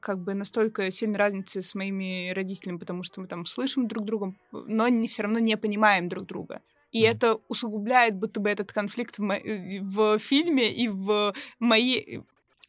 как 0.00 0.18
бы 0.18 0.34
настолько 0.34 0.90
сильной 0.90 1.18
разницы 1.18 1.62
с 1.62 1.74
моими 1.74 2.30
родителями, 2.32 2.78
потому 2.78 3.02
что 3.02 3.20
мы 3.20 3.26
там 3.26 3.46
слышим 3.46 3.86
друг 3.86 4.04
друга, 4.04 4.34
но 4.52 4.88
не, 4.88 5.06
все 5.08 5.22
равно 5.22 5.38
не 5.38 5.56
понимаем 5.56 6.08
друг 6.08 6.26
друга. 6.26 6.60
И 6.90 7.00
Мгм. 7.00 7.16
это 7.16 7.38
усугубляет 7.48 8.16
будто 8.16 8.40
бы 8.40 8.50
этот 8.50 8.72
конфликт 8.72 9.18
в, 9.18 9.22
мо- 9.22 9.34
э, 9.36 9.80
в 9.80 10.18
фильме 10.18 10.72
и 10.72 10.88
в 10.88 11.34
моей... 11.58 12.22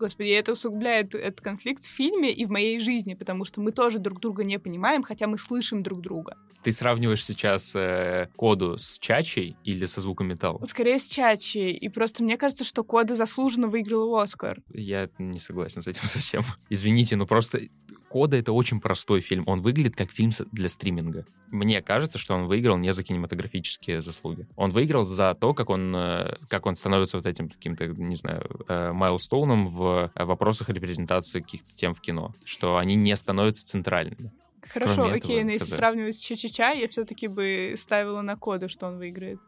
Господи, 0.04 0.32
это 0.32 0.52
усугубляет 0.52 1.16
этот 1.16 1.40
конфликт 1.40 1.82
в 1.86 1.88
фильме 1.88 2.34
и 2.34 2.44
в 2.44 2.50
моей 2.50 2.82
жизни, 2.82 3.14
потому 3.14 3.46
что 3.46 3.62
мы 3.62 3.72
тоже 3.72 4.00
друг 4.00 4.20
друга 4.20 4.44
не 4.44 4.60
понимаем, 4.60 5.02
хотя 5.02 5.28
мы 5.28 5.38
слышим 5.38 5.82
друг 5.82 6.02
друга. 6.02 6.36
Ты 6.62 6.74
сравниваешь 6.74 7.24
сейчас 7.24 7.74
э, 7.74 8.28
коду 8.36 8.78
с 8.78 9.00
чачей 9.00 9.56
или 9.64 9.86
со 9.86 10.02
звуком 10.02 10.28
металла? 10.28 10.66
Скорее 10.66 11.00
с 11.00 11.08
Чачи. 11.08 11.72
И 11.72 11.88
просто 11.88 12.22
мне 12.22 12.36
кажется, 12.36 12.66
что 12.66 12.84
Кода 12.84 13.16
заслуженно 13.16 13.68
выиграл 13.68 14.18
Оскар. 14.18 14.60
Я 14.74 15.10
не 15.18 15.40
согласен 15.40 15.82
с 15.82 15.88
этим 15.88 16.04
совсем. 16.04 16.44
Извините, 16.70 17.16
но 17.16 17.26
просто 17.26 17.62
Кода 18.14 18.38
это 18.38 18.54
очень 18.54 18.80
простой 18.80 19.22
фильм. 19.22 19.44
Он 19.48 19.64
выглядит 19.64 19.96
как 19.96 20.12
фильм 20.12 20.30
для 20.52 20.70
стриминга. 20.70 21.26
Мне 21.50 21.82
кажется, 21.82 22.20
что 22.20 22.36
он 22.36 22.46
выиграл 22.46 22.78
не 22.78 22.94
за 22.94 23.02
кинематографические 23.02 24.04
заслуги. 24.04 24.46
Он 24.56 24.70
выиграл 24.70 25.04
за 25.04 25.34
то, 25.34 25.56
как 25.56 25.72
он, 25.72 25.96
э, 25.96 26.36
как 26.48 26.68
он 26.68 26.76
становится 26.76 27.18
вот 27.18 27.26
этим 27.26 27.50
каким-то, 27.50 27.88
не 27.88 28.16
знаю, 28.16 28.44
э, 28.68 28.92
майлстоуном 28.92 29.68
в 29.68 30.12
э, 30.14 30.26
вопросах 30.26 30.70
репрезентации 30.70 31.42
каких-то 31.42 31.74
тем 31.74 31.96
в 31.96 32.02
кино. 32.02 32.36
Что 32.46 32.78
они 32.78 32.94
не 32.94 33.16
становятся 33.16 33.66
центральными. 33.66 34.32
Хорошо, 34.62 34.94
Кроме 34.94 35.14
окей, 35.14 35.38
этого, 35.38 35.46
но 35.48 35.52
если 35.54 35.66
хз. 35.66 35.76
сравнивать 35.76 36.16
с 36.16 36.20
Ча-Ча-Ча, 36.20 36.70
я 36.74 36.88
все-таки 36.88 37.28
бы 37.28 37.74
ставила 37.78 38.22
на 38.22 38.36
Коду, 38.36 38.70
что 38.70 38.86
он 38.86 39.00
выиграет. 39.00 39.40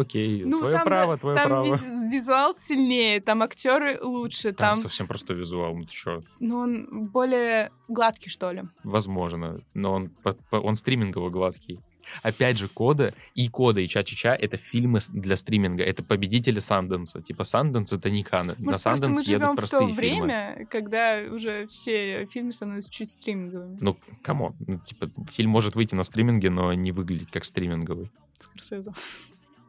Окей, 0.00 0.44
Ну, 0.44 0.58
твое 0.60 0.74
там, 0.74 0.84
право, 0.84 1.16
твое 1.16 1.36
там 1.36 1.48
право. 1.48 1.64
виз- 1.66 2.10
визуал 2.12 2.54
сильнее, 2.54 3.20
там 3.20 3.42
актеры 3.42 3.98
лучше, 4.02 4.52
Там 4.52 4.72
там, 4.72 4.76
совсем 4.76 5.06
простой 5.06 5.36
визуал, 5.36 5.74
ну 5.76 5.84
ты 5.84 5.90
чё? 5.92 6.22
ну, 6.40 6.58
он 6.58 7.08
более 7.08 7.70
гладкий, 7.88 8.30
что 8.30 8.50
ли. 8.52 8.62
Возможно, 8.84 9.60
но 9.74 9.92
он, 9.92 10.10
он 10.50 10.74
стримингово 10.74 11.30
гладкий. 11.30 11.80
Опять 12.22 12.56
же, 12.56 12.68
Кода 12.68 13.12
и 13.34 13.50
Кода, 13.50 13.80
и 13.80 13.86
Ча-Ча-Ча— 13.86 14.34
это 14.40 14.56
фильмы 14.56 15.00
для 15.10 15.36
стриминга. 15.36 15.84
Это 15.84 16.02
победители 16.02 16.58
Санденса. 16.58 17.20
Типа 17.20 17.44
Санденс— 17.44 17.92
это 17.94 18.08
не 18.08 18.22
Каны. 18.24 18.54
На 18.56 18.64
просто 18.64 18.78
Санденс 18.96 19.28
едут 19.28 19.52
в 19.52 19.56
простые 19.56 19.80
то 19.80 19.94
фильмы. 19.94 20.24
время, 20.24 20.66
когда 20.70 21.20
уже 21.30 21.66
все 21.66 22.24
фильмы 22.24 22.52
становятся 22.52 22.90
чуть 22.90 23.10
стриминговыми. 23.10 23.76
Ну, 23.82 23.98
кому? 24.22 24.54
Ну, 24.66 24.78
типа, 24.78 25.10
фильм 25.30 25.50
может 25.50 25.74
выйти 25.74 25.94
на 25.94 26.02
стриминге, 26.02 26.48
но 26.48 26.72
не 26.72 26.92
выглядеть 26.92 27.30
как 27.30 27.44
стриминговый. 27.44 28.10
Скорсезе. 28.38 28.90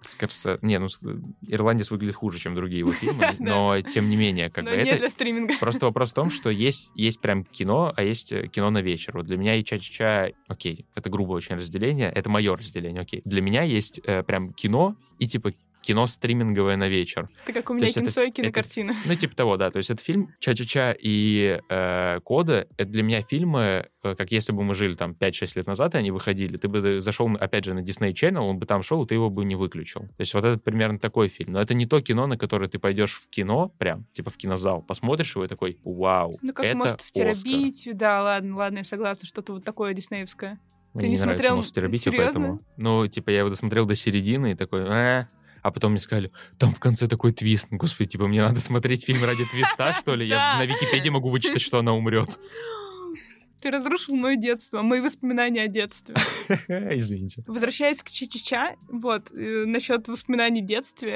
Скорсе... 0.02 0.60
Не, 0.62 0.80
ну, 0.80 0.88
с- 0.88 1.00
Ирландец 1.48 1.92
выглядит 1.92 2.16
хуже, 2.16 2.40
чем 2.40 2.56
другие 2.56 2.80
его 2.80 2.92
фильмы, 2.94 3.36
но 3.40 3.80
тем 3.82 4.10
не 4.10 4.16
менее, 4.16 4.50
как 4.50 4.66
бы 4.66 4.72
это... 4.72 4.98
для 4.98 5.10
стриминга. 5.10 5.56
Просто 5.60 5.86
вопрос 5.86 6.12
в 6.12 6.14
том, 6.14 6.30
что 6.32 6.50
есть, 6.50 6.92
есть 6.96 7.22
прям 7.22 7.44
кино, 7.44 7.94
а 7.96 8.04
есть 8.04 8.32
э, 8.32 8.48
кино 8.48 8.70
на 8.70 8.82
вечер. 8.82 9.14
Вот 9.16 9.26
для 9.26 9.38
меня 9.38 9.56
и 9.56 9.64
Ча-Ча-Ча, 9.64 10.32
окей, 10.48 10.86
это 10.96 11.10
грубое 11.10 11.38
очень 11.38 11.56
разделение, 11.56 12.10
это 12.10 12.30
мое 12.30 12.56
разделение, 12.56 13.02
окей. 13.02 13.22
Для 13.26 13.42
меня 13.42 13.64
есть 13.64 14.00
э, 14.04 14.24
прям 14.24 14.54
кино 14.54 14.96
и 15.20 15.28
типа 15.28 15.52
кино 15.82 16.06
стриминговое 16.08 16.76
на 16.78 16.88
вечер. 16.90 17.30
Это 17.46 17.54
как 17.54 17.70
у 17.70 17.74
меня 17.74 17.88
это- 17.88 18.00
кинцо 18.02 18.22
и 18.22 18.28
это- 18.30 18.36
кинокартина. 18.42 18.96
Ну, 19.06 19.16
типа 19.16 19.36
того, 19.36 19.58
да. 19.58 19.72
То 19.72 19.78
есть 19.78 19.90
это 19.90 20.04
фильм 20.04 20.34
Ча-Ча-Ча 20.40 20.96
и 21.00 21.60
э, 21.70 22.20
Кода. 22.24 22.68
Это 22.78 22.90
для 22.92 23.04
меня 23.04 23.22
фильмы, 23.22 23.88
э, 24.04 24.16
как 24.16 24.32
если 24.32 24.52
бы 24.52 24.64
мы 24.64 24.76
жили 24.76 24.96
там 24.96 25.14
5-6 25.14 25.56
лет 25.56 25.68
назад, 25.68 25.96
и 25.96 25.98
они 25.98 26.12
выходили. 26.12 26.58
Ты 26.58 26.68
бы 26.68 27.00
зашел, 27.02 27.30
опять 27.40 27.66
же, 27.66 27.74
на 27.74 27.80
Disney 27.80 28.12
Channel, 28.14 28.40
он 28.42 28.60
бы 28.60 28.66
там 28.66 28.82
шел, 28.84 29.04
и 29.04 29.08
ты 29.08 29.16
его 29.16 29.30
бы 29.30 29.46
не 29.46 29.56
выключил. 29.56 30.02
То 30.02 30.20
есть 30.20 30.34
вот 30.34 30.46
это 30.46 30.60
примерно 30.60 31.00
такой 31.00 31.28
фильм. 31.28 31.54
Но 31.54 31.62
это 31.62 31.74
не 31.74 31.86
то 31.86 32.02
кино, 32.02 32.28
на 32.28 32.38
которое 32.38 32.68
ты 32.68 32.80
пойдешь 32.80 33.14
в 33.16 33.30
кино, 33.30 33.74
прям, 33.78 34.06
типа 34.14 34.30
в 34.30 34.38
кинозал, 34.38 34.82
посмотришь 34.82 35.36
его 35.36 35.46
и 35.46 35.48
такой, 35.48 35.78
вау, 35.84 36.38
Ну, 36.42 36.54
как 36.54 36.66
это 36.66 36.78
мост 36.78 37.02
в 37.02 37.06
Оскар». 37.06 37.34
терабитию, 37.36 37.96
да, 37.96 38.22
ладно, 38.24 38.56
ладно, 38.58 38.78
я 38.80 38.84
согласна, 38.84 39.28
что-то 39.28 39.54
вот 39.54 39.64
такое 39.64 39.94
диснеевское. 39.94 40.60
Мне 40.94 41.04
Ты 41.04 41.08
не, 41.10 41.16
не 41.16 41.22
нравится 41.22 41.44
смотрел? 41.44 41.56
«Мост 41.58 41.70
в 41.70 41.74
терабитию», 41.76 42.14
Серьезно? 42.14 42.26
поэтому... 42.26 42.60
Ну, 42.78 43.08
типа, 43.08 43.30
я 43.30 43.40
его 43.40 43.50
досмотрел 43.50 43.86
до 43.86 43.96
середины 43.96 44.54
и 44.54 44.56
такой, 44.56 44.82
«Э». 44.88 45.28
А 45.62 45.72
потом 45.72 45.92
мне 45.92 46.00
сказали, 46.00 46.32
там 46.58 46.74
в 46.74 46.80
конце 46.80 47.08
такой 47.08 47.32
твист. 47.32 47.68
Господи, 47.72 48.12
типа, 48.12 48.28
мне 48.28 48.42
надо 48.42 48.60
смотреть 48.60 49.06
фильм 49.06 49.24
ради 49.24 49.46
твиста, 49.46 49.94
что 50.00 50.16
ли? 50.16 50.28
Я 50.28 50.58
на 50.58 50.66
Википедии 50.66 51.10
могу 51.10 51.30
вычитать, 51.30 51.62
что 51.62 51.80
она 51.80 51.94
умрет. 51.94 52.40
Ты 53.62 53.72
разрушил 53.72 54.16
мое 54.16 54.38
детство, 54.38 54.82
мои 54.82 55.02
воспоминания 55.02 55.64
о 55.64 55.68
детстве. 55.68 56.16
Извините. 56.68 57.44
Возвращаясь 57.46 58.02
к 58.02 58.10
Чичича, 58.10 58.76
вот, 58.88 59.32
э, 59.34 59.66
насчет 59.66 60.08
воспоминаний 60.08 60.62
детства, 60.62 61.08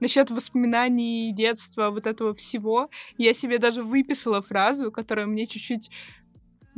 насчет 0.00 0.30
воспоминаний 0.30 1.32
детства, 1.32 1.90
вот 1.90 2.06
этого 2.06 2.34
всего, 2.34 2.90
я 3.16 3.32
себе 3.32 3.58
даже 3.58 3.82
выписала 3.82 4.42
фразу, 4.42 4.90
которая 4.90 5.26
мне 5.26 5.46
чуть-чуть 5.46 5.90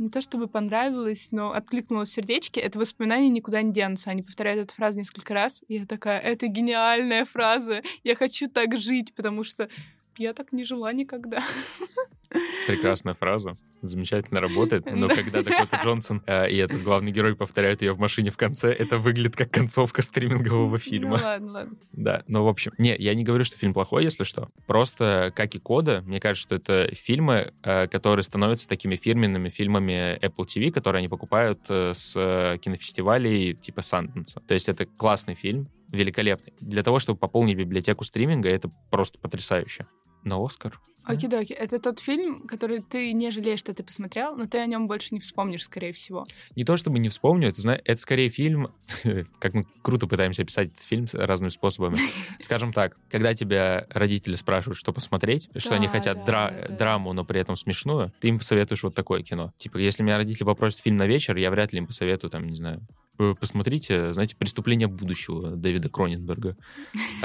не 0.03 0.09
то 0.09 0.21
чтобы 0.21 0.47
понравилось, 0.47 1.29
но 1.31 1.53
откликнулось 1.53 2.09
в 2.09 2.13
сердечке, 2.13 2.59
это 2.59 2.77
воспоминания 2.77 3.29
никуда 3.29 3.61
не 3.61 3.71
денутся. 3.71 4.11
Они 4.11 4.21
повторяют 4.21 4.61
эту 4.61 4.75
фразу 4.75 4.97
несколько 4.97 5.33
раз, 5.33 5.63
и 5.67 5.75
я 5.75 5.85
такая, 5.85 6.19
это 6.19 6.47
гениальная 6.47 7.25
фраза, 7.25 7.81
я 8.03 8.15
хочу 8.15 8.49
так 8.49 8.77
жить, 8.77 9.13
потому 9.15 9.43
что 9.43 9.69
я 10.17 10.33
так 10.33 10.51
не 10.51 10.63
жила 10.63 10.91
никогда. 10.91 11.41
Прекрасная 12.67 13.13
фраза. 13.13 13.55
Замечательно 13.81 14.39
работает. 14.39 14.85
Но 14.85 15.07
когда 15.09 15.43
Дакота 15.43 15.81
Джонсон 15.83 16.23
э, 16.25 16.49
и 16.49 16.57
этот 16.57 16.83
главный 16.83 17.11
герой 17.11 17.35
повторяют 17.35 17.81
ее 17.81 17.93
в 17.93 17.99
машине 17.99 18.29
в 18.29 18.37
конце, 18.37 18.71
это 18.71 18.97
выглядит 18.97 19.35
как 19.35 19.51
концовка 19.51 20.01
стримингового 20.01 20.79
фильма. 20.79 21.17
Ну 21.17 21.23
ладно, 21.23 21.51
ладно. 21.51 21.77
Да, 21.91 22.23
ну 22.27 22.43
в 22.43 22.47
общем, 22.47 22.71
не, 22.77 22.95
я 22.95 23.13
не 23.13 23.23
говорю, 23.23 23.43
что 23.43 23.57
фильм 23.57 23.73
плохой, 23.73 24.03
если 24.03 24.23
что. 24.23 24.49
Просто, 24.67 25.33
как 25.35 25.55
и 25.55 25.59
Кода, 25.59 26.01
мне 26.05 26.19
кажется, 26.19 26.47
что 26.47 26.55
это 26.55 26.95
фильмы, 26.95 27.53
э, 27.63 27.87
которые 27.87 28.23
становятся 28.23 28.69
такими 28.69 28.95
фирменными 28.95 29.49
фильмами 29.49 30.17
Apple 30.21 30.45
TV, 30.45 30.71
которые 30.71 30.99
они 30.99 31.09
покупают 31.09 31.59
э, 31.69 31.93
с 31.93 32.13
кинофестивалей 32.61 33.53
типа 33.53 33.81
Санденса. 33.81 34.39
То 34.47 34.53
есть 34.53 34.69
это 34.69 34.85
классный 34.85 35.35
фильм, 35.35 35.67
великолепный. 35.91 36.53
Для 36.59 36.83
того, 36.83 36.99
чтобы 36.99 37.19
пополнить 37.19 37.57
библиотеку 37.57 38.03
стриминга, 38.03 38.49
это 38.49 38.69
просто 38.89 39.19
потрясающе. 39.19 39.87
На 40.23 40.43
Оскар 40.43 40.79
Окей-доки. 41.03 41.53
Это 41.53 41.79
тот 41.79 41.99
фильм, 41.99 42.47
который 42.47 42.81
ты 42.81 43.11
не 43.13 43.31
жалеешь, 43.31 43.59
что 43.59 43.73
ты 43.73 43.83
посмотрел, 43.83 44.35
но 44.35 44.45
ты 44.45 44.59
о 44.59 44.65
нем 44.65 44.87
больше 44.87 45.13
не 45.13 45.19
вспомнишь, 45.19 45.63
скорее 45.63 45.91
всего. 45.91 46.23
Не 46.55 46.63
то 46.63 46.77
чтобы 46.77 46.99
не 46.99 47.09
вспомню, 47.09 47.49
это, 47.49 47.71
это 47.71 47.99
скорее 47.99 48.29
фильм, 48.29 48.69
как 49.39 49.53
мы 49.53 49.65
круто 49.81 50.07
пытаемся 50.07 50.43
описать 50.43 50.69
этот 50.69 50.81
фильм 50.81 51.05
разными 51.13 51.49
способами. 51.49 51.97
Скажем 52.39 52.71
так, 52.71 52.95
когда 53.09 53.33
тебя 53.33 53.85
родители 53.89 54.35
спрашивают, 54.35 54.77
что 54.77 54.93
посмотреть, 54.93 55.49
что 55.57 55.75
они 55.75 55.87
хотят 55.87 56.23
драму, 56.25 57.13
но 57.13 57.25
при 57.25 57.39
этом 57.39 57.55
смешную, 57.55 58.13
ты 58.19 58.29
им 58.29 58.39
посоветуешь 58.39 58.83
вот 58.83 58.95
такое 58.95 59.23
кино. 59.23 59.53
Типа, 59.57 59.77
если 59.77 60.03
меня 60.03 60.17
родители 60.17 60.45
попросят 60.45 60.79
фильм 60.79 60.97
на 60.97 61.07
вечер, 61.07 61.35
я 61.35 61.51
вряд 61.51 61.73
ли 61.73 61.79
им 61.79 61.87
посоветую, 61.87 62.31
там, 62.31 62.47
не 62.47 62.55
знаю, 62.55 62.81
«Э, 63.19 63.33
посмотрите, 63.39 64.13
знаете, 64.13 64.35
«Преступление 64.35 64.87
будущего» 64.87 65.51
Дэвида 65.51 65.89
Кроненберга. 65.89 66.55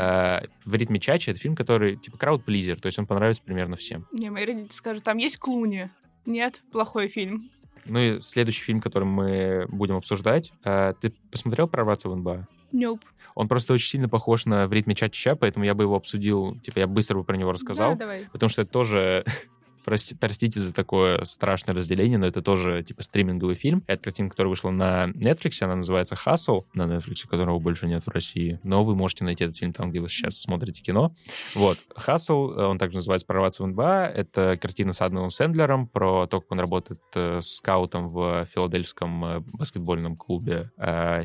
А, 0.00 0.44
в 0.64 0.74
ритме 0.74 1.00
чачи 1.00 1.30
это 1.30 1.40
фильм, 1.40 1.56
который, 1.56 1.96
типа, 1.96 2.16
крауд-плизер, 2.18 2.80
то 2.80 2.86
есть 2.86 2.98
он 3.00 3.06
понравится 3.06 3.42
примерно 3.42 3.67
всем. 3.76 4.06
Не, 4.12 4.30
мои 4.30 4.44
родители 4.44 4.72
скажут, 4.72 5.04
там 5.04 5.18
есть 5.18 5.38
Клуни. 5.38 5.90
Нет, 6.26 6.62
плохой 6.72 7.08
фильм. 7.08 7.50
Ну 7.86 7.98
и 7.98 8.20
следующий 8.20 8.62
фильм, 8.62 8.80
который 8.80 9.04
мы 9.04 9.66
будем 9.68 9.96
обсуждать. 9.96 10.52
А, 10.64 10.92
ты 10.92 11.10
посмотрел 11.30 11.68
«Прорваться 11.68 12.08
в 12.08 12.16
НБА»? 12.16 12.46
Nope. 12.72 13.00
Он 13.34 13.48
просто 13.48 13.72
очень 13.72 13.88
сильно 13.88 14.08
похож 14.08 14.46
на 14.46 14.66
«В 14.66 14.72
ритме 14.72 14.94
чача», 14.94 15.36
поэтому 15.36 15.64
я 15.64 15.74
бы 15.74 15.84
его 15.84 15.96
обсудил, 15.96 16.58
типа, 16.60 16.80
я 16.80 16.86
быстро 16.86 17.18
бы 17.18 17.24
про 17.24 17.36
него 17.36 17.52
рассказал. 17.52 17.92
Да, 17.92 18.00
давай. 18.00 18.26
Потому 18.32 18.50
что 18.50 18.62
это 18.62 18.70
тоже 18.70 19.24
Прости, 19.88 20.14
простите 20.14 20.60
за 20.60 20.74
такое 20.74 21.24
страшное 21.24 21.74
разделение, 21.74 22.18
но 22.18 22.26
это 22.26 22.42
тоже, 22.42 22.82
типа, 22.82 23.02
стриминговый 23.02 23.54
фильм. 23.54 23.82
Это 23.86 24.02
картина, 24.02 24.28
которая 24.28 24.50
вышла 24.50 24.68
на 24.68 25.06
Netflix, 25.06 25.62
она 25.62 25.76
называется 25.76 26.14
«Хасл», 26.14 26.64
на 26.74 26.82
Netflix, 26.82 27.26
которого 27.26 27.58
больше 27.58 27.86
нет 27.86 28.04
в 28.04 28.10
России. 28.10 28.60
Но 28.64 28.84
вы 28.84 28.94
можете 28.94 29.24
найти 29.24 29.44
этот 29.44 29.56
фильм 29.56 29.72
там, 29.72 29.88
где 29.88 30.00
вы 30.00 30.10
сейчас 30.10 30.42
смотрите 30.42 30.82
кино. 30.82 31.14
Вот. 31.54 31.78
«Хасл», 31.96 32.50
он 32.50 32.76
также 32.76 32.98
называется 32.98 33.26
«Прорваться 33.26 33.62
в 33.62 33.66
НБА». 33.66 34.12
Это 34.14 34.58
картина 34.60 34.92
с 34.92 35.00
Адамом 35.00 35.30
Сэндлером 35.30 35.86
про 35.86 36.26
то, 36.26 36.42
как 36.42 36.52
он 36.52 36.60
работает 36.60 37.00
э, 37.14 37.40
скаутом 37.42 38.08
в 38.08 38.44
филадельфском 38.44 39.24
э, 39.24 39.40
баскетбольном 39.40 40.16
клубе 40.16 40.70
э, 40.76 41.24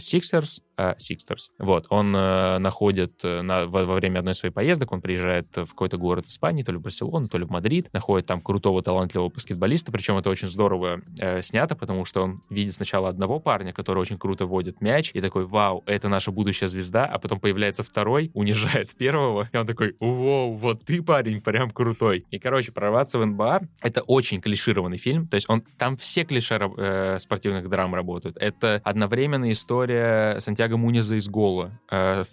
Э, 0.77 0.95
Sixers. 0.97 1.51
Вот. 1.59 1.85
Он 1.89 2.15
э, 2.15 2.57
находит 2.57 3.23
э, 3.23 3.41
на, 3.41 3.65
во, 3.67 3.85
во 3.85 3.95
время 3.95 4.19
одной 4.19 4.33
из 4.33 4.37
своих 4.37 4.53
поездок, 4.53 4.91
он 4.91 5.01
приезжает 5.01 5.47
в 5.55 5.67
какой-то 5.67 5.97
город 5.97 6.27
Испании, 6.27 6.63
то 6.63 6.71
ли 6.71 6.77
в 6.77 6.81
Барселону, 6.81 7.27
то 7.27 7.37
ли 7.37 7.45
в 7.45 7.49
Мадрид, 7.49 7.91
находит 7.93 8.25
там 8.25 8.41
крутого, 8.41 8.81
талантливого 8.81 9.29
баскетболиста, 9.29 9.91
причем 9.91 10.17
это 10.17 10.29
очень 10.29 10.47
здорово 10.47 11.01
э, 11.19 11.41
снято, 11.41 11.75
потому 11.75 12.05
что 12.05 12.23
он 12.23 12.41
видит 12.49 12.73
сначала 12.73 13.09
одного 13.09 13.39
парня, 13.39 13.73
который 13.73 13.99
очень 13.99 14.17
круто 14.17 14.45
водит 14.45 14.81
мяч, 14.81 15.11
и 15.13 15.21
такой, 15.21 15.45
вау, 15.45 15.83
это 15.85 16.09
наша 16.09 16.31
будущая 16.31 16.67
звезда, 16.67 17.05
а 17.05 17.19
потом 17.19 17.39
появляется 17.39 17.83
второй, 17.83 18.31
унижает 18.33 18.95
первого, 18.95 19.49
и 19.51 19.57
он 19.57 19.67
такой, 19.67 19.95
вау, 19.99 20.53
вот 20.53 20.83
ты 20.83 21.01
парень, 21.03 21.41
прям 21.41 21.69
крутой. 21.69 22.25
И, 22.31 22.39
короче, 22.39 22.71
«Прорваться 22.71 23.19
в 23.19 23.25
НБА»— 23.25 23.61
это 23.81 24.01
очень 24.01 24.41
клишированный 24.41 24.97
фильм, 24.97 25.27
то 25.27 25.35
есть 25.35 25.49
он, 25.49 25.61
там 25.77 25.97
все 25.97 26.23
клише 26.23 26.59
э, 26.77 27.19
спортивных 27.19 27.69
драм 27.69 27.93
работают. 27.93 28.37
Это 28.37 28.81
одновременно 28.83 29.51
история 29.51 30.39
Сантьяго 30.39 30.62
Муниза 30.71 31.15
из 31.15 31.27
Гола, 31.29 31.71
э, 31.89 32.23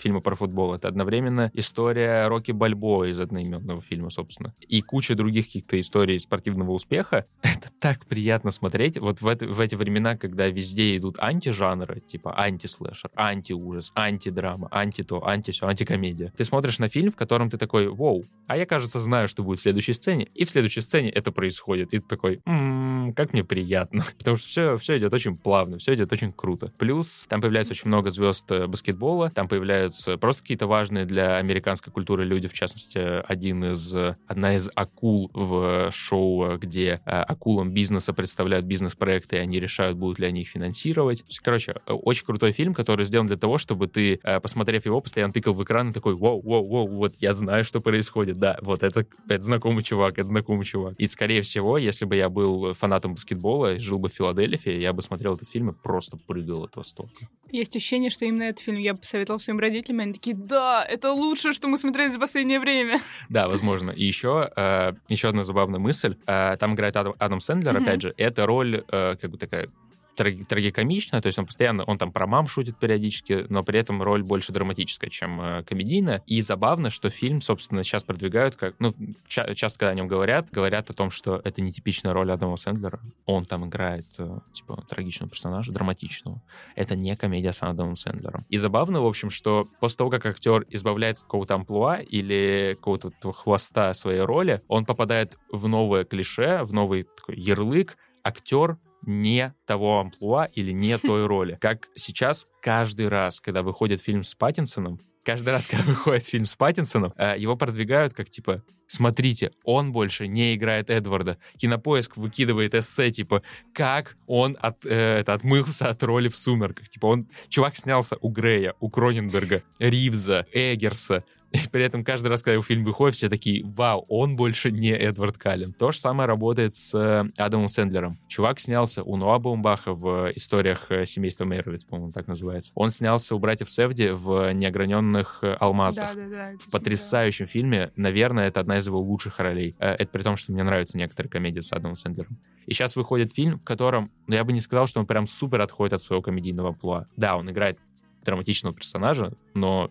фильма 0.00 0.20
про 0.20 0.34
футбол. 0.34 0.74
Это 0.74 0.88
одновременно 0.88 1.50
история 1.54 2.26
Рокки 2.28 2.52
Бальбо 2.52 3.04
из 3.04 3.18
одноименного 3.20 3.80
фильма, 3.80 4.10
собственно. 4.10 4.54
И 4.60 4.80
куча 4.82 5.14
других 5.14 5.46
каких-то 5.46 5.80
историй 5.80 6.18
спортивного 6.18 6.72
успеха. 6.72 7.24
Это 7.42 7.68
так 7.78 8.06
приятно 8.06 8.50
смотреть. 8.50 8.98
Вот 8.98 9.20
в, 9.20 9.26
это, 9.26 9.46
в 9.46 9.60
эти 9.60 9.74
времена, 9.74 10.16
когда 10.16 10.48
везде 10.48 10.96
идут 10.96 11.16
антижанры, 11.18 12.00
типа 12.00 12.38
антислэшер, 12.38 13.10
антиужас, 13.14 13.92
антидрама, 13.94 14.68
анти-то, 14.70 15.26
анти-все, 15.26 15.66
антикомедия. 15.66 16.32
Ты 16.36 16.44
смотришь 16.44 16.78
на 16.78 16.88
фильм, 16.88 17.10
в 17.10 17.16
котором 17.16 17.50
ты 17.50 17.58
такой, 17.58 17.88
вау, 17.88 18.24
а 18.46 18.56
я, 18.56 18.66
кажется, 18.66 19.00
знаю, 19.00 19.28
что 19.28 19.42
будет 19.42 19.58
в 19.58 19.62
следующей 19.62 19.92
сцене. 19.92 20.28
И 20.34 20.44
в 20.44 20.50
следующей 20.50 20.80
сцене 20.80 21.10
это 21.10 21.32
происходит. 21.32 21.92
И 21.92 21.98
ты 21.98 22.06
такой, 22.06 22.40
м-м, 22.46 23.12
как 23.14 23.32
мне 23.32 23.44
приятно. 23.44 24.04
Потому 24.18 24.36
что 24.36 24.48
все, 24.48 24.76
все 24.76 24.96
идет 24.96 25.14
очень 25.14 25.36
плавно, 25.36 25.78
все 25.78 25.94
идет 25.94 26.12
очень 26.12 26.32
круто. 26.32 26.72
Плюс 26.78 27.26
там 27.28 27.40
появляется 27.40 27.72
очень 27.72 27.88
много 27.88 28.10
звезд 28.10 28.50
э, 28.50 28.66
баскетбола, 28.66 29.30
там 29.30 29.48
появляются 29.48 29.89
появляются 29.90 30.18
просто 30.18 30.42
какие-то 30.42 30.66
важные 30.66 31.04
для 31.04 31.36
американской 31.36 31.92
культуры 31.92 32.24
люди, 32.24 32.48
в 32.48 32.52
частности, 32.52 32.98
один 32.98 33.72
из, 33.72 33.94
одна 34.26 34.56
из 34.56 34.68
акул 34.74 35.30
в 35.34 35.90
шоу, 35.92 36.56
где 36.58 37.00
э, 37.04 37.10
акулам 37.10 37.72
бизнеса 37.72 38.12
представляют 38.12 38.66
бизнес-проекты, 38.66 39.36
и 39.36 39.38
они 39.38 39.60
решают, 39.60 39.96
будут 39.96 40.18
ли 40.18 40.26
они 40.26 40.42
их 40.42 40.48
финансировать. 40.48 41.24
Короче, 41.42 41.74
очень 41.86 42.24
крутой 42.24 42.52
фильм, 42.52 42.74
который 42.74 43.04
сделан 43.04 43.26
для 43.26 43.36
того, 43.36 43.58
чтобы 43.58 43.86
ты, 43.88 44.20
э, 44.22 44.40
посмотрев 44.40 44.86
его, 44.86 45.00
постоянно 45.00 45.32
тыкал 45.32 45.52
в 45.52 45.62
экран 45.62 45.90
и 45.90 45.92
такой, 45.92 46.14
вау, 46.14 46.40
вау, 46.40 46.66
вау, 46.66 46.88
вот 46.88 47.14
я 47.18 47.32
знаю, 47.32 47.64
что 47.64 47.80
происходит, 47.80 48.36
да, 48.36 48.58
вот 48.62 48.82
это, 48.82 49.06
это 49.28 49.42
знакомый 49.42 49.82
чувак, 49.82 50.18
это 50.18 50.28
знакомый 50.28 50.64
чувак. 50.64 50.94
И, 50.98 51.06
скорее 51.08 51.42
всего, 51.42 51.78
если 51.78 52.04
бы 52.04 52.16
я 52.16 52.28
был 52.28 52.74
фанатом 52.74 53.14
баскетбола 53.14 53.78
жил 53.80 53.98
бы 53.98 54.08
в 54.08 54.14
Филадельфии, 54.14 54.72
я 54.72 54.92
бы 54.92 55.02
смотрел 55.02 55.34
этот 55.34 55.48
фильм 55.48 55.70
и 55.70 55.72
просто 55.72 56.16
прыгал 56.16 56.64
от 56.64 56.76
восторга. 56.76 57.28
Есть 57.52 57.74
ощущение, 57.76 58.10
что 58.10 58.24
именно 58.24 58.44
этот 58.44 58.60
фильм 58.60 58.78
я 58.78 58.94
бы 58.94 59.00
посоветовал 59.00 59.40
своим 59.40 59.58
родителям, 59.58 59.79
и 59.88 59.98
они 59.98 60.12
такие, 60.12 60.36
да, 60.36 60.84
это 60.84 61.12
лучшее, 61.12 61.52
что 61.52 61.68
мы 61.68 61.76
смотрели 61.76 62.10
за 62.10 62.18
последнее 62.18 62.60
время. 62.60 63.00
Да, 63.28 63.48
возможно. 63.48 63.90
И 63.90 64.04
еще, 64.04 64.50
э, 64.56 64.92
еще 65.08 65.28
одна 65.28 65.44
забавная 65.44 65.80
мысль. 65.80 66.16
Э, 66.26 66.56
там 66.58 66.74
играет 66.74 66.96
Адам, 66.96 67.14
Адам 67.18 67.40
Сэндлер, 67.40 67.76
mm-hmm. 67.76 67.82
опять 67.82 68.02
же. 68.02 68.14
Это 68.16 68.46
роль 68.46 68.84
э, 68.88 69.16
как 69.20 69.30
бы 69.30 69.38
такая 69.38 69.68
трагикомичная, 70.16 71.20
то 71.20 71.26
есть 71.26 71.38
он 71.38 71.46
постоянно, 71.46 71.84
он 71.84 71.98
там 71.98 72.12
про 72.12 72.26
мам 72.26 72.46
шутит 72.46 72.78
периодически, 72.78 73.46
но 73.48 73.62
при 73.62 73.78
этом 73.78 74.02
роль 74.02 74.22
больше 74.22 74.52
драматическая, 74.52 75.10
чем 75.10 75.40
э, 75.40 75.62
комедийная. 75.64 76.22
И 76.26 76.42
забавно, 76.42 76.90
что 76.90 77.10
фильм, 77.10 77.40
собственно, 77.40 77.82
сейчас 77.84 78.04
продвигают 78.04 78.56
как, 78.56 78.74
ну, 78.78 78.92
ча- 79.26 79.54
часто, 79.54 79.80
когда 79.80 79.92
о 79.92 79.94
нем 79.94 80.06
говорят, 80.06 80.50
говорят 80.50 80.90
о 80.90 80.94
том, 80.94 81.10
что 81.10 81.40
это 81.44 81.60
не 81.62 81.72
типичная 81.72 82.12
роль 82.12 82.30
Адама 82.30 82.56
Сэндлера. 82.56 83.00
Он 83.26 83.44
там 83.44 83.66
играет, 83.66 84.06
э, 84.18 84.38
типа, 84.52 84.84
трагичного 84.88 85.30
персонажа, 85.30 85.72
драматичного. 85.72 86.42
Это 86.74 86.96
не 86.96 87.16
комедия 87.16 87.52
с 87.52 87.62
Адамом 87.62 87.96
Сэндлером. 87.96 88.44
И 88.48 88.56
забавно, 88.56 89.00
в 89.00 89.06
общем, 89.06 89.30
что 89.30 89.68
после 89.80 89.98
того, 89.98 90.10
как 90.10 90.26
актер 90.26 90.66
избавляется 90.68 91.24
от 91.24 91.26
какого-то 91.26 91.54
амплуа 91.54 91.96
или 91.96 92.74
какого-то 92.76 93.10
хвоста 93.32 93.94
своей 93.94 94.20
роли, 94.20 94.60
он 94.68 94.84
попадает 94.84 95.38
в 95.50 95.68
новое 95.68 96.04
клише, 96.04 96.62
в 96.64 96.72
новый 96.72 97.04
такой 97.04 97.36
ярлык, 97.36 97.96
актер 98.22 98.78
не 99.02 99.54
того 99.66 100.00
амплуа 100.00 100.46
или 100.54 100.72
не 100.72 100.98
той 100.98 101.26
роли. 101.26 101.58
Как 101.60 101.88
сейчас 101.94 102.46
каждый 102.62 103.08
раз, 103.08 103.40
когда 103.40 103.62
выходит 103.62 104.00
фильм 104.00 104.24
с 104.24 104.34
Паттинсоном, 104.34 105.00
каждый 105.24 105.50
раз, 105.50 105.66
когда 105.66 105.84
выходит 105.86 106.24
фильм 106.26 106.44
с 106.44 106.54
Паттинсоном, 106.54 107.12
э, 107.16 107.34
его 107.38 107.56
продвигают 107.56 108.14
как, 108.14 108.30
типа, 108.30 108.62
смотрите, 108.86 109.52
он 109.64 109.92
больше 109.92 110.26
не 110.26 110.54
играет 110.54 110.90
Эдварда. 110.90 111.38
Кинопоиск 111.56 112.16
выкидывает 112.16 112.74
эссе, 112.74 113.10
типа, 113.10 113.42
как 113.72 114.16
он 114.26 114.56
от, 114.60 114.84
э, 114.84 115.18
это, 115.20 115.34
отмылся 115.34 115.88
от 115.88 116.02
роли 116.02 116.28
в 116.28 116.36
«Сумерках». 116.36 116.88
Типа, 116.88 117.06
он, 117.06 117.24
чувак 117.48 117.76
снялся 117.76 118.16
у 118.20 118.28
Грея, 118.28 118.74
у 118.80 118.90
Кроненберга, 118.90 119.62
Ривза, 119.78 120.46
Эггерса, 120.52 121.24
И 121.52 121.68
при 121.70 121.84
этом 121.84 122.04
каждый 122.04 122.28
раз, 122.28 122.42
когда 122.42 122.54
его 122.54 122.62
фильм 122.62 122.84
выходит, 122.84 123.16
все 123.16 123.28
такие, 123.28 123.64
вау, 123.64 124.04
он 124.08 124.36
больше 124.36 124.70
не 124.70 124.90
Эдвард 124.90 125.36
Каллен. 125.36 125.72
То 125.72 125.90
же 125.90 125.98
самое 125.98 126.28
работает 126.28 126.74
с 126.74 126.94
э, 126.94 127.24
Адамом 127.36 127.68
Сэндлером. 127.68 128.18
Чувак 128.28 128.60
снялся 128.60 129.02
у 129.02 129.16
Ноа 129.16 129.38
Баумбаха 129.38 129.92
в 129.92 130.30
историях 130.36 130.86
э, 130.90 131.04
семейства 131.06 131.44
Мейровиц, 131.44 131.84
по-моему, 131.84 132.12
так 132.12 132.28
называется. 132.28 132.70
Он 132.76 132.88
снялся 132.88 133.34
у 133.34 133.38
братьев 133.40 133.68
Севди 133.68 134.10
в 134.10 134.52
«Неограненных 134.52 135.40
э, 135.42 135.54
алмазах». 135.54 136.14
Да, 136.14 136.22
да, 136.22 136.28
да. 136.28 136.50
В 136.58 136.70
потрясающем 136.70 137.46
фильме. 137.46 137.90
Наверное, 137.96 138.46
это 138.46 138.60
одна 138.60 138.78
из 138.78 138.86
его 138.86 139.00
лучших 139.00 139.40
ролей. 139.40 139.74
Это 139.78 140.06
при 140.06 140.22
том, 140.22 140.36
что 140.36 140.52
мне 140.52 140.62
нравятся 140.62 140.96
некоторые 140.98 141.30
комедии 141.30 141.60
с 141.60 141.72
Адамом 141.72 141.96
Сэндлером. 141.96 142.38
И 142.66 142.74
сейчас 142.74 142.94
выходит 142.94 143.32
фильм, 143.32 143.58
в 143.58 143.64
котором, 143.64 144.08
ну, 144.28 144.36
я 144.36 144.44
бы 144.44 144.52
не 144.52 144.60
сказал, 144.60 144.86
что 144.86 145.00
он 145.00 145.06
прям 145.06 145.26
супер 145.26 145.60
отходит 145.60 145.94
от 145.94 146.02
своего 146.02 146.22
комедийного 146.22 146.68
амплуа. 146.68 147.06
Да, 147.16 147.36
он 147.36 147.50
играет 147.50 147.78
драматичного 148.24 148.74
персонажа, 148.74 149.32
но 149.54 149.90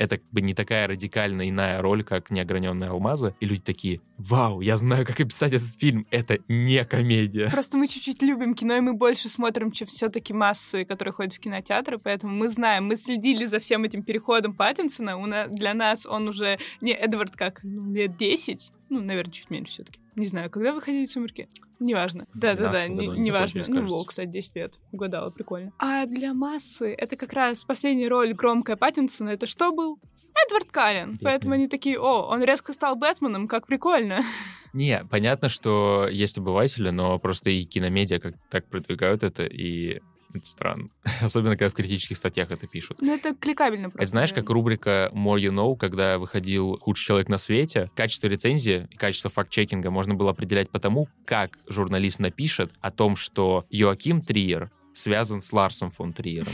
это 0.00 0.16
как 0.16 0.30
бы 0.30 0.40
не 0.40 0.54
такая 0.54 0.88
радикально 0.88 1.48
иная 1.48 1.82
роль, 1.82 2.02
как 2.02 2.30
«Неограненные 2.30 2.88
алмазы». 2.88 3.34
И 3.38 3.44
люди 3.44 3.60
такие, 3.60 4.00
вау, 4.16 4.62
я 4.62 4.78
знаю, 4.78 5.04
как 5.04 5.20
описать 5.20 5.52
этот 5.52 5.68
фильм. 5.68 6.06
Это 6.10 6.38
не 6.48 6.82
комедия. 6.86 7.50
Просто 7.50 7.76
мы 7.76 7.86
чуть-чуть 7.86 8.22
любим 8.22 8.54
кино, 8.54 8.78
и 8.78 8.80
мы 8.80 8.94
больше 8.94 9.28
смотрим, 9.28 9.70
чем 9.70 9.86
все-таки 9.88 10.32
массы, 10.32 10.86
которые 10.86 11.12
ходят 11.12 11.34
в 11.34 11.38
кинотеатры, 11.38 11.98
поэтому 11.98 12.34
мы 12.34 12.48
знаем, 12.48 12.86
мы 12.86 12.96
следили 12.96 13.44
за 13.44 13.58
всем 13.58 13.84
этим 13.84 14.02
переходом 14.02 14.54
Паттинсона. 14.54 15.18
У 15.18 15.26
нас, 15.26 15.50
для 15.50 15.74
нас 15.74 16.06
он 16.06 16.28
уже 16.28 16.58
не 16.80 16.92
Эдвард 16.94 17.36
как 17.36 17.60
ну, 17.62 17.92
лет 17.92 18.16
10, 18.16 18.72
ну, 18.88 19.00
наверное, 19.00 19.32
чуть 19.32 19.50
меньше 19.50 19.72
все-таки. 19.72 20.00
Не 20.20 20.26
знаю, 20.26 20.50
когда 20.50 20.74
выходили 20.74 21.06
«Сумерки»? 21.06 21.48
Неважно. 21.78 22.26
Да-да-да, 22.34 22.88
неважно. 22.88 23.62
Не, 23.66 23.80
ну, 23.80 24.04
кстати, 24.04 24.28
10 24.28 24.56
лет. 24.56 24.78
Угадала, 24.92 25.30
прикольно. 25.30 25.72
А 25.78 26.04
для 26.04 26.34
массы 26.34 26.92
это 26.92 27.16
как 27.16 27.32
раз 27.32 27.64
последняя 27.64 28.08
роль 28.08 28.34
громкая 28.34 28.76
Паттинсона. 28.76 29.30
Это 29.30 29.46
что 29.46 29.72
был? 29.72 29.98
Эдвард 30.46 30.70
Каллен. 30.70 31.18
Поэтому 31.22 31.54
они 31.54 31.68
такие, 31.68 31.98
о, 31.98 32.28
он 32.28 32.42
резко 32.42 32.74
стал 32.74 32.96
Бэтменом, 32.96 33.48
как 33.48 33.66
прикольно. 33.66 34.20
Не, 34.74 35.06
понятно, 35.10 35.48
что 35.48 36.06
есть 36.10 36.36
обыватели, 36.36 36.90
но 36.90 37.18
просто 37.18 37.48
и 37.48 37.64
киномедиа 37.64 38.18
как 38.18 38.34
так 38.50 38.68
продвигают 38.68 39.22
это, 39.22 39.46
и 39.46 40.02
это 40.34 40.46
странно. 40.46 40.88
Особенно, 41.20 41.56
когда 41.56 41.70
в 41.70 41.74
критических 41.74 42.16
статьях 42.16 42.50
это 42.50 42.66
пишут. 42.66 42.98
Ну, 43.00 43.14
это 43.14 43.34
кликабельно 43.34 43.90
просто. 43.90 44.02
Это 44.02 44.10
знаешь, 44.10 44.32
как 44.32 44.48
рубрика 44.50 45.10
More 45.12 45.38
You 45.38 45.50
Know, 45.50 45.76
когда 45.76 46.18
выходил 46.18 46.78
«Худший 46.78 47.06
человек 47.06 47.28
на 47.28 47.38
свете», 47.38 47.90
качество 47.94 48.26
рецензии 48.26 48.88
и 48.90 48.96
качество 48.96 49.30
факт-чекинга 49.30 49.90
можно 49.90 50.14
было 50.14 50.30
определять 50.30 50.70
по 50.70 50.78
тому, 50.78 51.08
как 51.24 51.58
журналист 51.68 52.18
напишет 52.18 52.72
о 52.80 52.90
том, 52.90 53.16
что 53.16 53.66
Йоаким 53.70 54.22
Триер 54.22 54.70
связан 54.94 55.40
с 55.40 55.52
Ларсом 55.52 55.90
фон 55.90 56.12
Триером. 56.12 56.52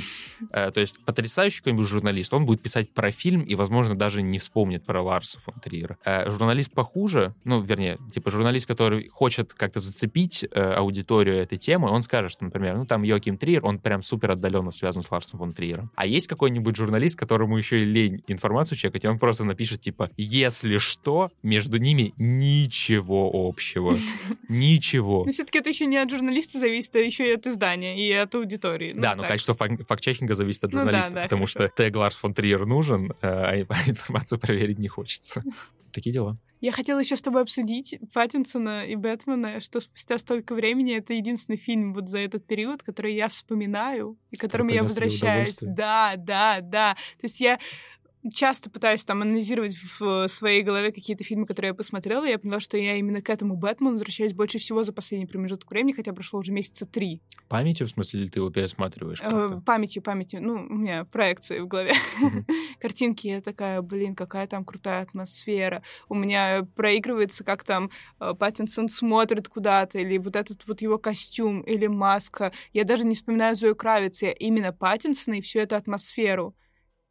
Э, 0.51 0.71
то 0.71 0.81
есть 0.81 0.99
потрясающий 1.05 1.59
какой-нибудь 1.59 1.87
журналист, 1.87 2.33
он 2.35 2.47
будет 2.47 2.63
писать 2.63 2.91
про 2.91 3.11
фильм 3.11 3.43
и, 3.43 3.55
возможно, 3.55 3.95
даже 3.95 4.23
не 4.23 4.39
вспомнит 4.39 4.85
про 4.85 5.03
Ларса 5.03 5.41
фон 5.41 5.55
Триера. 5.63 5.99
Э, 6.05 6.31
журналист 6.31 6.73
похуже, 6.73 7.35
ну, 7.45 7.61
вернее, 7.61 7.99
типа 8.13 8.31
журналист, 8.31 8.67
который 8.67 9.09
хочет 9.09 9.55
как-то 9.55 9.81
зацепить 9.81 10.45
э, 10.45 10.61
аудиторию 10.61 11.37
этой 11.37 11.59
темы, 11.59 11.91
он 11.91 12.03
скажет, 12.03 12.33
что, 12.33 12.45
например, 12.45 12.77
ну, 12.77 12.87
там 12.87 13.03
Йоким 13.03 13.39
Триер, 13.39 13.65
он 13.65 13.79
прям 13.79 14.03
супер 14.03 14.33
отдаленно 14.33 14.71
связан 14.71 15.03
с 15.03 15.11
Ларсом 15.11 15.39
фон 15.39 15.53
Триером. 15.53 15.91
А 15.97 16.07
есть 16.07 16.27
какой-нибудь 16.27 16.77
журналист, 16.77 17.19
которому 17.19 17.57
еще 17.57 17.81
и 17.81 17.85
лень 17.85 18.23
информацию 18.27 18.79
чекать, 18.79 19.05
и 19.05 19.09
он 19.09 19.19
просто 19.19 19.45
напишет, 19.45 19.81
типа, 19.81 20.11
если 20.17 20.79
что, 20.79 21.31
между 21.43 21.79
ними 21.79 22.13
ничего 22.19 23.31
общего. 23.33 23.97
Ничего. 24.49 25.25
Но 25.25 25.33
все-таки 25.33 25.59
это 25.59 25.71
еще 25.71 25.87
не 25.87 25.97
от 25.97 26.11
журналиста 26.11 26.59
зависит, 26.59 26.95
а 26.95 26.99
еще 26.99 27.29
и 27.29 27.35
от 27.35 27.47
издания, 27.47 27.97
и 27.99 28.13
от 28.27 28.35
аудитории. 28.35 28.93
Ну, 28.95 29.03
да, 29.03 29.15
но 29.15 29.23
качество 29.23 29.55
факт-чекинга 29.55 30.35
зависит 30.35 30.65
от 30.65 30.73
журналиста, 30.73 31.11
ну, 31.11 31.15
да, 31.17 31.23
потому 31.23 31.47
что 31.47 31.69
тег 31.69 31.97
Ларс 31.97 32.17
фон 32.17 32.35
Триер 32.35 32.67
нужен, 32.67 33.13
э, 33.23 33.29
а 33.29 33.57
информацию 33.87 34.39
проверить 34.39 34.79
не 34.79 34.89
хочется. 34.89 35.43
Такие 35.93 36.13
дела. 36.13 36.39
Я 36.61 36.73
хотела 36.73 36.99
еще 36.99 37.17
с 37.17 37.23
тобой 37.23 37.43
обсудить 37.43 37.99
Паттинсона 38.15 38.87
и 38.87 38.97
Бэтмена, 38.97 39.61
что 39.61 39.79
спустя 39.79 40.19
столько 40.19 40.55
времени 40.55 40.97
это 40.97 41.13
единственный 41.13 41.59
фильм 41.59 41.93
вот 41.93 42.09
за 42.09 42.19
этот 42.19 42.47
период, 42.47 42.83
который 42.83 43.15
я 43.15 43.29
вспоминаю 43.29 44.19
и 44.31 44.37
к 44.37 44.41
которому 44.41 44.71
я 44.71 44.83
возвращаюсь. 44.83 45.59
Да, 45.61 46.15
да, 46.17 46.61
да. 46.63 46.95
То 47.21 47.25
есть 47.25 47.41
я 47.41 47.59
часто 48.33 48.71
пытаюсь 48.71 49.05
там 49.05 49.23
анализировать 49.23 49.77
в 49.99 50.29
своей 50.29 50.63
голове 50.63 50.93
какие-то 50.93 51.25
фильмы, 51.25 51.47
которые 51.47 51.71
я 51.71 51.75
посмотрела, 51.75 52.27
и 52.27 52.31
я 52.31 52.39
поняла, 52.39 52.61
что 52.61 52.77
я 52.77 52.97
именно 52.97 53.23
к 53.23 53.31
этому 53.31 53.57
Бэтмену 53.57 53.93
возвращаюсь 53.93 54.33
больше 54.33 54.59
всего 54.59 54.83
за 54.83 54.93
последний 54.93 55.27
промежуток 55.27 55.71
времени, 55.71 55.93
хотя 55.93 56.13
прошло 56.13 56.41
уже 56.41 56.53
месяца 56.53 56.87
три. 56.87 57.21
Памятью, 57.49 57.87
в 57.87 57.91
смысле, 57.91 58.29
ты 58.29 58.41
его 58.41 58.51
пересматриваешь? 58.51 59.21
Э, 59.23 59.61
памятью, 59.65 60.03
памятью. 60.03 60.43
Ну, 60.43 60.55
у 60.55 60.75
меня 60.75 61.05
проекции 61.05 61.61
в 61.61 61.69
голове. 61.69 61.95
Картинки, 62.81 63.29
я 63.29 63.41
такая, 63.41 63.83
блин, 63.83 64.15
какая 64.15 64.47
там 64.47 64.65
крутая 64.65 65.03
атмосфера. 65.03 65.83
У 66.09 66.15
меня 66.15 66.67
проигрывается, 66.75 67.45
как 67.45 67.65
там 67.65 67.91
э, 68.21 68.35
Паттинсон 68.39 68.89
смотрит 68.89 69.49
куда-то, 69.49 69.99
или 69.99 70.19
вот 70.19 70.37
этот 70.37 70.67
вот 70.67 70.81
его 70.81 70.99
костюм, 70.99 71.61
или 71.61 71.87
маска. 71.87 72.53
Я 72.73 72.85
даже 72.85 73.05
не 73.05 73.15
вспоминаю 73.15 73.57
Зою 73.57 73.77
Кравиц, 73.77 74.23
я 74.23 74.33
именно 74.33 74.73
Паттинсона 74.73 75.35
и 75.35 75.41
всю 75.41 75.61
эту 75.61 75.77
атмосферу. 75.77 76.55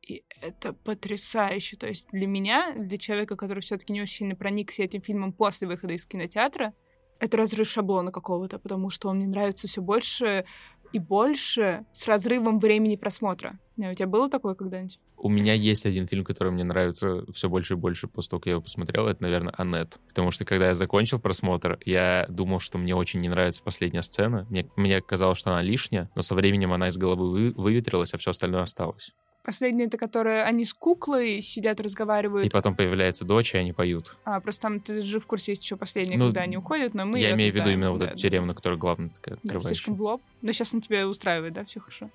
И 0.06 0.24
это 0.42 0.74
потрясающе. 0.74 1.78
То 1.78 1.88
есть 1.88 2.10
для 2.12 2.28
меня, 2.28 2.76
для 2.76 2.98
человека, 2.98 3.36
который 3.36 3.62
все-таки 3.62 3.92
не 3.92 4.02
очень 4.02 4.16
сильно 4.18 4.36
проникся 4.36 4.84
этим 4.84 5.02
фильмом 5.02 5.34
после 5.34 5.68
выхода 5.68 5.94
из 5.94 6.06
кинотеатра, 6.06 6.74
это 7.20 7.38
разрыв 7.38 7.68
шаблона 7.70 8.12
какого-то, 8.12 8.60
потому 8.60 8.90
что 8.90 9.10
он 9.10 9.18
мне 9.18 9.28
нравится 9.28 9.68
все 9.68 9.82
больше 9.82 10.46
и 10.92 11.00
больше 11.00 11.86
с 11.92 12.08
разрывом 12.08 12.60
времени 12.60 12.96
просмотра. 12.96 13.60
У 13.78 13.94
тебя 13.94 14.08
было 14.08 14.30
такое 14.30 14.54
когда-нибудь? 14.56 15.00
У 15.18 15.30
меня 15.30 15.54
есть 15.54 15.86
один 15.86 16.08
фильм, 16.08 16.24
который 16.24 16.52
мне 16.52 16.64
нравится 16.64 17.26
все 17.32 17.50
больше 17.50 17.74
и 17.74 17.78
больше 17.78 18.08
после 18.08 18.30
того, 18.30 18.40
как 18.40 18.46
я 18.46 18.52
его 18.54 18.62
посмотрел. 18.62 19.08
Это, 19.08 19.24
наверное, 19.24 19.54
Аннет. 19.58 20.00
Потому 20.08 20.32
что, 20.32 20.46
когда 20.46 20.68
я 20.68 20.76
закончил 20.76 21.20
просмотр, 21.20 21.80
я 21.86 22.26
думал, 22.30 22.60
что 22.60 22.78
мне 22.78 22.96
очень 22.96 23.22
не 23.22 23.30
нравится 23.30 23.64
последняя 23.64 24.04
сцена. 24.04 24.46
Мне, 24.50 24.70
мне 24.76 25.02
казалось, 25.02 25.38
что 25.38 25.52
она 25.52 25.62
лишняя, 25.62 26.10
но 26.16 26.22
со 26.22 26.36
временем 26.36 26.74
она 26.74 26.90
из 26.90 26.98
головы 26.98 27.30
вы, 27.30 27.52
выветрилась, 27.52 28.14
а 28.14 28.18
все 28.18 28.32
остальное 28.32 28.62
осталось. 28.62 29.14
Последняя 29.46 29.86
это 29.86 29.98
которая 29.98 30.46
они 30.46 30.66
с 30.66 30.74
куклой 30.74 31.40
сидят, 31.42 31.80
разговаривают. 31.80 32.48
И 32.48 32.50
потом 32.50 32.76
появляется 32.76 33.26
дочь, 33.26 33.54
и 33.54 33.58
они 33.58 33.74
поют. 33.74 34.18
А, 34.26 34.40
просто 34.40 34.64
там 34.64 34.80
ты 34.80 35.02
же 35.02 35.20
в 35.20 35.28
курсе 35.28 35.52
есть 35.52 35.64
еще 35.64 35.78
последняя, 35.78 36.18
ну, 36.18 36.26
когда 36.26 36.42
они 36.42 36.58
уходят, 36.58 36.96
но 36.96 37.06
мы... 37.06 37.20
Я 37.20 37.34
имею 37.34 37.52
в 37.52 37.56
виду 37.56 37.70
именно 37.70 37.88
да, 37.88 37.92
вот 37.92 38.02
эту 38.02 38.18
тюремную, 38.18 38.56
которая 38.56 38.80
главная 38.80 39.10
такая 39.10 39.38
да, 39.44 39.60
слишком 39.60 39.96
в 39.96 40.02
лоб. 40.02 40.22
Но 40.42 40.52
сейчас 40.52 40.74
он 40.74 40.82
тебя 40.82 41.08
устраивает, 41.08 41.54
да, 41.54 41.64
все 41.64 41.80
хорошо? 41.80 42.10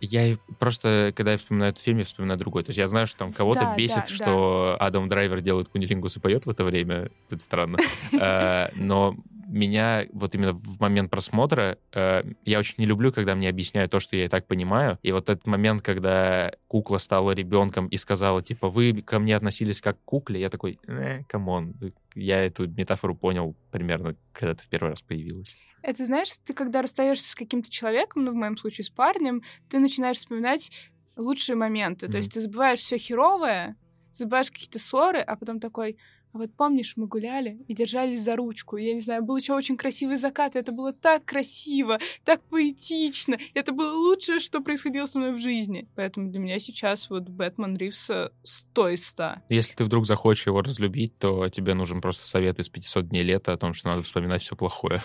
Я 0.00 0.36
просто, 0.58 1.12
когда 1.16 1.32
я 1.32 1.38
вспоминаю 1.38 1.72
этот 1.72 1.82
фильм, 1.82 1.98
я 1.98 2.04
вспоминаю 2.04 2.38
другой. 2.38 2.62
То 2.62 2.70
есть 2.70 2.78
я 2.78 2.86
знаю, 2.86 3.06
что 3.06 3.18
там 3.18 3.32
кого-то 3.32 3.60
да, 3.60 3.74
бесит, 3.74 4.04
да, 4.08 4.14
что 4.14 4.76
да. 4.78 4.86
Адам 4.86 5.08
Драйвер 5.08 5.40
делает 5.40 5.68
кунилингус 5.68 6.18
и 6.18 6.20
поет 6.20 6.44
в 6.46 6.50
это 6.50 6.64
время. 6.64 7.10
Это 7.30 7.38
странно. 7.38 7.78
Э, 8.18 8.70
но 8.74 9.16
меня 9.46 10.06
вот 10.12 10.34
именно 10.34 10.52
в 10.52 10.80
момент 10.80 11.10
просмотра, 11.10 11.78
э, 11.92 12.24
я 12.44 12.58
очень 12.58 12.74
не 12.78 12.86
люблю, 12.86 13.12
когда 13.12 13.34
мне 13.34 13.48
объясняют 13.48 13.90
то, 13.90 14.00
что 14.00 14.16
я 14.16 14.26
и 14.26 14.28
так 14.28 14.46
понимаю. 14.46 14.98
И 15.02 15.12
вот 15.12 15.28
этот 15.28 15.46
момент, 15.46 15.82
когда 15.82 16.52
кукла 16.68 16.98
стала 16.98 17.32
ребенком 17.32 17.86
и 17.88 17.96
сказала, 17.96 18.42
типа, 18.42 18.70
вы 18.70 19.02
ко 19.02 19.18
мне 19.18 19.36
относились 19.36 19.80
как 19.80 19.98
к 19.98 20.04
кукле, 20.04 20.40
я 20.40 20.48
такой, 20.48 20.78
э, 20.86 21.24
come 21.24 21.53
on, 21.53 21.74
я 22.14 22.44
эту 22.44 22.68
метафору 22.68 23.14
понял 23.14 23.56
примерно, 23.70 24.16
когда 24.32 24.54
ты 24.54 24.64
в 24.64 24.68
первый 24.68 24.90
раз 24.90 25.02
появилась. 25.02 25.56
Это, 25.82 26.04
знаешь, 26.04 26.30
ты 26.44 26.52
когда 26.52 26.82
расстаешься 26.82 27.30
с 27.30 27.34
каким-то 27.34 27.70
человеком, 27.70 28.24
ну, 28.24 28.32
в 28.32 28.34
моем 28.34 28.56
случае 28.56 28.84
с 28.84 28.90
парнем, 28.90 29.42
ты 29.68 29.78
начинаешь 29.78 30.16
вспоминать 30.16 30.70
лучшие 31.16 31.56
моменты. 31.56 32.06
Mm-hmm. 32.06 32.10
То 32.10 32.16
есть 32.16 32.32
ты 32.32 32.40
забываешь 32.40 32.80
все 32.80 32.98
херовое, 32.98 33.76
забываешь 34.12 34.50
какие-то 34.50 34.78
ссоры, 34.78 35.20
а 35.20 35.36
потом 35.36 35.60
такой, 35.60 35.96
а 36.36 36.38
вот 36.38 36.54
помнишь, 36.54 36.92
мы 36.96 37.06
гуляли 37.06 37.64
и 37.66 37.72
держались 37.72 38.20
за 38.20 38.36
ручку. 38.36 38.76
Я 38.76 38.92
не 38.92 39.00
знаю, 39.00 39.24
был 39.24 39.38
еще 39.38 39.54
очень 39.54 39.78
красивый 39.78 40.18
закат, 40.18 40.54
это 40.54 40.70
было 40.70 40.92
так 40.92 41.24
красиво, 41.24 41.98
так 42.24 42.42
поэтично. 42.50 43.38
Это 43.54 43.72
было 43.72 43.94
лучшее, 43.94 44.38
что 44.38 44.60
происходило 44.60 45.06
со 45.06 45.18
мной 45.18 45.32
в 45.32 45.40
жизни. 45.40 45.88
Поэтому 45.94 46.30
для 46.30 46.38
меня 46.38 46.58
сейчас 46.58 47.08
вот 47.08 47.22
Бэтмен 47.30 47.74
Ривса 47.78 48.32
100 48.42 48.88
из 48.90 49.06
100. 49.06 49.36
Если 49.48 49.76
ты 49.76 49.84
вдруг 49.84 50.04
захочешь 50.04 50.46
его 50.46 50.60
разлюбить, 50.60 51.16
то 51.18 51.48
тебе 51.48 51.72
нужен 51.72 52.02
просто 52.02 52.26
совет 52.26 52.58
из 52.58 52.68
500 52.68 53.08
дней 53.08 53.22
лета 53.22 53.54
о 53.54 53.56
том, 53.56 53.72
что 53.72 53.88
надо 53.88 54.02
вспоминать 54.02 54.42
все 54.42 54.56
плохое. 54.56 55.02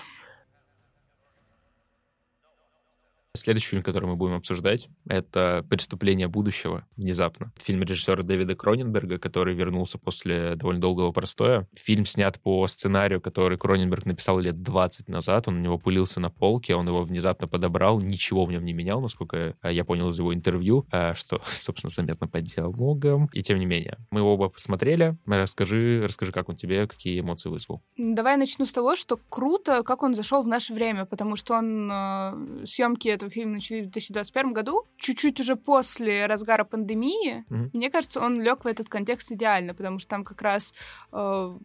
Следующий 3.34 3.70
фильм, 3.70 3.82
который 3.82 4.08
мы 4.08 4.18
будем 4.18 4.36
обсуждать, 4.36 4.90
это 5.08 5.66
«Преступление 5.70 6.28
будущего» 6.28 6.86
внезапно. 6.98 7.54
Фильм 7.58 7.82
режиссера 7.84 8.24
Дэвида 8.24 8.56
Кроненберга, 8.56 9.20
который 9.20 9.56
вернулся 9.56 9.98
после 9.98 10.56
довольно 10.56 10.82
долгого 10.82 11.14
простоя. 11.14 11.66
Фильм 11.74 12.06
снят 12.06 12.38
по 12.42 12.68
сценарию, 12.68 13.22
который 13.22 13.58
Кроненберг 13.58 14.06
написал 14.06 14.38
лет 14.40 14.62
20 14.62 15.08
назад. 15.08 15.48
Он 15.48 15.56
у 15.56 15.60
него 15.60 15.78
пылился 15.78 16.20
на 16.20 16.30
полке, 16.30 16.76
он 16.76 16.90
его 16.90 17.04
внезапно 17.04 17.48
подобрал, 17.48 18.02
ничего 18.02 18.44
в 18.44 18.52
нем 18.52 18.66
не 18.66 18.74
менял, 18.74 19.00
насколько 19.00 19.56
я 19.64 19.86
понял 19.86 20.10
из 20.10 20.20
его 20.20 20.34
интервью, 20.34 20.86
а, 20.92 21.16
что, 21.16 21.42
собственно, 21.46 21.90
заметно 21.90 22.28
по 22.28 22.42
диалогам. 22.42 23.30
И 23.32 23.42
тем 23.44 23.60
не 23.60 23.66
менее, 23.66 23.98
мы 24.12 24.22
оба 24.22 24.50
посмотрели. 24.50 25.18
Расскажи, 25.26 26.02
расскажи, 26.04 26.34
как 26.34 26.50
он 26.50 26.58
тебе, 26.58 26.86
какие 26.86 27.22
эмоции 27.22 27.48
вызвал. 27.48 27.82
Давай 27.96 28.36
начну 28.36 28.66
с 28.66 28.74
того, 28.74 28.98
что 28.98 29.18
круто, 29.30 29.84
как 29.84 30.04
он 30.04 30.16
зашел 30.16 30.44
в 30.44 30.48
наше 30.48 30.74
время, 30.74 31.06
потому 31.06 31.38
что 31.38 31.54
он 31.54 31.90
э, 31.90 32.66
съемки 32.66 33.21
этого 33.22 33.32
фильма 33.32 33.54
начали 33.54 33.82
в 33.82 33.84
2021 33.92 34.54
году, 34.54 34.86
чуть-чуть 34.98 35.40
уже 35.40 35.56
после 35.56 36.26
разгара 36.26 36.64
пандемии, 36.64 37.46
Мгм. 37.50 37.70
мне 37.74 37.90
кажется, 37.90 38.20
он 38.20 38.42
лег 38.42 38.64
в 38.64 38.68
этот 38.68 38.90
контекст 38.90 39.32
идеально, 39.32 39.74
потому 39.74 40.00
что 40.00 40.10
там 40.10 40.24
как 40.24 40.42
раз 40.42 40.74
э, 41.12 41.58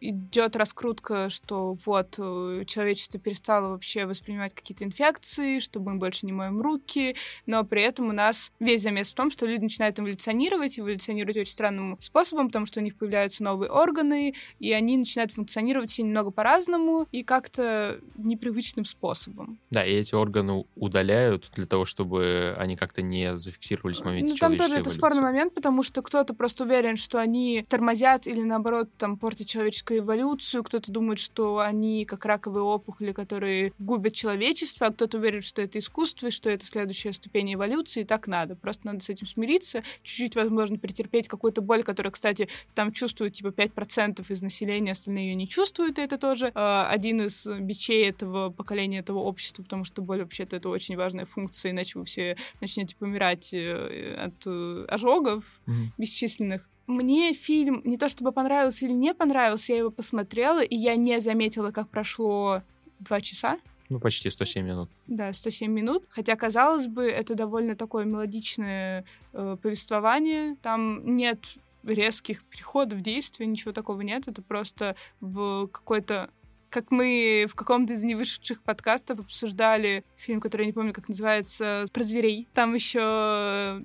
идет 0.00 0.56
раскрутка, 0.56 1.30
что 1.30 1.76
вот 1.84 2.16
э, 2.18 2.64
человечество 2.66 3.20
перестало 3.20 3.68
вообще 3.70 4.06
воспринимать 4.06 4.54
какие-то 4.54 4.84
инфекции, 4.84 5.60
что 5.60 5.80
мы 5.80 5.94
больше 5.96 6.26
не 6.26 6.32
моем 6.32 6.60
руки, 6.60 7.16
но 7.46 7.64
при 7.64 7.82
этом 7.82 8.08
у 8.08 8.12
нас 8.12 8.52
весь 8.60 8.82
замес 8.82 9.10
в 9.10 9.14
том, 9.14 9.30
что 9.30 9.46
люди 9.46 9.62
начинают 9.62 9.98
эволюционировать, 9.98 10.78
эволюционировать 10.78 11.36
очень 11.36 11.52
странным 11.52 11.96
способом, 12.00 12.48
потому 12.48 12.66
что 12.66 12.80
у 12.80 12.82
них 12.82 12.96
появляются 12.96 13.42
новые 13.44 13.70
органы, 13.70 14.34
и 14.58 14.72
они 14.72 14.96
начинают 14.98 15.32
функционировать 15.32 15.90
все 15.90 16.02
немного 16.02 16.30
по-разному 16.30 17.06
и 17.12 17.22
как-то 17.22 18.00
непривычным 18.16 18.84
способом. 18.84 19.58
Да, 19.70 19.84
и 19.84 19.92
эти 19.92 20.14
органы 20.14 20.64
удаляют 20.96 21.50
для 21.54 21.66
того, 21.66 21.84
чтобы 21.84 22.54
они 22.58 22.76
как-то 22.76 23.02
не 23.02 23.36
зафиксировались 23.36 23.98
в 23.98 24.04
моменте 24.04 24.32
Ну, 24.32 24.38
там 24.38 24.56
тоже 24.56 24.74
это 24.74 24.74
эволюции. 24.74 24.98
спорный 24.98 25.22
момент, 25.22 25.54
потому 25.54 25.82
что 25.82 26.00
кто-то 26.00 26.32
просто 26.32 26.64
уверен, 26.64 26.96
что 26.96 27.20
они 27.20 27.66
тормозят 27.68 28.26
или, 28.26 28.42
наоборот, 28.42 28.88
там, 28.96 29.18
портят 29.18 29.46
человеческую 29.46 30.00
эволюцию, 30.00 30.64
кто-то 30.64 30.90
думает, 30.90 31.18
что 31.18 31.58
они 31.58 32.06
как 32.06 32.24
раковые 32.24 32.62
опухоли, 32.62 33.12
которые 33.12 33.72
губят 33.78 34.14
человечество, 34.14 34.86
а 34.86 34.92
кто-то 34.92 35.18
уверен, 35.18 35.42
что 35.42 35.60
это 35.60 35.78
искусство, 35.78 36.28
и 36.28 36.30
что 36.30 36.48
это 36.48 36.64
следующая 36.64 37.12
ступень 37.12 37.54
эволюции, 37.54 38.00
и 38.00 38.04
так 38.04 38.26
надо. 38.26 38.56
Просто 38.56 38.86
надо 38.86 39.00
с 39.00 39.10
этим 39.10 39.26
смириться, 39.26 39.82
чуть-чуть, 40.02 40.34
возможно, 40.34 40.78
претерпеть 40.78 41.28
какую-то 41.28 41.60
боль, 41.60 41.82
которую, 41.82 42.12
кстати, 42.12 42.48
там 42.74 42.92
чувствуют, 42.92 43.34
типа, 43.34 43.48
5% 43.48 44.24
из 44.28 44.40
населения, 44.40 44.92
остальные 44.92 45.28
ее 45.28 45.34
не 45.34 45.48
чувствуют, 45.48 45.98
и 45.98 46.02
это 46.02 46.16
тоже 46.16 46.52
э, 46.54 46.86
один 46.88 47.20
из 47.20 47.46
бичей 47.46 48.08
этого 48.08 48.50
поколения, 48.50 49.00
этого 49.00 49.18
общества, 49.18 49.62
потому 49.62 49.84
что 49.84 50.00
боль, 50.00 50.20
вообще-то, 50.20 50.56
это 50.56 50.70
очень 50.70 50.85
важная 50.94 51.26
функция, 51.26 51.72
иначе 51.72 51.98
вы 51.98 52.04
все 52.04 52.36
начнете 52.60 52.94
помирать 52.94 53.52
э, 53.52 54.14
от 54.14 54.46
э, 54.46 54.84
ожогов 54.88 55.60
Мгм. 55.66 55.92
бесчисленных. 55.98 56.68
Мне 56.86 57.32
фильм 57.32 57.82
не 57.84 57.96
то 57.96 58.08
чтобы 58.08 58.30
понравился 58.30 58.86
или 58.86 58.92
не 58.92 59.12
понравился, 59.14 59.72
я 59.72 59.78
его 59.80 59.90
посмотрела, 59.90 60.62
и 60.62 60.76
я 60.76 60.94
не 60.94 61.20
заметила, 61.20 61.72
как 61.72 61.88
прошло 61.88 62.62
два 63.00 63.20
часа. 63.20 63.58
Ну, 63.88 63.98
почти 64.00 64.30
107 64.30 64.64
минут. 64.66 64.90
Да, 65.06 65.32
107 65.32 65.70
минут. 65.70 66.04
Хотя, 66.08 66.34
казалось 66.36 66.86
бы, 66.86 67.04
это 67.08 67.34
довольно 67.34 67.76
такое 67.76 68.04
мелодичное 68.04 69.04
э, 69.32 69.56
повествование. 69.62 70.56
Там 70.62 71.16
нет 71.16 71.56
резких 71.84 72.42
переходов 72.44 73.00
действия, 73.00 73.46
ничего 73.46 73.72
такого 73.72 74.00
нет. 74.00 74.26
Это 74.26 74.42
просто 74.42 74.96
в 75.20 75.68
какой-то 75.68 76.30
как 76.70 76.90
мы 76.90 77.46
в 77.50 77.54
каком-то 77.54 77.94
из 77.94 78.04
невышедших 78.04 78.62
подкастов 78.62 79.20
обсуждали 79.20 80.04
фильм, 80.16 80.40
который 80.40 80.62
я 80.62 80.66
не 80.66 80.72
помню, 80.72 80.92
как 80.92 81.08
называется, 81.08 81.84
про 81.92 82.02
зверей. 82.02 82.48
Там 82.54 82.74
еще 82.74 83.82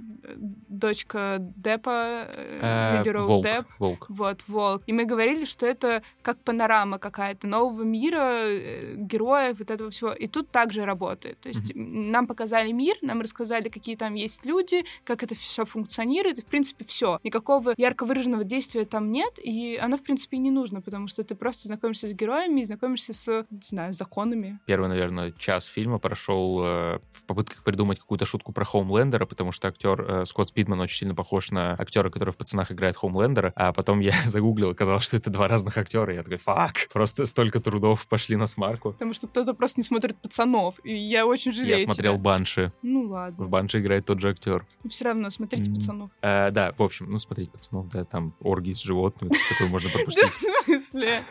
дочка 0.68 1.38
Депа, 1.56 2.28
Э, 2.62 3.00
Лили 3.00 3.10
Роуз. 3.10 3.44
Депп. 3.44 3.68
Волк. 3.80 4.06
Вот, 4.10 4.44
волк. 4.48 4.84
И 4.88 4.94
мы 4.94 5.06
говорили, 5.06 5.46
что 5.46 5.66
это 5.66 6.04
как 6.22 6.40
панорама 6.40 7.00
какая-то 7.00 7.48
нового 7.48 7.84
мира, 7.84 8.44
э, 8.44 8.96
героев, 8.98 9.58
вот 9.60 9.72
этого 9.72 9.90
всего. 9.92 10.12
И 10.14 10.28
тут 10.28 10.50
также 10.52 10.86
работает. 10.86 11.40
То 11.40 11.50
есть 11.50 11.72
нам 11.76 12.28
показали 12.28 12.72
мир, 12.72 12.96
нам 13.02 13.22
рассказали, 13.22 13.70
какие 13.70 13.96
там 13.96 14.16
есть 14.16 14.46
люди, 14.46 14.84
как 15.04 15.24
это 15.24 15.36
все 15.36 15.66
функционирует, 15.66 16.40
и, 16.40 16.42
в 16.42 16.46
принципе, 16.46 16.86
все. 16.86 17.20
Никакого 17.24 17.74
ярко 17.78 18.06
выраженного 18.06 18.44
действия 18.44 18.86
там 18.86 19.12
нет, 19.12 19.40
и 19.42 19.78
оно, 19.82 19.98
в 19.98 20.04
принципе, 20.04 20.38
и 20.38 20.40
не 20.40 20.52
нужно, 20.52 20.82
потому 20.82 21.08
что 21.08 21.24
ты 21.24 21.36
просто 21.36 21.68
знакомишься 21.68 22.08
с 22.08 22.14
героями 22.14 22.62
знакомишься 22.76 23.14
с, 23.14 23.46
не 23.50 23.60
знаю, 23.62 23.94
законами. 23.94 24.60
Первый, 24.66 24.88
наверное, 24.88 25.32
час 25.34 25.66
фильма 25.66 26.00
прошел 26.00 26.62
э, 26.64 27.00
в 27.12 27.26
попытках 27.26 27.64
придумать 27.64 28.00
какую-то 28.00 28.26
шутку 28.26 28.54
про 28.54 28.64
Хоумлендера, 28.64 29.26
потому 29.26 29.52
что 29.52 29.68
актер 29.68 30.02
э, 30.02 30.26
Скотт 30.26 30.48
Спидман 30.48 30.80
очень 30.80 30.98
сильно 30.98 31.14
похож 31.16 31.52
на 31.52 31.74
актера, 31.74 32.10
который 32.10 32.32
в 32.32 32.38
пацанах 32.38 32.72
играет 32.72 32.96
Хоумлендера. 32.96 33.52
А 33.56 33.74
потом 33.74 34.00
я 34.00 34.14
загуглил, 34.26 34.70
оказалось, 34.70 35.04
что 35.04 35.18
это 35.18 35.30
два 35.30 35.48
разных 35.50 35.78
актера. 35.78 36.14
И 36.14 36.16
я 36.16 36.24
такой, 36.24 36.38
фак, 36.38 36.88
просто 36.94 37.26
столько 37.26 37.60
трудов 37.60 38.08
пошли 38.08 38.38
на 38.38 38.48
смарку. 38.48 38.94
Потому 38.94 39.14
что 39.14 39.28
кто-то 39.28 39.54
просто 39.54 39.82
не 39.82 39.84
смотрит 39.84 40.16
пацанов, 40.22 40.76
и 40.86 40.96
я 40.96 41.26
очень 41.26 41.52
жалею 41.52 41.78
Я 41.78 41.84
смотрел 41.84 42.14
тебя. 42.14 42.22
Банши. 42.24 42.72
Ну 42.82 43.10
ладно. 43.10 43.44
В 43.44 43.50
Банши 43.50 43.80
играет 43.82 44.06
тот 44.06 44.22
же 44.22 44.30
актер. 44.30 44.66
Все 44.88 45.06
равно 45.06 45.30
смотрите 45.30 45.70
М. 45.70 45.76
пацанов. 45.76 46.12
Э, 46.22 46.52
да, 46.52 46.74
в 46.78 46.82
общем, 46.84 47.12
ну, 47.12 47.20
смотреть 47.20 47.52
пацанов, 47.52 47.90
да, 47.90 48.06
там 48.06 48.34
оргии 48.40 48.74
с 48.74 48.82
животными, 48.82 49.32
такое 49.50 49.70
можно 49.70 49.90
пропустить. 49.90 50.24
в 50.30 50.64
смысле? 50.66 51.22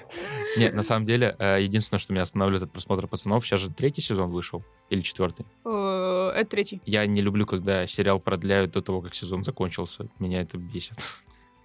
Нет, 0.58 0.74
на 0.74 0.82
самом 0.82 1.04
деле, 1.04 1.29
э, 1.38 1.62
единственное, 1.62 1.98
что 1.98 2.12
меня 2.12 2.22
останавливает 2.22 2.64
от 2.64 2.72
просмотра 2.72 3.06
пацанов, 3.06 3.46
сейчас 3.46 3.60
же 3.60 3.70
третий 3.70 4.00
сезон 4.00 4.30
вышел, 4.30 4.64
или 4.90 5.00
четвертый. 5.00 5.46
Э, 5.64 6.32
Это 6.34 6.50
третий. 6.50 6.80
Я 6.86 7.06
не 7.06 7.20
люблю, 7.22 7.46
когда 7.46 7.86
сериал 7.86 8.20
продляют 8.20 8.72
до 8.72 8.82
того, 8.82 9.00
как 9.02 9.14
сезон 9.14 9.44
закончился. 9.44 10.08
Меня 10.18 10.42
это 10.42 10.58
бесит. 10.58 10.94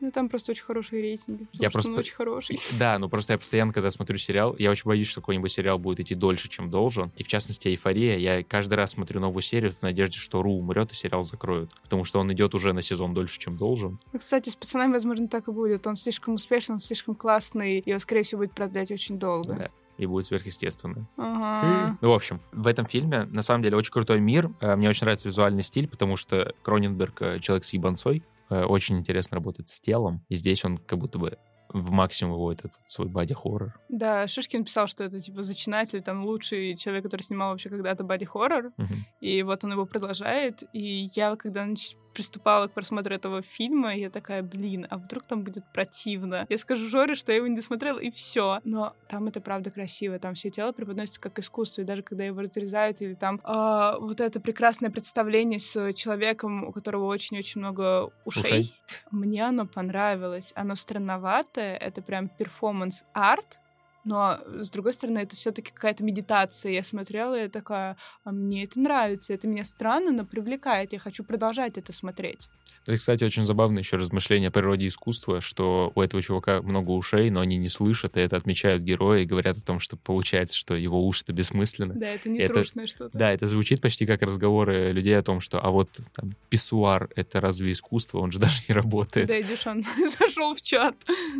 Ну, 0.05 0.11
там 0.11 0.29
просто 0.29 0.51
очень 0.51 0.63
хорошие 0.63 1.01
рейтинги. 1.01 1.47
Я 1.53 1.71
просто- 1.71 1.89
он 1.91 1.97
очень 1.97 2.13
хороший. 2.13 2.59
Да, 2.79 2.99
ну 2.99 3.09
просто 3.09 3.33
я 3.33 3.39
постоянно, 3.39 3.73
когда 3.73 3.89
смотрю 3.89 4.17
сериал, 4.19 4.55
я 4.59 4.69
очень 4.69 4.83
боюсь, 4.85 5.07
что 5.07 5.19
какой-нибудь 5.21 5.51
сериал 5.51 5.79
будет 5.79 5.99
идти 5.99 6.13
дольше, 6.13 6.47
чем 6.47 6.69
должен. 6.69 7.11
И 7.15 7.23
в 7.23 7.27
частности, 7.27 7.69
«Эйфория». 7.69 8.17
Я 8.17 8.43
каждый 8.43 8.75
раз 8.75 8.91
смотрю 8.91 9.19
новую 9.19 9.41
серию 9.41 9.71
в 9.71 9.81
надежде, 9.81 10.19
что 10.19 10.43
Ру 10.43 10.53
умрет 10.59 10.91
и 10.91 10.95
сериал 10.95 11.23
закроют. 11.23 11.71
Потому 11.81 12.03
что 12.03 12.19
он 12.19 12.31
идет 12.33 12.53
уже 12.53 12.71
на 12.73 12.83
сезон 12.83 13.15
дольше, 13.15 13.39
чем 13.39 13.55
должен. 13.55 13.97
Ну, 14.13 14.19
кстати, 14.19 14.49
с 14.49 14.55
пацанами, 14.55 14.93
возможно, 14.93 15.27
так 15.27 15.47
и 15.47 15.51
будет. 15.51 15.87
Он 15.87 15.95
слишком 15.95 16.35
успешный, 16.35 16.73
он 16.73 16.79
слишком 16.79 17.15
классный, 17.15 17.79
и 17.79 17.89
его, 17.89 17.97
скорее 17.97 18.21
всего, 18.21 18.41
будет 18.41 18.53
продлять 18.53 18.91
очень 18.91 19.17
долго. 19.17 19.55
Да. 19.55 19.69
И 19.97 20.05
будет 20.05 20.25
сверхъестественно. 20.25 21.07
Ага. 21.17 21.97
Ну, 22.01 22.09
в 22.09 22.13
общем, 22.13 22.41
в 22.51 22.67
этом 22.67 22.85
фильме, 22.85 23.23
на 23.31 23.41
самом 23.41 23.63
деле, 23.63 23.77
очень 23.77 23.91
крутой 23.93 24.19
мир. 24.19 24.51
Э, 24.59 24.75
Мне 24.75 24.89
очень 24.89 25.05
нравится 25.05 25.27
визуальный 25.27 25.63
стиль, 25.63 25.87
потому 25.87 26.17
что 26.17 26.53
Кроненберг 26.63 27.21
э, 27.21 27.39
человек 27.39 27.63
с 27.63 27.71
ебанцой. 27.73 28.21
Э, 28.49 28.63
Очень 28.65 28.99
интересно 28.99 29.35
работает 29.35 29.67
с 29.69 29.79
телом. 29.79 30.23
И 30.29 30.35
здесь 30.35 30.63
он 30.65 30.77
как 30.77 30.99
будто 30.99 31.19
бы 31.19 31.37
в 31.69 31.91
максимум 31.91 32.33
выводит 32.33 32.65
этот 32.65 32.87
свой 32.87 33.07
боди-хоррор. 33.07 33.79
Да, 33.89 34.27
Шишкин 34.27 34.65
писал, 34.65 34.87
что 34.87 35.03
это, 35.03 35.19
типа, 35.19 35.43
зачинатель, 35.43 36.01
там, 36.01 36.23
лучший 36.25 36.75
человек, 36.75 37.03
который 37.03 37.21
снимал 37.21 37.51
вообще 37.51 37.69
когда-то 37.69 38.03
боди-хоррор, 38.03 38.71
Мгм. 38.77 39.05
и 39.19 39.43
вот 39.43 39.63
он 39.63 39.71
его 39.73 39.85
продолжает, 39.85 40.63
и 40.73 41.07
я, 41.15 41.35
когда 41.35 41.65
приступала 42.13 42.67
к 42.67 42.71
просмотру 42.73 43.13
этого 43.13 43.41
фильма, 43.41 43.93
я 43.93 44.09
такая, 44.09 44.41
блин, 44.41 44.87
а 44.89 44.97
вдруг 44.97 45.23
там 45.23 45.43
будет 45.43 45.65
противно? 45.73 46.45
Я 46.47 46.57
скажу 46.57 46.87
Жоре, 46.87 47.13
что 47.15 47.33
я 47.33 47.37
его 47.39 47.47
не 47.47 47.57
досмотрела, 47.57 47.99
и 47.99 48.09
все. 48.09 48.59
Но 48.63 48.93
там 49.09 49.27
это 49.27 49.41
правда 49.41 49.69
красиво, 49.69 50.17
там 50.17 50.33
все 50.33 50.49
тело 50.49 50.71
преподносится 50.71 51.19
как 51.19 51.37
искусство, 51.39 51.81
и 51.81 51.83
даже 51.83 52.03
когда 52.03 52.23
его 52.23 52.39
разрезают, 52.39 53.01
или 53.01 53.15
там 53.15 53.41
а, 53.43 53.97
вот 53.99 54.21
это 54.21 54.39
прекрасное 54.39 54.89
представление 54.89 55.59
с 55.59 55.91
человеком, 55.93 56.63
у 56.63 56.71
которого 56.71 57.05
очень-очень 57.05 57.59
много 57.59 58.13
ушей, 58.23 58.43
Ушей. 58.61 58.75
Мне 59.11 59.47
оно 59.47 59.65
понравилось. 59.65 60.51
Оно 60.55 60.75
странноватое, 60.75 61.75
это 61.75 62.01
прям 62.01 62.29
перформанс-арт, 62.29 63.59
но, 64.05 64.39
с 64.59 64.69
другой 64.69 64.93
стороны, 64.93 65.19
это 65.19 65.35
все-таки 65.35 65.71
какая-то 65.73 66.03
медитация. 66.03 66.71
Я 66.71 66.83
смотрела, 66.83 67.37
и 67.37 67.41
я 67.43 67.49
такая, 67.49 67.97
а 68.23 68.31
мне 68.31 68.63
это 68.63 68.79
нравится, 68.79 69.33
это 69.33 69.47
меня 69.47 69.65
странно, 69.65 70.11
но 70.11 70.25
привлекает, 70.25 70.93
я 70.93 70.99
хочу 70.99 71.23
продолжать 71.23 71.77
это 71.77 71.91
смотреть. 71.91 72.47
Это, 72.87 72.99
кстати, 72.99 73.23
очень 73.23 73.47
забавное 73.47 73.81
еще 73.81 73.97
размышление 73.97 74.49
о 74.49 74.51
природе 74.51 74.87
искусства, 74.87 75.41
что 75.41 75.91
у 75.95 76.01
этого 76.01 76.21
чувака 76.21 76.61
много 76.61 76.91
ушей, 76.91 77.31
но 77.31 77.39
они 77.39 77.57
не 77.57 77.67
слышат, 77.67 78.15
и 78.15 78.19
это 78.19 78.37
отмечают 78.37 78.83
герои 78.83 79.23
и 79.23 79.25
говорят 79.25 79.57
о 79.57 79.61
том, 79.61 79.79
что 79.79 79.97
получается, 79.97 80.55
что 80.55 80.75
его 80.75 81.03
уши-то 81.07 81.33
бессмысленны. 81.33 81.95
Да, 81.95 82.05
это 82.09 82.29
не 82.29 82.37
Это- 82.37 82.53
трушное 82.53 82.85
что-то. 82.85 83.17
Да, 83.17 83.31
это 83.33 83.47
звучит 83.47 83.81
почти 83.81 84.05
как 84.05 84.21
разговоры 84.21 84.91
людей 84.91 85.17
о 85.17 85.23
том, 85.23 85.41
что 85.41 85.59
а 85.59 85.71
вот 85.71 85.99
там 86.13 86.35
писсуар— 86.49 87.09
это 87.15 87.41
разве 87.41 87.71
искусство? 87.71 88.19
Он 88.19 88.31
же 88.31 88.37
даже 88.37 88.61
не 88.69 88.75
работает. 88.75 89.29
Да, 89.29 89.41
Эдишон 89.41 89.81
зашел 90.19 90.53
в 90.53 90.61
чат. 90.61 90.95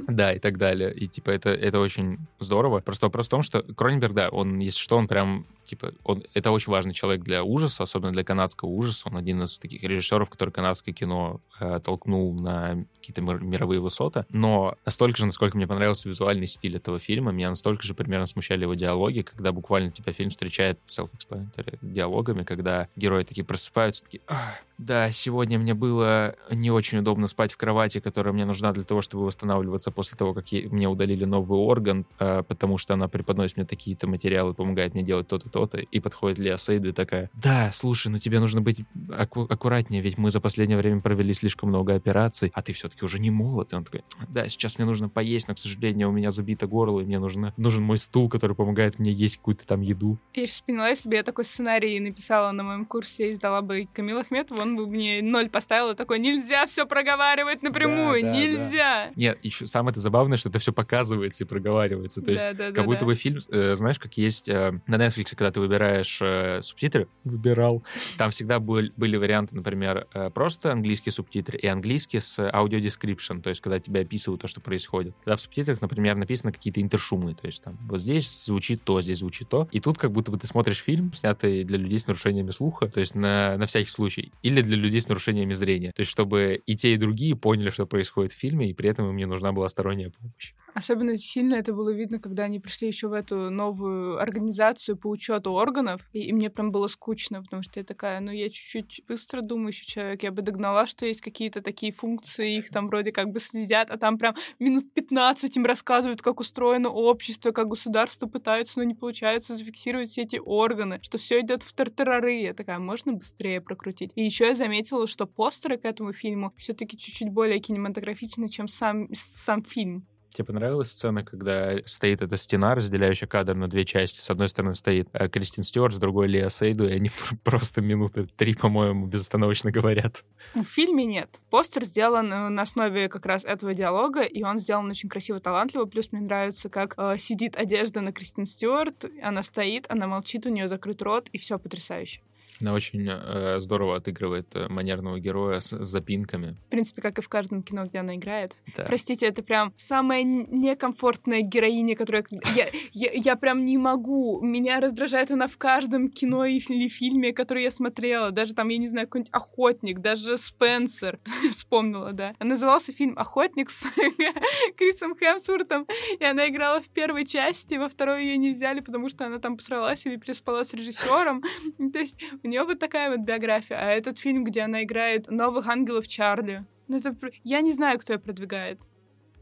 Да, 0.07 0.33
и 0.33 0.39
так 0.39 0.57
далее. 0.57 0.91
И, 0.95 1.05
типа, 1.05 1.29
это, 1.29 1.49
это 1.51 1.79
очень 1.79 2.17
здорово. 2.39 2.54
Просто 2.85 3.07
вопрос 3.07 3.27
в 3.27 3.29
том, 3.29 3.43
что 3.43 3.61
Кроненберг, 3.61 4.13
да, 4.13 4.29
он, 4.29 4.59
если 4.59 4.79
что, 4.79 4.97
он 4.97 5.07
прям, 5.07 5.45
типа, 5.65 5.93
он, 6.03 6.23
это 6.33 6.51
очень 6.51 6.71
важный 6.71 6.93
человек 6.93 7.23
для 7.23 7.43
ужаса, 7.43 7.83
особенно 7.83 8.11
для 8.11 8.23
канадского 8.23 8.69
ужаса. 8.69 9.09
Он 9.09 9.17
один 9.17 9.43
из 9.43 9.59
таких 9.59 9.83
режиссеров, 9.83 10.29
который 10.29 10.51
канадское 10.51 10.93
кино 10.93 11.41
э, 11.59 11.79
толкнул 11.83 12.33
на 12.33 12.85
какие-то 12.97 13.21
мир- 13.21 13.41
мировые 13.41 13.79
высоты. 13.79 14.25
Но 14.29 14.75
настолько 14.85 15.17
же, 15.17 15.25
насколько 15.25 15.57
мне 15.57 15.67
понравился 15.67 16.07
визуальный 16.09 16.47
стиль 16.47 16.77
этого 16.77 16.99
фильма, 16.99 17.31
меня 17.31 17.49
настолько 17.49 17.83
же 17.83 17.93
примерно 17.93 18.25
смущали 18.25 18.63
его 18.63 18.73
диалоги, 18.73 19.21
когда 19.21 19.51
буквально 19.51 19.91
тебя 19.91 20.13
фильм 20.13 20.29
встречает 20.29 20.79
self-explanatory 20.87 21.79
диалогами, 21.81 22.43
когда 22.43 22.87
герои 22.95 23.23
такие 23.23 23.43
просыпаются, 23.43 24.03
такие, 24.03 24.21
«Ах, 24.27 24.63
да, 24.77 25.11
сегодня 25.11 25.57
мне 25.57 25.73
было 25.73 26.35
не 26.51 26.69
очень 26.69 26.97
удобно 26.97 27.27
спать 27.27 27.53
в 27.53 27.57
кровати, 27.57 27.99
которая 27.99 28.33
мне 28.33 28.45
нужна 28.45 28.73
для 28.73 28.83
того, 28.83 29.01
чтобы 29.01 29.25
восстанавливаться 29.25 29.89
после 29.89 30.17
того, 30.17 30.33
как 30.33 30.51
мне 30.51 30.87
удалили 30.89 31.23
новый 31.23 31.59
орган, 31.59 32.05
э, 32.19 32.43
потому 32.43 32.77
что 32.77 32.93
она 32.93 33.07
преподносит 33.07 33.55
мне 33.55 33.65
такие-то 33.65 34.07
материалы, 34.07 34.53
помогает 34.53 34.93
мне 34.93 35.03
делать 35.03 35.27
то-то, 35.27 35.49
то-то, 35.55 35.77
и 35.77 35.99
подходит 36.01 36.37
Леа 36.37 36.57
Сейду 36.57 36.89
и 36.89 36.91
такая, 36.91 37.29
да, 37.33 37.71
слушай, 37.71 38.09
ну 38.09 38.19
тебе 38.19 38.41
нужно 38.41 38.59
быть 38.59 38.81
аку- 39.17 39.47
аккуратнее, 39.49 40.01
ведь 40.01 40.17
мы 40.17 40.29
за 40.29 40.41
последнее 40.41 40.77
время 40.77 40.99
провели 40.99 41.33
слишком 41.33 41.69
много 41.69 41.95
операций, 41.95 42.51
а 42.53 42.61
ты 42.61 42.73
все-таки 42.73 43.05
уже 43.05 43.19
не 43.19 43.31
молод. 43.31 43.71
И 43.71 43.75
он 43.77 43.85
такой, 43.85 44.03
да, 44.27 44.49
сейчас 44.49 44.77
мне 44.77 44.85
нужно 44.85 45.07
поесть, 45.07 45.47
но, 45.47 45.53
к 45.55 45.59
сожалению, 45.59 46.09
у 46.09 46.11
меня 46.11 46.29
забито 46.29 46.67
горло, 46.67 46.99
и 46.99 47.05
мне 47.05 47.19
нужно, 47.19 47.53
нужен 47.55 47.83
мой 47.83 47.97
стул, 47.97 48.27
который 48.27 48.53
помогает 48.53 48.99
мне 48.99 49.13
есть 49.13 49.37
какую-то 49.37 49.65
там 49.65 49.79
еду. 49.79 50.19
Я 50.33 50.45
сейчас 50.45 50.59
поняла, 50.59 50.89
если 50.89 51.07
бы 51.07 51.15
я 51.15 51.23
такой 51.23 51.45
сценарий 51.45 51.97
написала 52.01 52.51
на 52.51 52.63
моем 52.63 52.85
курсе 52.85 53.31
и 53.31 53.33
сдала 53.33 53.61
бы 53.61 53.87
Камила 53.93 54.19
Ахметову, 54.21 54.61
он 54.61 54.75
бы 54.75 54.87
мне 54.87 55.21
ноль 55.21 55.49
поставил 55.49 55.91
и 55.91 55.95
такой, 55.95 56.19
нельзя 56.19 56.65
все 56.65 56.85
проговаривать 56.85 57.63
напрямую, 57.63 58.23
Да, 58.23 58.29
да, 58.31 58.37
нельзя. 58.37 59.11
Нет, 59.15 59.39
еще 59.41 59.65
самое 59.67 59.91
это 59.93 60.01
забавное, 60.01 60.37
что 60.37 60.49
это 60.49 60.59
все 60.59 60.73
показывается 60.73 61.45
и 61.45 61.47
проговаривается. 61.47 62.21
То 62.21 62.31
есть 62.31 62.43
Да, 62.43 62.51
да, 62.53 62.69
да, 62.71 62.75
Как 62.75 62.85
будто 62.85 62.99
да. 63.01 63.05
бы 63.05 63.15
фильм, 63.15 63.37
э, 63.51 63.75
знаешь, 63.75 63.99
как 63.99 64.17
есть 64.17 64.49
э, 64.49 64.81
на 64.87 64.95
Netflix, 64.95 65.35
когда 65.45 65.51
ты 65.51 65.59
выбираешь 65.59 66.19
э, 66.23 66.59
субтитры, 66.61 67.07
выбирал, 67.23 67.83
там 68.17 68.31
всегда 68.31 68.59
был- 68.59 68.89
были 68.97 69.15
варианты, 69.15 69.55
например, 69.55 70.07
э, 70.11 70.31
просто 70.31 70.71
английские 70.71 71.13
субтитры 71.13 71.59
и 71.59 71.67
английский 71.67 72.19
с 72.19 72.39
аудио 72.51 72.79
description, 72.79 73.41
то 73.41 73.49
есть 73.49 73.61
когда 73.61 73.79
тебе 73.79 74.01
описывают 74.01 74.41
то, 74.41 74.47
что 74.47 74.59
происходит. 74.59 75.13
Когда 75.23 75.35
в 75.35 75.41
субтитрах, 75.41 75.81
например, 75.81 76.17
написано 76.17 76.51
какие-то 76.51 76.81
интершумы, 76.81 77.35
то 77.35 77.45
есть 77.45 77.61
там 77.61 77.77
вот 77.87 77.99
здесь 77.99 78.45
звучит 78.45 78.83
то, 78.83 79.01
здесь 79.01 79.19
звучит 79.19 79.47
то, 79.49 79.67
и 79.71 79.79
тут 79.79 79.99
как 79.99 80.11
будто 80.11 80.31
бы 80.31 80.39
ты 80.39 80.47
смотришь 80.47 80.81
фильм, 80.81 81.13
снятый 81.13 81.63
для 81.63 81.77
людей 81.77 81.99
с 81.99 82.07
нарушениями 82.07 82.49
слуха, 82.49 82.87
то 82.87 82.99
есть 82.99 83.13
на, 83.13 83.55
на 83.57 83.67
всякий 83.67 83.91
случай, 83.91 84.31
или 84.41 84.63
для 84.63 84.77
людей 84.77 84.99
с 84.99 85.07
нарушениями 85.07 85.53
зрения, 85.53 85.91
то 85.95 85.99
есть 85.99 86.11
чтобы 86.11 86.59
и 86.65 86.75
те, 86.75 86.95
и 86.95 86.97
другие 86.97 87.35
поняли, 87.35 87.69
что 87.69 87.85
происходит 87.85 88.31
в 88.31 88.35
фильме, 88.37 88.71
и 88.71 88.73
при 88.73 88.89
этом 88.89 89.09
им 89.09 89.15
не 89.15 89.25
нужна 89.25 89.51
была 89.51 89.67
сторонняя 89.67 90.09
помощь. 90.09 90.53
Особенно 90.75 91.15
сильно 91.15 91.55
это 91.55 91.71
было 91.71 91.89
видно, 91.89 92.19
когда 92.19 92.43
они 92.43 92.59
пришли 92.59 92.89
еще 92.89 93.07
в 93.07 93.13
эту 93.13 93.49
новую 93.49 94.19
организацию 94.19 94.97
по 94.97 95.07
учету 95.07 95.53
органов, 95.53 96.01
и, 96.11 96.19
и 96.19 96.33
мне 96.33 96.49
прям 96.49 96.69
было 96.73 96.87
скучно, 96.87 97.41
потому 97.41 97.63
что 97.63 97.79
я 97.79 97.85
такая, 97.85 98.19
ну 98.19 98.29
я 98.29 98.49
чуть-чуть 98.49 99.03
быстро 99.07 99.39
думающий 99.39 99.85
человек, 99.85 100.23
я 100.23 100.33
бы 100.33 100.41
догнала, 100.41 100.85
что 100.85 101.05
есть 101.05 101.21
какие-то 101.21 101.61
такие 101.61 101.93
функции, 101.93 102.57
их 102.57 102.71
там 102.71 102.87
вроде 102.87 103.13
как 103.13 103.29
бы 103.29 103.39
следят, 103.39 103.89
а 103.89 103.97
там 103.97 104.17
прям 104.17 104.35
минут 104.59 104.93
15 104.93 105.55
им 105.55 105.65
рассказывают, 105.65 106.21
как 106.21 106.41
устроено 106.41 106.89
общество, 106.89 107.51
как 107.51 107.69
государство 107.69 108.27
пытается, 108.27 108.79
но 108.79 108.83
не 108.83 108.95
получается 108.95 109.55
зафиксировать 109.55 110.09
все 110.09 110.23
эти 110.23 110.41
органы, 110.43 110.99
что 111.03 111.17
все 111.17 111.39
идет 111.39 111.63
в 111.63 111.73
тартарары. 111.73 112.41
Я 112.41 112.53
такая, 112.53 112.79
можно 112.79 113.13
быстрее 113.13 113.61
прокрутить. 113.61 114.11
И 114.15 114.23
еще 114.25 114.47
я 114.47 114.55
заметила, 114.55 115.07
что 115.07 115.25
постеры 115.25 115.77
к 115.77 115.85
этому 115.85 116.11
фильму 116.11 116.53
все-таки 116.57 116.97
чуть-чуть 116.97 117.29
более 117.29 117.59
кинематографичны, 117.59 118.49
чем 118.49 118.67
сам, 118.67 119.07
сам 119.13 119.63
фильм. 119.63 120.05
Тебе 120.35 120.47
понравилась 120.47 120.91
сцена, 120.91 121.23
когда 121.23 121.77
стоит 121.85 122.21
эта 122.21 122.35
стена, 122.35 122.75
разделяющая 122.75 123.25
кадр 123.25 123.55
на 123.55 123.69
две 123.69 123.85
части? 123.85 124.19
С 124.19 124.29
одной 124.29 124.49
стороны 124.49 124.75
стоит 124.75 125.07
э, 125.13 125.29
Кристин 125.29 125.63
Стюарт, 125.63 125.93
с 125.93 125.97
другой 125.97 126.27
Леа 126.27 126.49
Сейду, 126.49 126.89
и 126.89 126.91
они 126.91 127.09
просто 127.45 127.79
минуты 127.79 128.27
три, 128.35 128.53
по-моему, 128.53 129.05
безостановочно 129.05 129.71
говорят. 129.71 130.25
В 130.53 130.65
фильме 130.65 131.05
нет. 131.05 131.39
Постер 131.49 131.85
сделан 131.85 132.33
э, 132.33 132.49
на 132.49 132.63
основе 132.63 133.07
как 133.07 133.25
раз 133.25 133.45
этого 133.45 133.73
диалога, 133.73 134.23
и 134.23 134.43
он 134.43 134.59
сделан 134.59 134.89
очень 134.89 135.07
красиво, 135.07 135.39
талантливо. 135.39 135.85
Плюс 135.85 136.11
мне 136.11 136.19
нравится, 136.19 136.67
как 136.67 136.95
э, 136.97 137.15
сидит 137.17 137.55
одежда 137.55 138.01
на 138.01 138.11
Кристин 138.11 138.45
Стюарт, 138.45 139.05
она 139.23 139.41
стоит, 139.41 139.85
она 139.87 140.05
молчит, 140.05 140.45
у 140.45 140.49
нее 140.49 140.67
закрыт 140.67 141.01
рот, 141.01 141.29
и 141.31 141.37
все 141.37 141.57
потрясающе. 141.57 142.19
Она 142.61 142.73
очень 142.73 143.07
э, 143.09 143.59
здорово 143.59 143.97
отыгрывает 143.97 144.47
э, 144.55 144.67
манерного 144.67 145.19
героя 145.19 145.59
с, 145.59 145.71
с 145.71 145.87
запинками. 145.87 146.57
В 146.67 146.69
принципе, 146.69 147.01
как 147.01 147.19
и 147.19 147.21
в 147.21 147.29
каждом 147.29 147.63
кино, 147.63 147.85
где 147.85 147.99
она 147.99 148.15
играет. 148.15 148.55
Да. 148.75 148.83
Простите, 148.83 149.27
это 149.27 149.43
прям 149.43 149.73
самая 149.77 150.23
некомфортная 150.23 151.41
героиня, 151.41 151.95
которая... 151.95 152.25
Я, 152.55 152.67
я, 152.93 153.11
я 153.13 153.35
прям 153.35 153.63
не 153.63 153.77
могу. 153.77 154.41
Меня 154.41 154.79
раздражает 154.79 155.31
она 155.31 155.47
в 155.47 155.57
каждом 155.57 156.09
кино 156.09 156.45
или 156.45 156.87
фильме, 156.87 157.33
который 157.33 157.63
я 157.63 157.71
смотрела. 157.71 158.31
Даже 158.31 158.53
там, 158.53 158.69
я 158.69 158.77
не 158.77 158.87
знаю, 158.87 159.07
какой-нибудь 159.07 159.33
«Охотник», 159.33 159.99
даже 159.99 160.37
«Спенсер». 160.37 161.19
Вспомнила, 161.51 162.13
да. 162.13 162.35
Назывался 162.39 162.91
фильм 162.91 163.17
«Охотник» 163.17 163.69
с 163.69 163.85
Крисом 164.77 165.15
Хемсвортом, 165.17 165.87
и 166.19 166.23
она 166.23 166.47
играла 166.47 166.81
в 166.81 166.89
первой 166.89 167.25
части, 167.25 167.75
во 167.75 167.89
второй 167.89 168.25
ее 168.25 168.37
не 168.37 168.51
взяли, 168.51 168.79
потому 168.79 169.09
что 169.09 169.25
она 169.25 169.39
там 169.39 169.57
посралась 169.57 170.05
или 170.05 170.17
переспала 170.17 170.63
с 170.63 170.73
режиссером. 170.73 171.43
То 171.93 171.99
есть 171.99 172.19
у 172.45 172.47
нее 172.47 172.63
вот 172.63 172.79
такая 172.79 173.09
вот 173.09 173.21
биография. 173.21 173.77
А 173.77 173.91
этот 173.91 174.19
фильм, 174.19 174.43
где 174.43 174.61
она 174.61 174.83
играет 174.83 175.29
новых 175.29 175.67
ангелов 175.67 176.07
Чарли, 176.07 176.65
ну 176.87 176.97
это... 176.97 177.15
Я 177.43 177.61
не 177.61 177.71
знаю, 177.71 177.99
кто 177.99 178.13
ее 178.13 178.19
продвигает. 178.19 178.81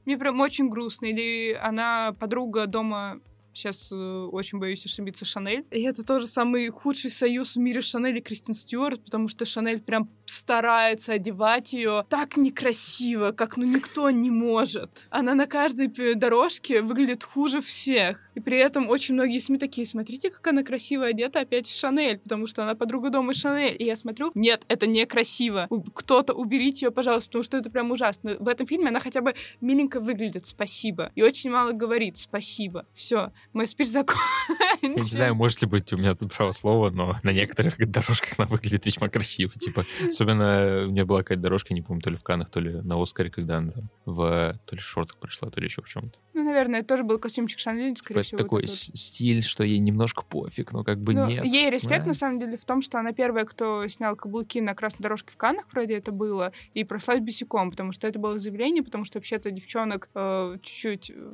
Мне 0.05 0.17
прям 0.17 0.39
очень 0.39 0.69
грустно. 0.69 1.07
Или 1.07 1.53
она 1.53 2.15
подруга 2.17 2.65
дома 2.65 3.19
Сейчас 3.53 3.91
э, 3.91 3.95
очень 3.95 4.59
боюсь 4.59 4.85
ошибиться 4.85 5.25
Шанель. 5.25 5.65
И 5.71 5.83
это 5.83 6.03
тоже 6.05 6.27
самый 6.27 6.69
худший 6.69 7.11
союз 7.11 7.55
в 7.55 7.59
мире 7.59 7.81
Шанель 7.81 8.17
и 8.17 8.21
Кристин 8.21 8.53
Стюарт, 8.53 9.03
потому 9.03 9.27
что 9.27 9.45
Шанель 9.45 9.79
прям 9.79 10.09
старается 10.25 11.13
одевать 11.13 11.73
ее 11.73 12.05
так 12.09 12.37
некрасиво, 12.37 13.31
как 13.31 13.57
ну 13.57 13.63
никто 13.63 14.09
не 14.09 14.31
может. 14.31 15.07
Она 15.09 15.35
на 15.35 15.45
каждой 15.45 15.87
дорожке 16.15 16.81
выглядит 16.81 17.23
хуже 17.23 17.61
всех. 17.61 18.19
И 18.35 18.39
при 18.39 18.57
этом 18.57 18.89
очень 18.89 19.13
многие 19.13 19.37
СМИ 19.37 19.59
такие, 19.59 19.85
смотрите, 19.85 20.31
как 20.31 20.45
она 20.47 20.63
красиво 20.63 21.05
одета 21.05 21.41
опять 21.41 21.67
в 21.67 21.77
Шанель, 21.77 22.17
потому 22.17 22.47
что 22.47 22.63
она 22.63 22.73
подруга 22.73 23.09
дома 23.09 23.33
Шанель. 23.33 23.75
И 23.77 23.85
я 23.85 23.95
смотрю, 23.95 24.31
нет, 24.33 24.63
это 24.67 24.87
некрасиво. 24.87 25.67
Кто-то 25.93 26.33
уберите 26.33 26.87
ее, 26.87 26.91
пожалуйста, 26.91 27.29
потому 27.29 27.43
что 27.43 27.57
это 27.57 27.69
прям 27.69 27.91
ужасно. 27.91 28.35
В 28.39 28.47
этом 28.47 28.65
фильме 28.65 28.89
она 28.89 28.99
хотя 28.99 29.21
бы 29.21 29.35
миленько 29.61 29.99
выглядит, 29.99 30.47
спасибо. 30.47 31.11
И 31.15 31.21
очень 31.21 31.51
мало 31.51 31.71
говорит, 31.73 32.17
спасибо. 32.17 32.85
Все, 32.93 33.31
мой 33.53 33.67
спич 33.67 33.87
закончен. 33.87 34.21
Я 34.81 34.89
не 34.89 35.01
знаю, 35.01 35.35
может 35.35 35.61
ли 35.61 35.67
быть 35.67 35.91
у 35.93 35.97
меня 35.97 36.15
тут 36.15 36.33
право 36.33 36.51
слова, 36.51 36.89
но 36.89 37.17
на 37.23 37.31
некоторых 37.31 37.77
дорожках 37.89 38.33
она 38.37 38.47
выглядит 38.47 38.85
весьма 38.85 39.07
красиво. 39.09 39.51
Типа, 39.53 39.85
особенно 40.05 40.83
у 40.87 40.91
меня 40.91 41.05
была 41.05 41.19
какая-то 41.19 41.43
дорожка, 41.43 41.73
не 41.73 41.81
помню, 41.81 42.01
то 42.01 42.09
ли 42.09 42.15
в 42.17 42.23
Канах, 42.23 42.49
то 42.49 42.59
ли 42.59 42.81
на 42.81 43.01
Оскаре, 43.01 43.29
когда 43.29 43.57
она 43.57 43.71
там 43.71 43.89
в 44.05 44.59
то 44.65 44.75
ли 44.75 44.81
шортах 44.81 45.17
пришла, 45.17 45.49
то 45.49 45.59
ли 45.59 45.67
еще 45.67 45.81
в 45.81 45.87
чем-то. 45.89 46.19
Ну, 46.33 46.43
наверное, 46.43 46.79
это 46.79 46.89
тоже 46.89 47.03
был 47.03 47.19
костюмчик 47.19 47.59
Шанель, 47.59 47.95
скорее 47.95 48.23
всего. 48.23 48.37
такой 48.37 48.67
с- 48.67 48.91
стиль, 48.93 49.43
что 49.43 49.63
ей 49.63 49.79
немножко 49.79 50.23
пофиг, 50.23 50.71
но 50.73 50.83
как 50.83 50.99
бы 51.01 51.13
Ну, 51.13 51.27
нет. 51.27 51.45
Ей 51.45 51.69
респект, 51.69 52.05
на 52.05 52.13
самом 52.13 52.39
деле, 52.39 52.57
в 52.57 52.65
том, 52.65 52.81
что 52.81 52.99
она 52.99 53.13
первая, 53.13 53.45
кто 53.45 53.87
снял 53.87 54.15
каблуки 54.15 54.59
на 54.59 54.73
красной 54.75 55.03
дорожке 55.03 55.31
в 55.31 55.37
Каннах, 55.37 55.67
вроде 55.71 55.95
это 55.95 56.11
было, 56.11 56.51
и 56.73 56.83
прошлась 56.83 57.19
босиком, 57.19 57.71
потому 57.71 57.91
что 57.91 58.07
это 58.07 58.19
было 58.19 58.39
заявление, 58.39 58.83
потому 58.83 59.05
что 59.05 59.19
вообще-то 59.19 59.51
девчонок 59.51 60.09
э, 60.15 60.57
чуть-чуть 60.61 61.11
э, 61.15 61.31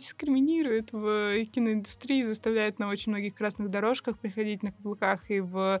дискриминирует 0.00 0.92
в 0.92 1.44
киноиндустрии, 1.46 2.24
заставляет 2.24 2.78
на 2.78 2.88
очень 2.88 3.12
многих 3.12 3.34
красных 3.34 3.70
дорожках 3.70 4.18
приходить 4.18 4.62
на 4.62 4.72
каблуках 4.72 5.30
и 5.30 5.40
в... 5.40 5.80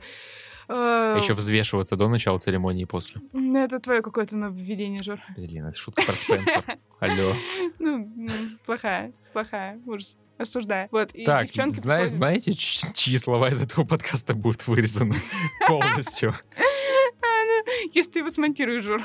э, 0.68 1.18
Еще 1.20 1.34
взвешиваться 1.34 1.96
до 1.96 2.08
начала 2.08 2.38
церемонии 2.38 2.82
и 2.82 2.86
после. 2.86 3.20
ну, 3.32 3.58
Это 3.64 3.80
твое 3.80 4.02
какое-то 4.02 4.36
нововведение, 4.36 5.02
Жор. 5.02 5.20
Блин, 5.36 5.66
это 5.66 5.76
шутка 5.76 6.02
про 6.02 6.12
Спенсер. 6.12 6.64
Алло. 7.00 7.34
Ну, 7.78 8.12
ну, 8.16 8.28
плохая, 8.66 9.12
плохая, 9.32 9.80
ужас. 9.86 10.16
Осуждаю. 10.38 10.88
Вот, 10.90 11.14
и 11.14 11.24
Так, 11.24 11.46
девчонки 11.48 11.76
зна- 11.76 11.96
приходят- 11.96 12.14
знаете, 12.14 12.52
чьи 12.54 13.18
слова 13.18 13.50
из 13.50 13.60
этого 13.60 13.84
подкаста 13.84 14.32
будут 14.34 14.66
вырезаны 14.66 15.14
полностью? 15.68 16.32
Если 17.92 18.10
ты 18.12 18.18
его 18.20 18.30
смонтируешь, 18.30 18.84
Жор. 18.84 19.02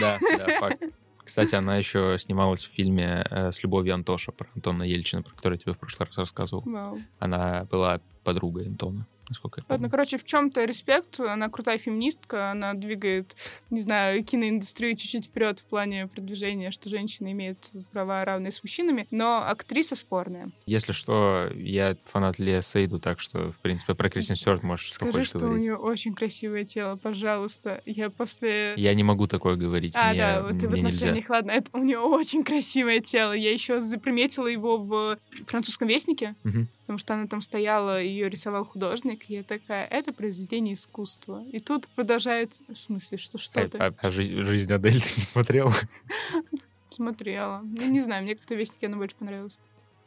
Да, 0.00 0.18
да, 0.20 0.58
факт. 0.60 0.84
Кстати, 1.26 1.56
она 1.56 1.76
еще 1.76 2.16
снималась 2.20 2.64
в 2.64 2.70
фильме 2.70 3.26
э, 3.28 3.50
с 3.50 3.60
Любовью 3.64 3.94
Антоша 3.94 4.30
про 4.30 4.48
Антона 4.54 4.84
Ельчина, 4.84 5.22
про 5.22 5.34
который 5.34 5.54
я 5.54 5.58
тебе 5.58 5.72
в 5.72 5.78
прошлый 5.78 6.06
раз 6.06 6.16
рассказывал. 6.18 6.62
Вау. 6.64 7.00
Она 7.18 7.64
была 7.64 8.00
подругой 8.22 8.68
Антона, 8.68 9.08
насколько 9.28 9.60
я 9.60 9.64
ну, 9.68 9.74
помню. 9.76 9.90
короче, 9.90 10.18
в 10.18 10.24
чем-то 10.24 10.64
респект. 10.64 11.20
Она 11.20 11.48
крутая 11.48 11.78
феминистка, 11.78 12.50
она 12.50 12.74
двигает, 12.74 13.36
не 13.70 13.80
знаю, 13.80 14.24
киноиндустрию 14.24 14.96
чуть-чуть 14.96 15.26
вперед 15.26 15.60
в 15.60 15.66
плане 15.66 16.06
продвижения, 16.06 16.70
что 16.70 16.88
женщины 16.88 17.32
имеют 17.32 17.70
права 17.92 18.24
равные 18.24 18.52
с 18.52 18.62
мужчинами, 18.62 19.06
но 19.10 19.46
актриса 19.46 19.96
спорная. 19.96 20.50
Если 20.66 20.92
что, 20.92 21.50
я 21.54 21.96
фанат 22.04 22.38
Лея 22.38 22.60
Сейду, 22.60 22.98
так 22.98 23.20
что, 23.20 23.52
в 23.52 23.58
принципе, 23.58 23.94
про 23.94 24.10
Кристин 24.10 24.36
Стюарт 24.36 24.62
можешь 24.62 24.86
что 24.86 24.94
Скажи, 24.96 25.12
хочешь 25.12 25.28
что 25.28 25.38
говорить. 25.40 25.58
у 25.58 25.62
нее 25.62 25.76
очень 25.76 26.14
красивое 26.14 26.64
тело, 26.64 26.96
пожалуйста. 26.96 27.82
Я 27.86 28.10
после... 28.10 28.74
Я 28.76 28.94
не 28.94 29.04
могу 29.04 29.26
такое 29.26 29.56
говорить. 29.56 29.94
А, 29.96 30.10
мне, 30.10 30.18
да, 30.18 30.42
вот 30.42 30.58
ты 30.58 30.68
в 30.68 30.70
мне 30.70 30.82
нельзя. 30.82 30.98
отношениях, 30.98 31.30
ладно, 31.30 31.50
это 31.50 31.70
у 31.72 31.78
нее 31.82 31.98
очень 31.98 32.44
красивое 32.44 33.00
тело. 33.00 33.32
Я 33.32 33.52
еще 33.52 33.80
заприметила 33.82 34.46
его 34.46 34.78
в 34.78 35.18
французском 35.46 35.88
вестнике, 35.88 36.34
Мгм. 36.44 36.68
Потому 36.86 36.98
что 37.00 37.14
она 37.14 37.26
там 37.26 37.40
стояла, 37.40 38.00
ее 38.00 38.28
рисовал 38.30 38.64
художник, 38.64 39.28
и 39.28 39.34
я 39.34 39.42
такая, 39.42 39.84
это 39.86 40.12
произведение 40.12 40.74
искусства. 40.74 41.44
И 41.50 41.58
тут 41.58 41.88
продолжает, 41.88 42.52
в 42.68 42.76
смысле, 42.76 43.18
что 43.18 43.38
что 43.38 43.60
А, 43.60 43.68
ты? 43.68 43.78
а- 43.78 43.94
а 44.00 44.10
жи- 44.10 44.44
жизнь 44.44 44.72
Адель 44.72 44.92
ты 45.02 45.08
не 45.16 45.22
смотрела? 45.22 45.72
Смотрела. 46.90 47.60
Ну, 47.64 47.90
не 47.90 48.00
знаю, 48.00 48.22
мне 48.22 48.36
как-то 48.36 48.54
вестнике 48.54 48.86
она 48.86 48.96
больше 48.96 49.16
понравилась. 49.16 49.58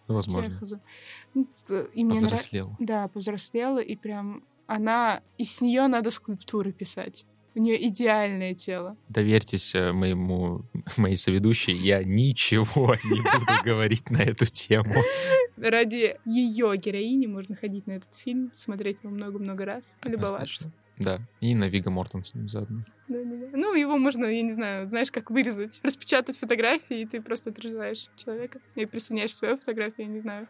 Ну, 0.07 0.15
возможно. 0.15 0.57
Ну, 1.33 1.45
И 1.93 2.03
мне. 2.03 2.21
Повзрослела. 2.21 2.75
Да, 2.79 3.07
повзрослела, 3.09 3.79
и 3.79 3.95
прям 3.95 4.43
она... 4.65 5.21
И 5.37 5.43
с 5.43 5.61
нее 5.61 5.85
надо 5.87 6.09
скульптуры 6.11 6.71
писать. 6.71 7.25
У 7.55 7.59
нее 7.59 7.87
идеальное 7.87 8.53
тело. 8.53 8.95
Доверьтесь 9.09 9.73
э, 9.75 9.91
моему, 9.91 10.61
моей 10.97 11.17
соведущей, 11.17 11.73
я 11.73 12.03
ничего 12.03 12.93
не 13.03 13.21
буду 13.21 13.63
говорить 13.63 14.09
на 14.09 14.21
эту 14.21 14.45
тему. 14.45 14.95
Ради 15.57 16.17
ее 16.25 16.77
героини 16.77 17.27
можно 17.27 17.55
ходить 17.55 17.87
на 17.87 17.93
этот 17.93 18.13
фильм, 18.15 18.51
смотреть 18.53 18.99
его 19.03 19.11
много-много 19.11 19.65
раз, 19.65 19.97
любоваться. 20.05 20.71
Да, 20.99 21.21
и 21.39 21.55
на 21.55 21.69
Вига 21.69 21.89
Мортенсона 21.89 22.45
заодно. 22.47 22.83
Да, 23.07 23.23
да, 23.23 23.35
да. 23.37 23.57
Ну, 23.57 23.73
его 23.73 23.97
можно, 23.97 24.25
я 24.25 24.41
не 24.41 24.51
знаю, 24.51 24.85
знаешь, 24.85 25.09
как 25.11 25.31
вырезать. 25.31 25.79
Распечатать 25.81 26.37
фотографии, 26.37 27.01
и 27.01 27.05
ты 27.05 27.21
просто 27.21 27.49
отрезаешь 27.51 28.09
человека. 28.17 28.59
И 28.75 28.85
присоединяешь 28.85 29.33
свою 29.33 29.57
фотографию, 29.57 30.07
я 30.07 30.13
не 30.13 30.19
знаю. 30.19 30.47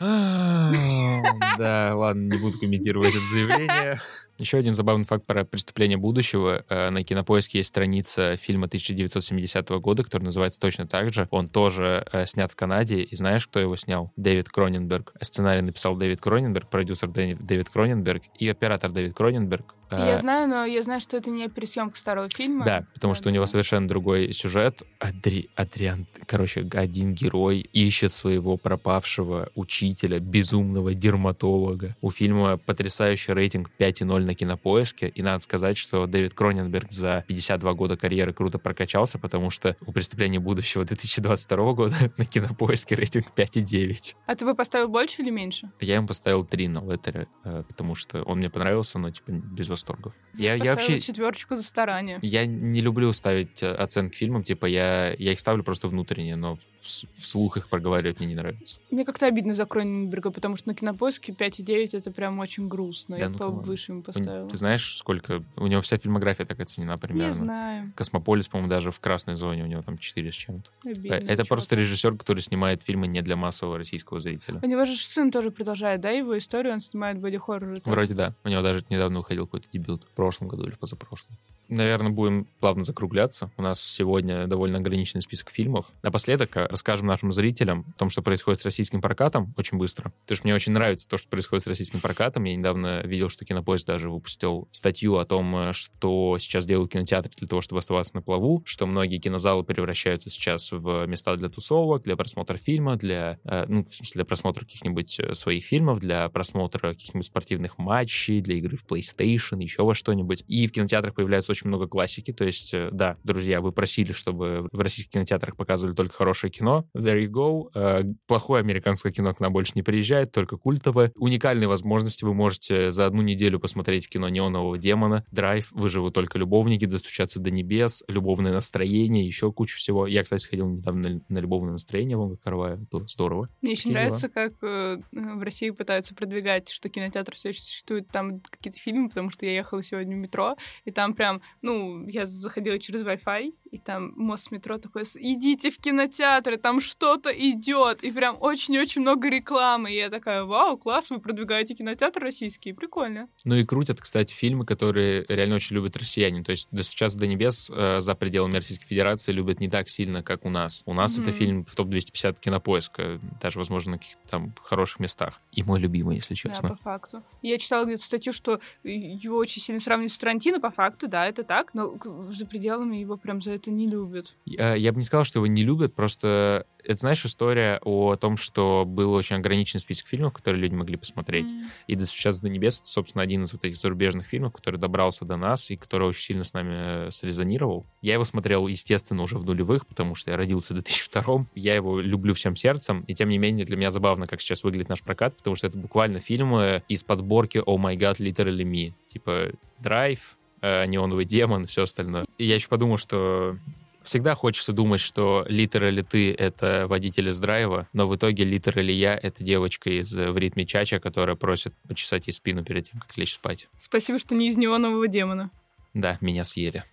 Да, 1.58 1.92
ладно, 1.94 2.32
не 2.32 2.38
буду 2.38 2.58
комментировать 2.58 3.10
это 3.10 3.20
заявление. 3.20 4.00
Еще 4.40 4.58
один 4.58 4.74
забавный 4.74 5.04
факт 5.04 5.26
про 5.26 5.44
преступление 5.44 5.98
будущего. 5.98 6.64
Э, 6.68 6.90
на 6.90 7.04
кинопоиске 7.04 7.58
есть 7.58 7.68
страница 7.68 8.36
фильма 8.36 8.66
1970 8.66 9.68
года, 9.80 10.02
который 10.02 10.24
называется 10.24 10.60
точно 10.60 10.86
так 10.86 11.12
же. 11.12 11.28
Он 11.30 11.48
тоже 11.48 12.06
э, 12.12 12.26
снят 12.26 12.50
в 12.50 12.56
Канаде. 12.56 13.02
И 13.02 13.14
знаешь, 13.14 13.46
кто 13.46 13.60
его 13.60 13.76
снял? 13.76 14.12
Дэвид 14.16 14.48
Кроненберг. 14.48 15.12
Сценарий 15.20 15.62
написал 15.62 15.96
Дэвид 15.96 16.20
Кроненберг, 16.20 16.68
продюсер 16.68 17.10
Дэвид 17.10 17.70
Кроненберг 17.70 18.22
и 18.38 18.48
оператор 18.48 18.90
Дэвид 18.90 19.14
Кроненберг. 19.14 19.74
Я 19.90 20.18
знаю, 20.18 20.48
но 20.48 20.64
я 20.64 20.82
знаю, 20.82 21.00
что 21.00 21.16
это 21.16 21.30
не 21.30 21.48
пересъемка 21.48 21.98
старого 21.98 22.28
фильма. 22.28 22.64
Да, 22.64 22.84
потому 22.94 23.14
что 23.14 23.28
у 23.28 23.32
него 23.32 23.46
совершенно 23.46 23.88
другой 23.88 24.32
сюжет. 24.32 24.82
Адри... 24.98 25.50
Адриан, 25.56 26.06
короче, 26.26 26.66
один 26.72 27.14
герой 27.14 27.58
ищет 27.72 28.12
своего 28.12 28.56
пропавшего 28.56 29.48
учителя, 29.54 30.20
безумного 30.20 30.94
дерматолога. 30.94 31.96
У 32.00 32.10
фильма 32.10 32.56
потрясающий 32.56 33.32
рейтинг 33.32 33.70
5,0 33.78 34.20
на 34.20 34.29
кинопоиске. 34.34 35.08
И 35.08 35.22
надо 35.22 35.42
сказать, 35.42 35.76
что 35.76 36.06
Дэвид 36.06 36.34
Кроненберг 36.34 36.92
за 36.92 37.24
52 37.28 37.74
года 37.74 37.96
карьеры 37.96 38.32
круто 38.32 38.58
прокачался, 38.58 39.18
потому 39.18 39.50
что 39.50 39.76
у 39.86 39.92
«Преступления 39.92 40.38
будущего» 40.38 40.84
2022 40.84 41.72
года 41.72 41.96
на 42.16 42.24
кинопоиске 42.24 42.94
рейтинг 42.94 43.26
5,9. 43.36 44.14
А 44.26 44.34
ты 44.34 44.44
бы 44.44 44.54
поставил 44.54 44.88
больше 44.88 45.22
или 45.22 45.30
меньше? 45.30 45.70
Я 45.80 45.96
ему 45.96 46.06
поставил 46.06 46.44
3 46.44 46.68
на 46.68 46.90
леттере, 46.90 47.28
э, 47.44 47.64
потому 47.68 47.94
что 47.94 48.22
он 48.22 48.38
мне 48.38 48.50
понравился, 48.50 48.98
но 48.98 49.10
типа 49.10 49.30
без 49.30 49.68
восторгов. 49.68 50.14
Я, 50.34 50.54
я 50.54 50.72
вообще 50.72 51.00
четверочку 51.00 51.56
за 51.56 51.62
старание. 51.62 52.18
Я 52.22 52.46
не 52.46 52.80
люблю 52.80 53.12
ставить 53.12 53.62
э, 53.62 53.72
оценки 53.72 54.16
фильмам, 54.16 54.42
типа 54.42 54.66
я, 54.66 55.14
я 55.18 55.32
их 55.32 55.40
ставлю 55.40 55.64
просто 55.64 55.88
внутренне, 55.88 56.36
но 56.36 56.58
вслух 56.80 57.56
их 57.56 57.68
проговаривать 57.68 58.18
мне 58.18 58.28
не 58.28 58.34
нравится. 58.34 58.78
Мне 58.90 59.04
как-то 59.04 59.26
обидно 59.26 59.52
за 59.52 59.66
Кроненберга, 59.66 60.30
потому 60.30 60.56
что 60.56 60.68
на 60.68 60.74
кинопоиске 60.74 61.32
5,9 61.32 61.96
это 61.98 62.10
прям 62.10 62.38
очень 62.38 62.68
грустно. 62.68 63.16
Да, 63.16 63.24
я 63.24 63.28
ну, 63.28 63.38
повыше 63.38 63.92
ему 63.92 64.02
поставила. 64.02 64.48
Ты 64.48 64.56
знаешь, 64.56 64.96
сколько... 64.96 65.42
У 65.56 65.66
него 65.66 65.80
вся 65.80 65.98
фильмография 65.98 66.46
так 66.46 66.60
оценена 66.60 66.96
примерно. 66.96 67.28
Не 67.28 67.34
знаю. 67.34 67.92
Космополис, 67.96 68.48
по-моему, 68.48 68.70
даже 68.70 68.90
в 68.90 69.00
красной 69.00 69.36
зоне 69.36 69.64
у 69.64 69.66
него 69.66 69.82
там 69.82 69.98
4 69.98 70.32
с 70.32 70.34
чем-то. 70.34 70.70
Обидно, 70.84 71.14
это 71.14 71.44
просто 71.44 71.76
режиссер, 71.76 72.16
который 72.16 72.40
снимает 72.40 72.82
фильмы 72.82 73.06
не 73.06 73.22
для 73.22 73.36
массового 73.36 73.78
российского 73.78 74.20
зрителя. 74.20 74.60
У 74.62 74.66
него 74.66 74.84
же 74.84 74.96
сын 74.96 75.30
тоже 75.30 75.50
продолжает, 75.50 76.00
да, 76.00 76.10
его 76.10 76.36
историю, 76.36 76.74
он 76.74 76.80
снимает 76.80 77.18
боди-хорроры. 77.18 77.76
Вроде 77.84 78.14
да. 78.14 78.34
У 78.44 78.48
него 78.48 78.62
даже 78.62 78.84
недавно 78.88 79.18
выходил 79.18 79.46
какой-то 79.46 79.68
дебют. 79.72 80.04
В 80.04 80.14
прошлом 80.14 80.48
году 80.48 80.64
или 80.64 80.74
позапрошлом 80.74 81.36
наверное, 81.70 82.10
будем 82.10 82.46
плавно 82.60 82.84
закругляться. 82.84 83.50
У 83.56 83.62
нас 83.62 83.82
сегодня 83.82 84.46
довольно 84.46 84.78
ограниченный 84.78 85.22
список 85.22 85.50
фильмов. 85.50 85.86
Напоследок 86.02 86.56
э, 86.56 86.66
расскажем 86.66 87.06
нашим 87.06 87.32
зрителям 87.32 87.86
о 87.94 87.98
том, 87.98 88.10
что 88.10 88.22
происходит 88.22 88.60
с 88.60 88.64
российским 88.64 89.00
прокатом 89.00 89.54
очень 89.56 89.78
быстро. 89.78 90.12
Потому 90.22 90.36
что 90.36 90.46
мне 90.46 90.54
очень 90.54 90.72
нравится 90.72 91.08
то, 91.08 91.16
что 91.16 91.28
происходит 91.28 91.64
с 91.64 91.66
российским 91.66 92.00
прокатом. 92.00 92.44
Я 92.44 92.56
недавно 92.56 93.02
видел, 93.02 93.28
что 93.28 93.44
Кинопоиск 93.44 93.86
даже 93.86 94.10
выпустил 94.10 94.68
статью 94.72 95.16
о 95.16 95.24
том, 95.24 95.56
э, 95.56 95.72
что 95.72 96.36
сейчас 96.38 96.66
делают 96.66 96.92
кинотеатры 96.92 97.32
для 97.36 97.48
того, 97.48 97.60
чтобы 97.60 97.78
оставаться 97.78 98.14
на 98.14 98.22
плаву, 98.22 98.62
что 98.66 98.86
многие 98.86 99.18
кинозалы 99.18 99.62
превращаются 99.62 100.30
сейчас 100.30 100.72
в 100.72 101.06
места 101.06 101.36
для 101.36 101.48
тусовок, 101.48 102.02
для 102.02 102.16
просмотра 102.16 102.56
фильма, 102.56 102.96
для, 102.96 103.38
э, 103.44 103.64
ну, 103.68 103.84
в 103.84 103.94
смысле, 103.94 104.18
для 104.20 104.24
просмотра 104.24 104.64
каких-нибудь 104.64 105.20
своих 105.32 105.64
фильмов, 105.64 106.00
для 106.00 106.28
просмотра 106.28 106.90
каких-нибудь 106.90 107.26
спортивных 107.26 107.78
матчей, 107.78 108.40
для 108.40 108.56
игры 108.56 108.76
в 108.76 108.84
PlayStation, 108.84 109.62
еще 109.62 109.84
во 109.84 109.94
что-нибудь. 109.94 110.44
И 110.48 110.66
в 110.66 110.72
кинотеатрах 110.72 111.14
появляется 111.14 111.52
очень 111.52 111.59
очень 111.60 111.68
много 111.68 111.86
классики. 111.86 112.32
То 112.32 112.44
есть, 112.44 112.74
э, 112.74 112.88
да, 112.92 113.16
друзья, 113.24 113.60
вы 113.60 113.72
просили, 113.72 114.12
чтобы 114.12 114.68
в 114.72 114.80
российских 114.80 115.12
кинотеатрах 115.12 115.56
показывали 115.56 115.94
только 115.94 116.14
хорошее 116.14 116.50
кино. 116.50 116.86
There 116.96 117.20
you 117.20 117.28
go. 117.28 117.70
Э, 117.74 118.02
плохое 118.26 118.60
американское 118.60 119.12
кино 119.12 119.34
к 119.34 119.40
нам 119.40 119.52
больше 119.52 119.72
не 119.74 119.82
приезжает, 119.82 120.32
только 120.32 120.56
культовое. 120.56 121.12
Уникальные 121.16 121.68
возможности. 121.68 122.24
Вы 122.24 122.34
можете 122.34 122.92
за 122.92 123.06
одну 123.06 123.22
неделю 123.22 123.60
посмотреть 123.60 124.08
кино 124.08 124.28
«Неонового 124.28 124.78
демона», 124.78 125.24
«Драйв», 125.30 125.70
«Выживут 125.72 126.14
только 126.14 126.38
любовники», 126.38 126.86
«Достучаться 126.86 127.40
до 127.40 127.50
небес», 127.50 128.02
«Любовное 128.08 128.52
настроение», 128.52 129.26
еще 129.26 129.52
куча 129.52 129.76
всего. 129.76 130.06
Я, 130.06 130.22
кстати, 130.22 130.48
ходил 130.48 130.68
недавно 130.68 131.08
на, 131.08 131.20
на 131.28 131.38
«Любовное 131.38 131.72
настроение» 131.72 132.16
Вон 132.16 132.36
Карвая. 132.36 132.76
Было 132.90 133.06
здорово. 133.06 133.48
Мне 133.60 133.72
очень 133.72 133.92
нравится, 133.92 134.28
как 134.28 134.54
э, 134.62 134.98
в 135.12 135.42
России 135.42 135.70
пытаются 135.70 136.14
продвигать, 136.14 136.68
что 136.68 136.88
кинотеатр 136.88 137.34
все 137.34 137.50
еще 137.50 137.60
существует, 137.60 138.08
там 138.08 138.40
какие-то 138.40 138.78
фильмы, 138.78 139.08
потому 139.08 139.30
что 139.30 139.46
я 139.46 139.52
ехала 139.52 139.82
сегодня 139.82 140.16
в 140.16 140.20
метро, 140.20 140.56
и 140.84 140.90
там 140.90 141.14
прям 141.14 141.42
ну, 141.62 142.06
я 142.06 142.26
заходила 142.26 142.78
через 142.78 143.02
Wi-Fi, 143.02 143.52
и 143.70 143.78
там 143.78 144.12
мост 144.16 144.50
метро 144.50 144.78
такой, 144.78 145.02
идите 145.02 145.70
в 145.70 145.78
кинотеатры, 145.78 146.56
там 146.56 146.80
что-то 146.80 147.30
идет, 147.30 148.02
и 148.02 148.10
прям 148.10 148.36
очень-очень 148.40 149.02
много 149.02 149.28
рекламы. 149.28 149.92
И 149.92 149.96
я 149.96 150.10
такая, 150.10 150.44
вау, 150.44 150.76
класс, 150.76 151.10
вы 151.10 151.20
продвигаете 151.20 151.74
кинотеатр 151.74 152.20
российский, 152.20 152.72
прикольно. 152.72 153.28
Ну 153.44 153.54
и 153.54 153.64
крутят, 153.64 154.00
кстати, 154.00 154.32
фильмы, 154.32 154.66
которые 154.66 155.24
реально 155.28 155.56
очень 155.56 155.76
любят 155.76 155.96
россияне. 155.96 156.42
То 156.42 156.50
есть 156.50 156.68
до 156.72 156.82
сейчас 156.82 157.16
до 157.16 157.26
небес 157.26 157.70
э, 157.72 158.00
за 158.00 158.14
пределами 158.14 158.56
Российской 158.56 158.86
Федерации 158.86 159.32
любят 159.32 159.60
не 159.60 159.68
так 159.68 159.88
сильно, 159.88 160.22
как 160.22 160.44
у 160.44 160.50
нас. 160.50 160.82
У 160.86 160.94
нас 160.94 161.16
mm-hmm. 161.16 161.22
это 161.22 161.32
фильм 161.32 161.64
в 161.64 161.74
топ-250 161.74 162.40
кинопоиска, 162.40 163.20
даже, 163.40 163.58
возможно, 163.58 163.92
на 163.92 163.98
каких-то 163.98 164.28
там 164.28 164.54
хороших 164.62 165.00
местах. 165.00 165.40
И 165.52 165.62
мой 165.62 165.78
любимый, 165.78 166.16
если 166.16 166.34
честно. 166.34 166.70
Да, 166.70 166.74
по 166.74 166.82
факту. 166.82 167.22
Я 167.42 167.58
читала 167.58 167.84
где-то 167.84 168.02
статью, 168.02 168.32
что 168.32 168.60
его 168.82 169.36
очень 169.36 169.62
сильно 169.62 169.80
сравнивают 169.80 170.12
с 170.12 170.18
Тарантино, 170.18 170.60
по 170.60 170.70
факту, 170.70 171.08
да, 171.08 171.26
это 171.26 171.39
так, 171.42 171.74
но 171.74 171.98
за 172.30 172.46
пределами 172.46 172.96
его 172.96 173.16
прям 173.16 173.42
за 173.42 173.52
это 173.52 173.70
не 173.70 173.86
любят. 173.86 174.36
Я, 174.46 174.74
я 174.74 174.92
бы 174.92 174.98
не 174.98 175.04
сказал, 175.04 175.24
что 175.24 175.38
его 175.38 175.46
не 175.46 175.64
любят, 175.64 175.94
просто 175.94 176.66
это, 176.84 177.00
знаешь, 177.00 177.24
история 177.24 177.78
о 177.82 178.16
том, 178.16 178.36
что 178.36 178.84
был 178.86 179.12
очень 179.12 179.36
ограниченный 179.36 179.80
список 179.80 180.08
фильмов, 180.08 180.32
которые 180.32 180.60
люди 180.62 180.74
могли 180.74 180.96
посмотреть. 180.96 181.50
Mm. 181.50 181.64
И 181.86 181.94
до 181.96 182.06
сейчас 182.06 182.40
до 182.40 182.48
небес, 182.48 182.82
собственно, 182.84 183.22
один 183.22 183.44
из 183.44 183.52
вот 183.52 183.64
этих 183.64 183.76
зарубежных 183.76 184.26
фильмов, 184.26 184.52
который 184.52 184.78
добрался 184.78 185.24
до 185.24 185.36
нас 185.36 185.70
и 185.70 185.76
который 185.76 186.08
очень 186.08 186.22
сильно 186.22 186.44
с 186.44 186.52
нами 186.52 187.08
э, 187.08 187.10
срезонировал. 187.10 187.86
Я 188.02 188.14
его 188.14 188.24
смотрел, 188.24 188.66
естественно, 188.66 189.22
уже 189.22 189.36
в 189.36 189.44
нулевых, 189.44 189.86
потому 189.86 190.14
что 190.14 190.30
я 190.30 190.36
родился 190.36 190.72
в 190.72 190.76
2002 190.76 191.46
Я 191.54 191.74
его 191.74 192.00
люблю 192.00 192.34
всем 192.34 192.56
сердцем, 192.56 193.04
и 193.06 193.14
тем 193.14 193.28
не 193.28 193.38
менее 193.38 193.66
для 193.66 193.76
меня 193.76 193.90
забавно, 193.90 194.26
как 194.26 194.40
сейчас 194.40 194.64
выглядит 194.64 194.88
наш 194.88 195.02
прокат, 195.02 195.36
потому 195.36 195.56
что 195.56 195.66
это 195.66 195.78
буквально 195.78 196.20
фильмы 196.20 196.82
из 196.88 197.04
подборки 197.04 197.58
«Oh 197.58 197.76
my 197.76 197.96
God, 197.96 198.16
literally 198.18 198.64
me». 198.64 198.92
Типа 199.06 199.50
«Драйв», 199.78 200.36
э, 200.36 200.39
неоновый 200.62 201.24
демон, 201.24 201.66
все 201.66 201.82
остальное. 201.82 202.26
И 202.38 202.44
я 202.44 202.54
еще 202.54 202.68
подумал, 202.68 202.96
что 202.98 203.56
всегда 204.02 204.34
хочется 204.34 204.72
думать, 204.72 205.00
что 205.00 205.44
литер 205.48 205.86
или 205.86 206.02
ты— 206.02 206.32
это 206.38 206.86
водитель 206.88 207.28
из 207.28 207.38
драйва, 207.38 207.88
но 207.92 208.06
в 208.08 208.16
итоге 208.16 208.44
литер 208.44 208.78
или 208.78 208.92
я— 208.92 209.18
это 209.22 209.44
девочка 209.44 209.90
из 209.90 210.12
«В 210.12 210.36
ритме 210.36 210.66
чача», 210.66 210.98
которая 210.98 211.36
просит 211.36 211.74
почесать 211.86 212.26
ей 212.26 212.32
спину 212.32 212.64
перед 212.64 212.90
тем, 212.90 213.00
как 213.00 213.16
лечь 213.16 213.34
спать. 213.34 213.68
Спасибо, 213.76 214.18
что 214.18 214.34
не 214.34 214.48
из 214.48 214.56
неонового 214.56 215.08
демона. 215.08 215.50
Да, 215.94 216.18
меня 216.20 216.44
съели. 216.44 216.84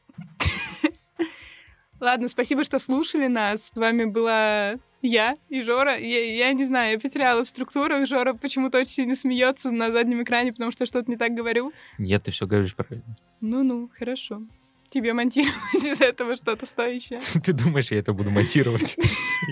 Ладно, 2.00 2.28
спасибо, 2.28 2.64
что 2.64 2.80
слушали 2.80 3.28
нас. 3.28 3.68
С 3.68 3.76
вами 3.76 4.06
была 4.06 4.78
я 5.02 5.38
и 5.50 5.62
Жора. 5.62 5.98
Я, 5.98 6.48
я 6.48 6.54
не 6.54 6.66
знаю, 6.66 6.94
я 6.94 7.00
потеряла 7.00 7.44
в 7.44 7.48
структурах. 7.48 8.08
Жора 8.08 8.34
почему-то 8.34 8.80
очень 8.80 8.92
сильно 8.92 9.16
смеется 9.16 9.72
на 9.72 9.92
заднем 9.92 10.24
экране, 10.24 10.52
потому 10.52 10.72
что 10.72 10.86
что-то 10.86 11.10
не 11.10 11.18
так 11.18 11.34
говорю. 11.34 11.72
Нет, 11.98 12.24
ты 12.24 12.32
все 12.32 12.48
говоришь 12.48 12.76
правильно. 12.76 13.16
Ну-ну, 13.42 13.90
хорошо. 13.98 14.42
Тебе 14.90 15.14
монтировать 15.14 15.84
из 15.84 16.02
этого 16.02 16.38
что-то 16.38 16.66
стоящее. 16.66 17.20
Ты 17.44 17.52
думаешь, 17.52 17.92
я 17.92 18.00
это 18.00 18.14
буду 18.14 18.32
монтировать? 18.32 18.98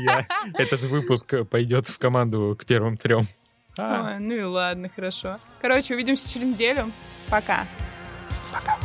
Этот 0.54 0.82
выпуск 0.84 1.46
пойдет 1.50 1.90
в 1.90 2.00
команду 2.00 2.58
к 2.60 2.66
первым 2.66 2.96
трем. 2.96 3.24
ну 3.78 4.34
и 4.34 4.44
ладно, 4.44 4.90
хорошо. 4.90 5.40
Короче, 5.62 5.94
увидимся 5.94 6.32
через 6.32 6.48
неделю. 6.48 6.90
Пока. 7.30 7.68
Пока. 8.54 8.78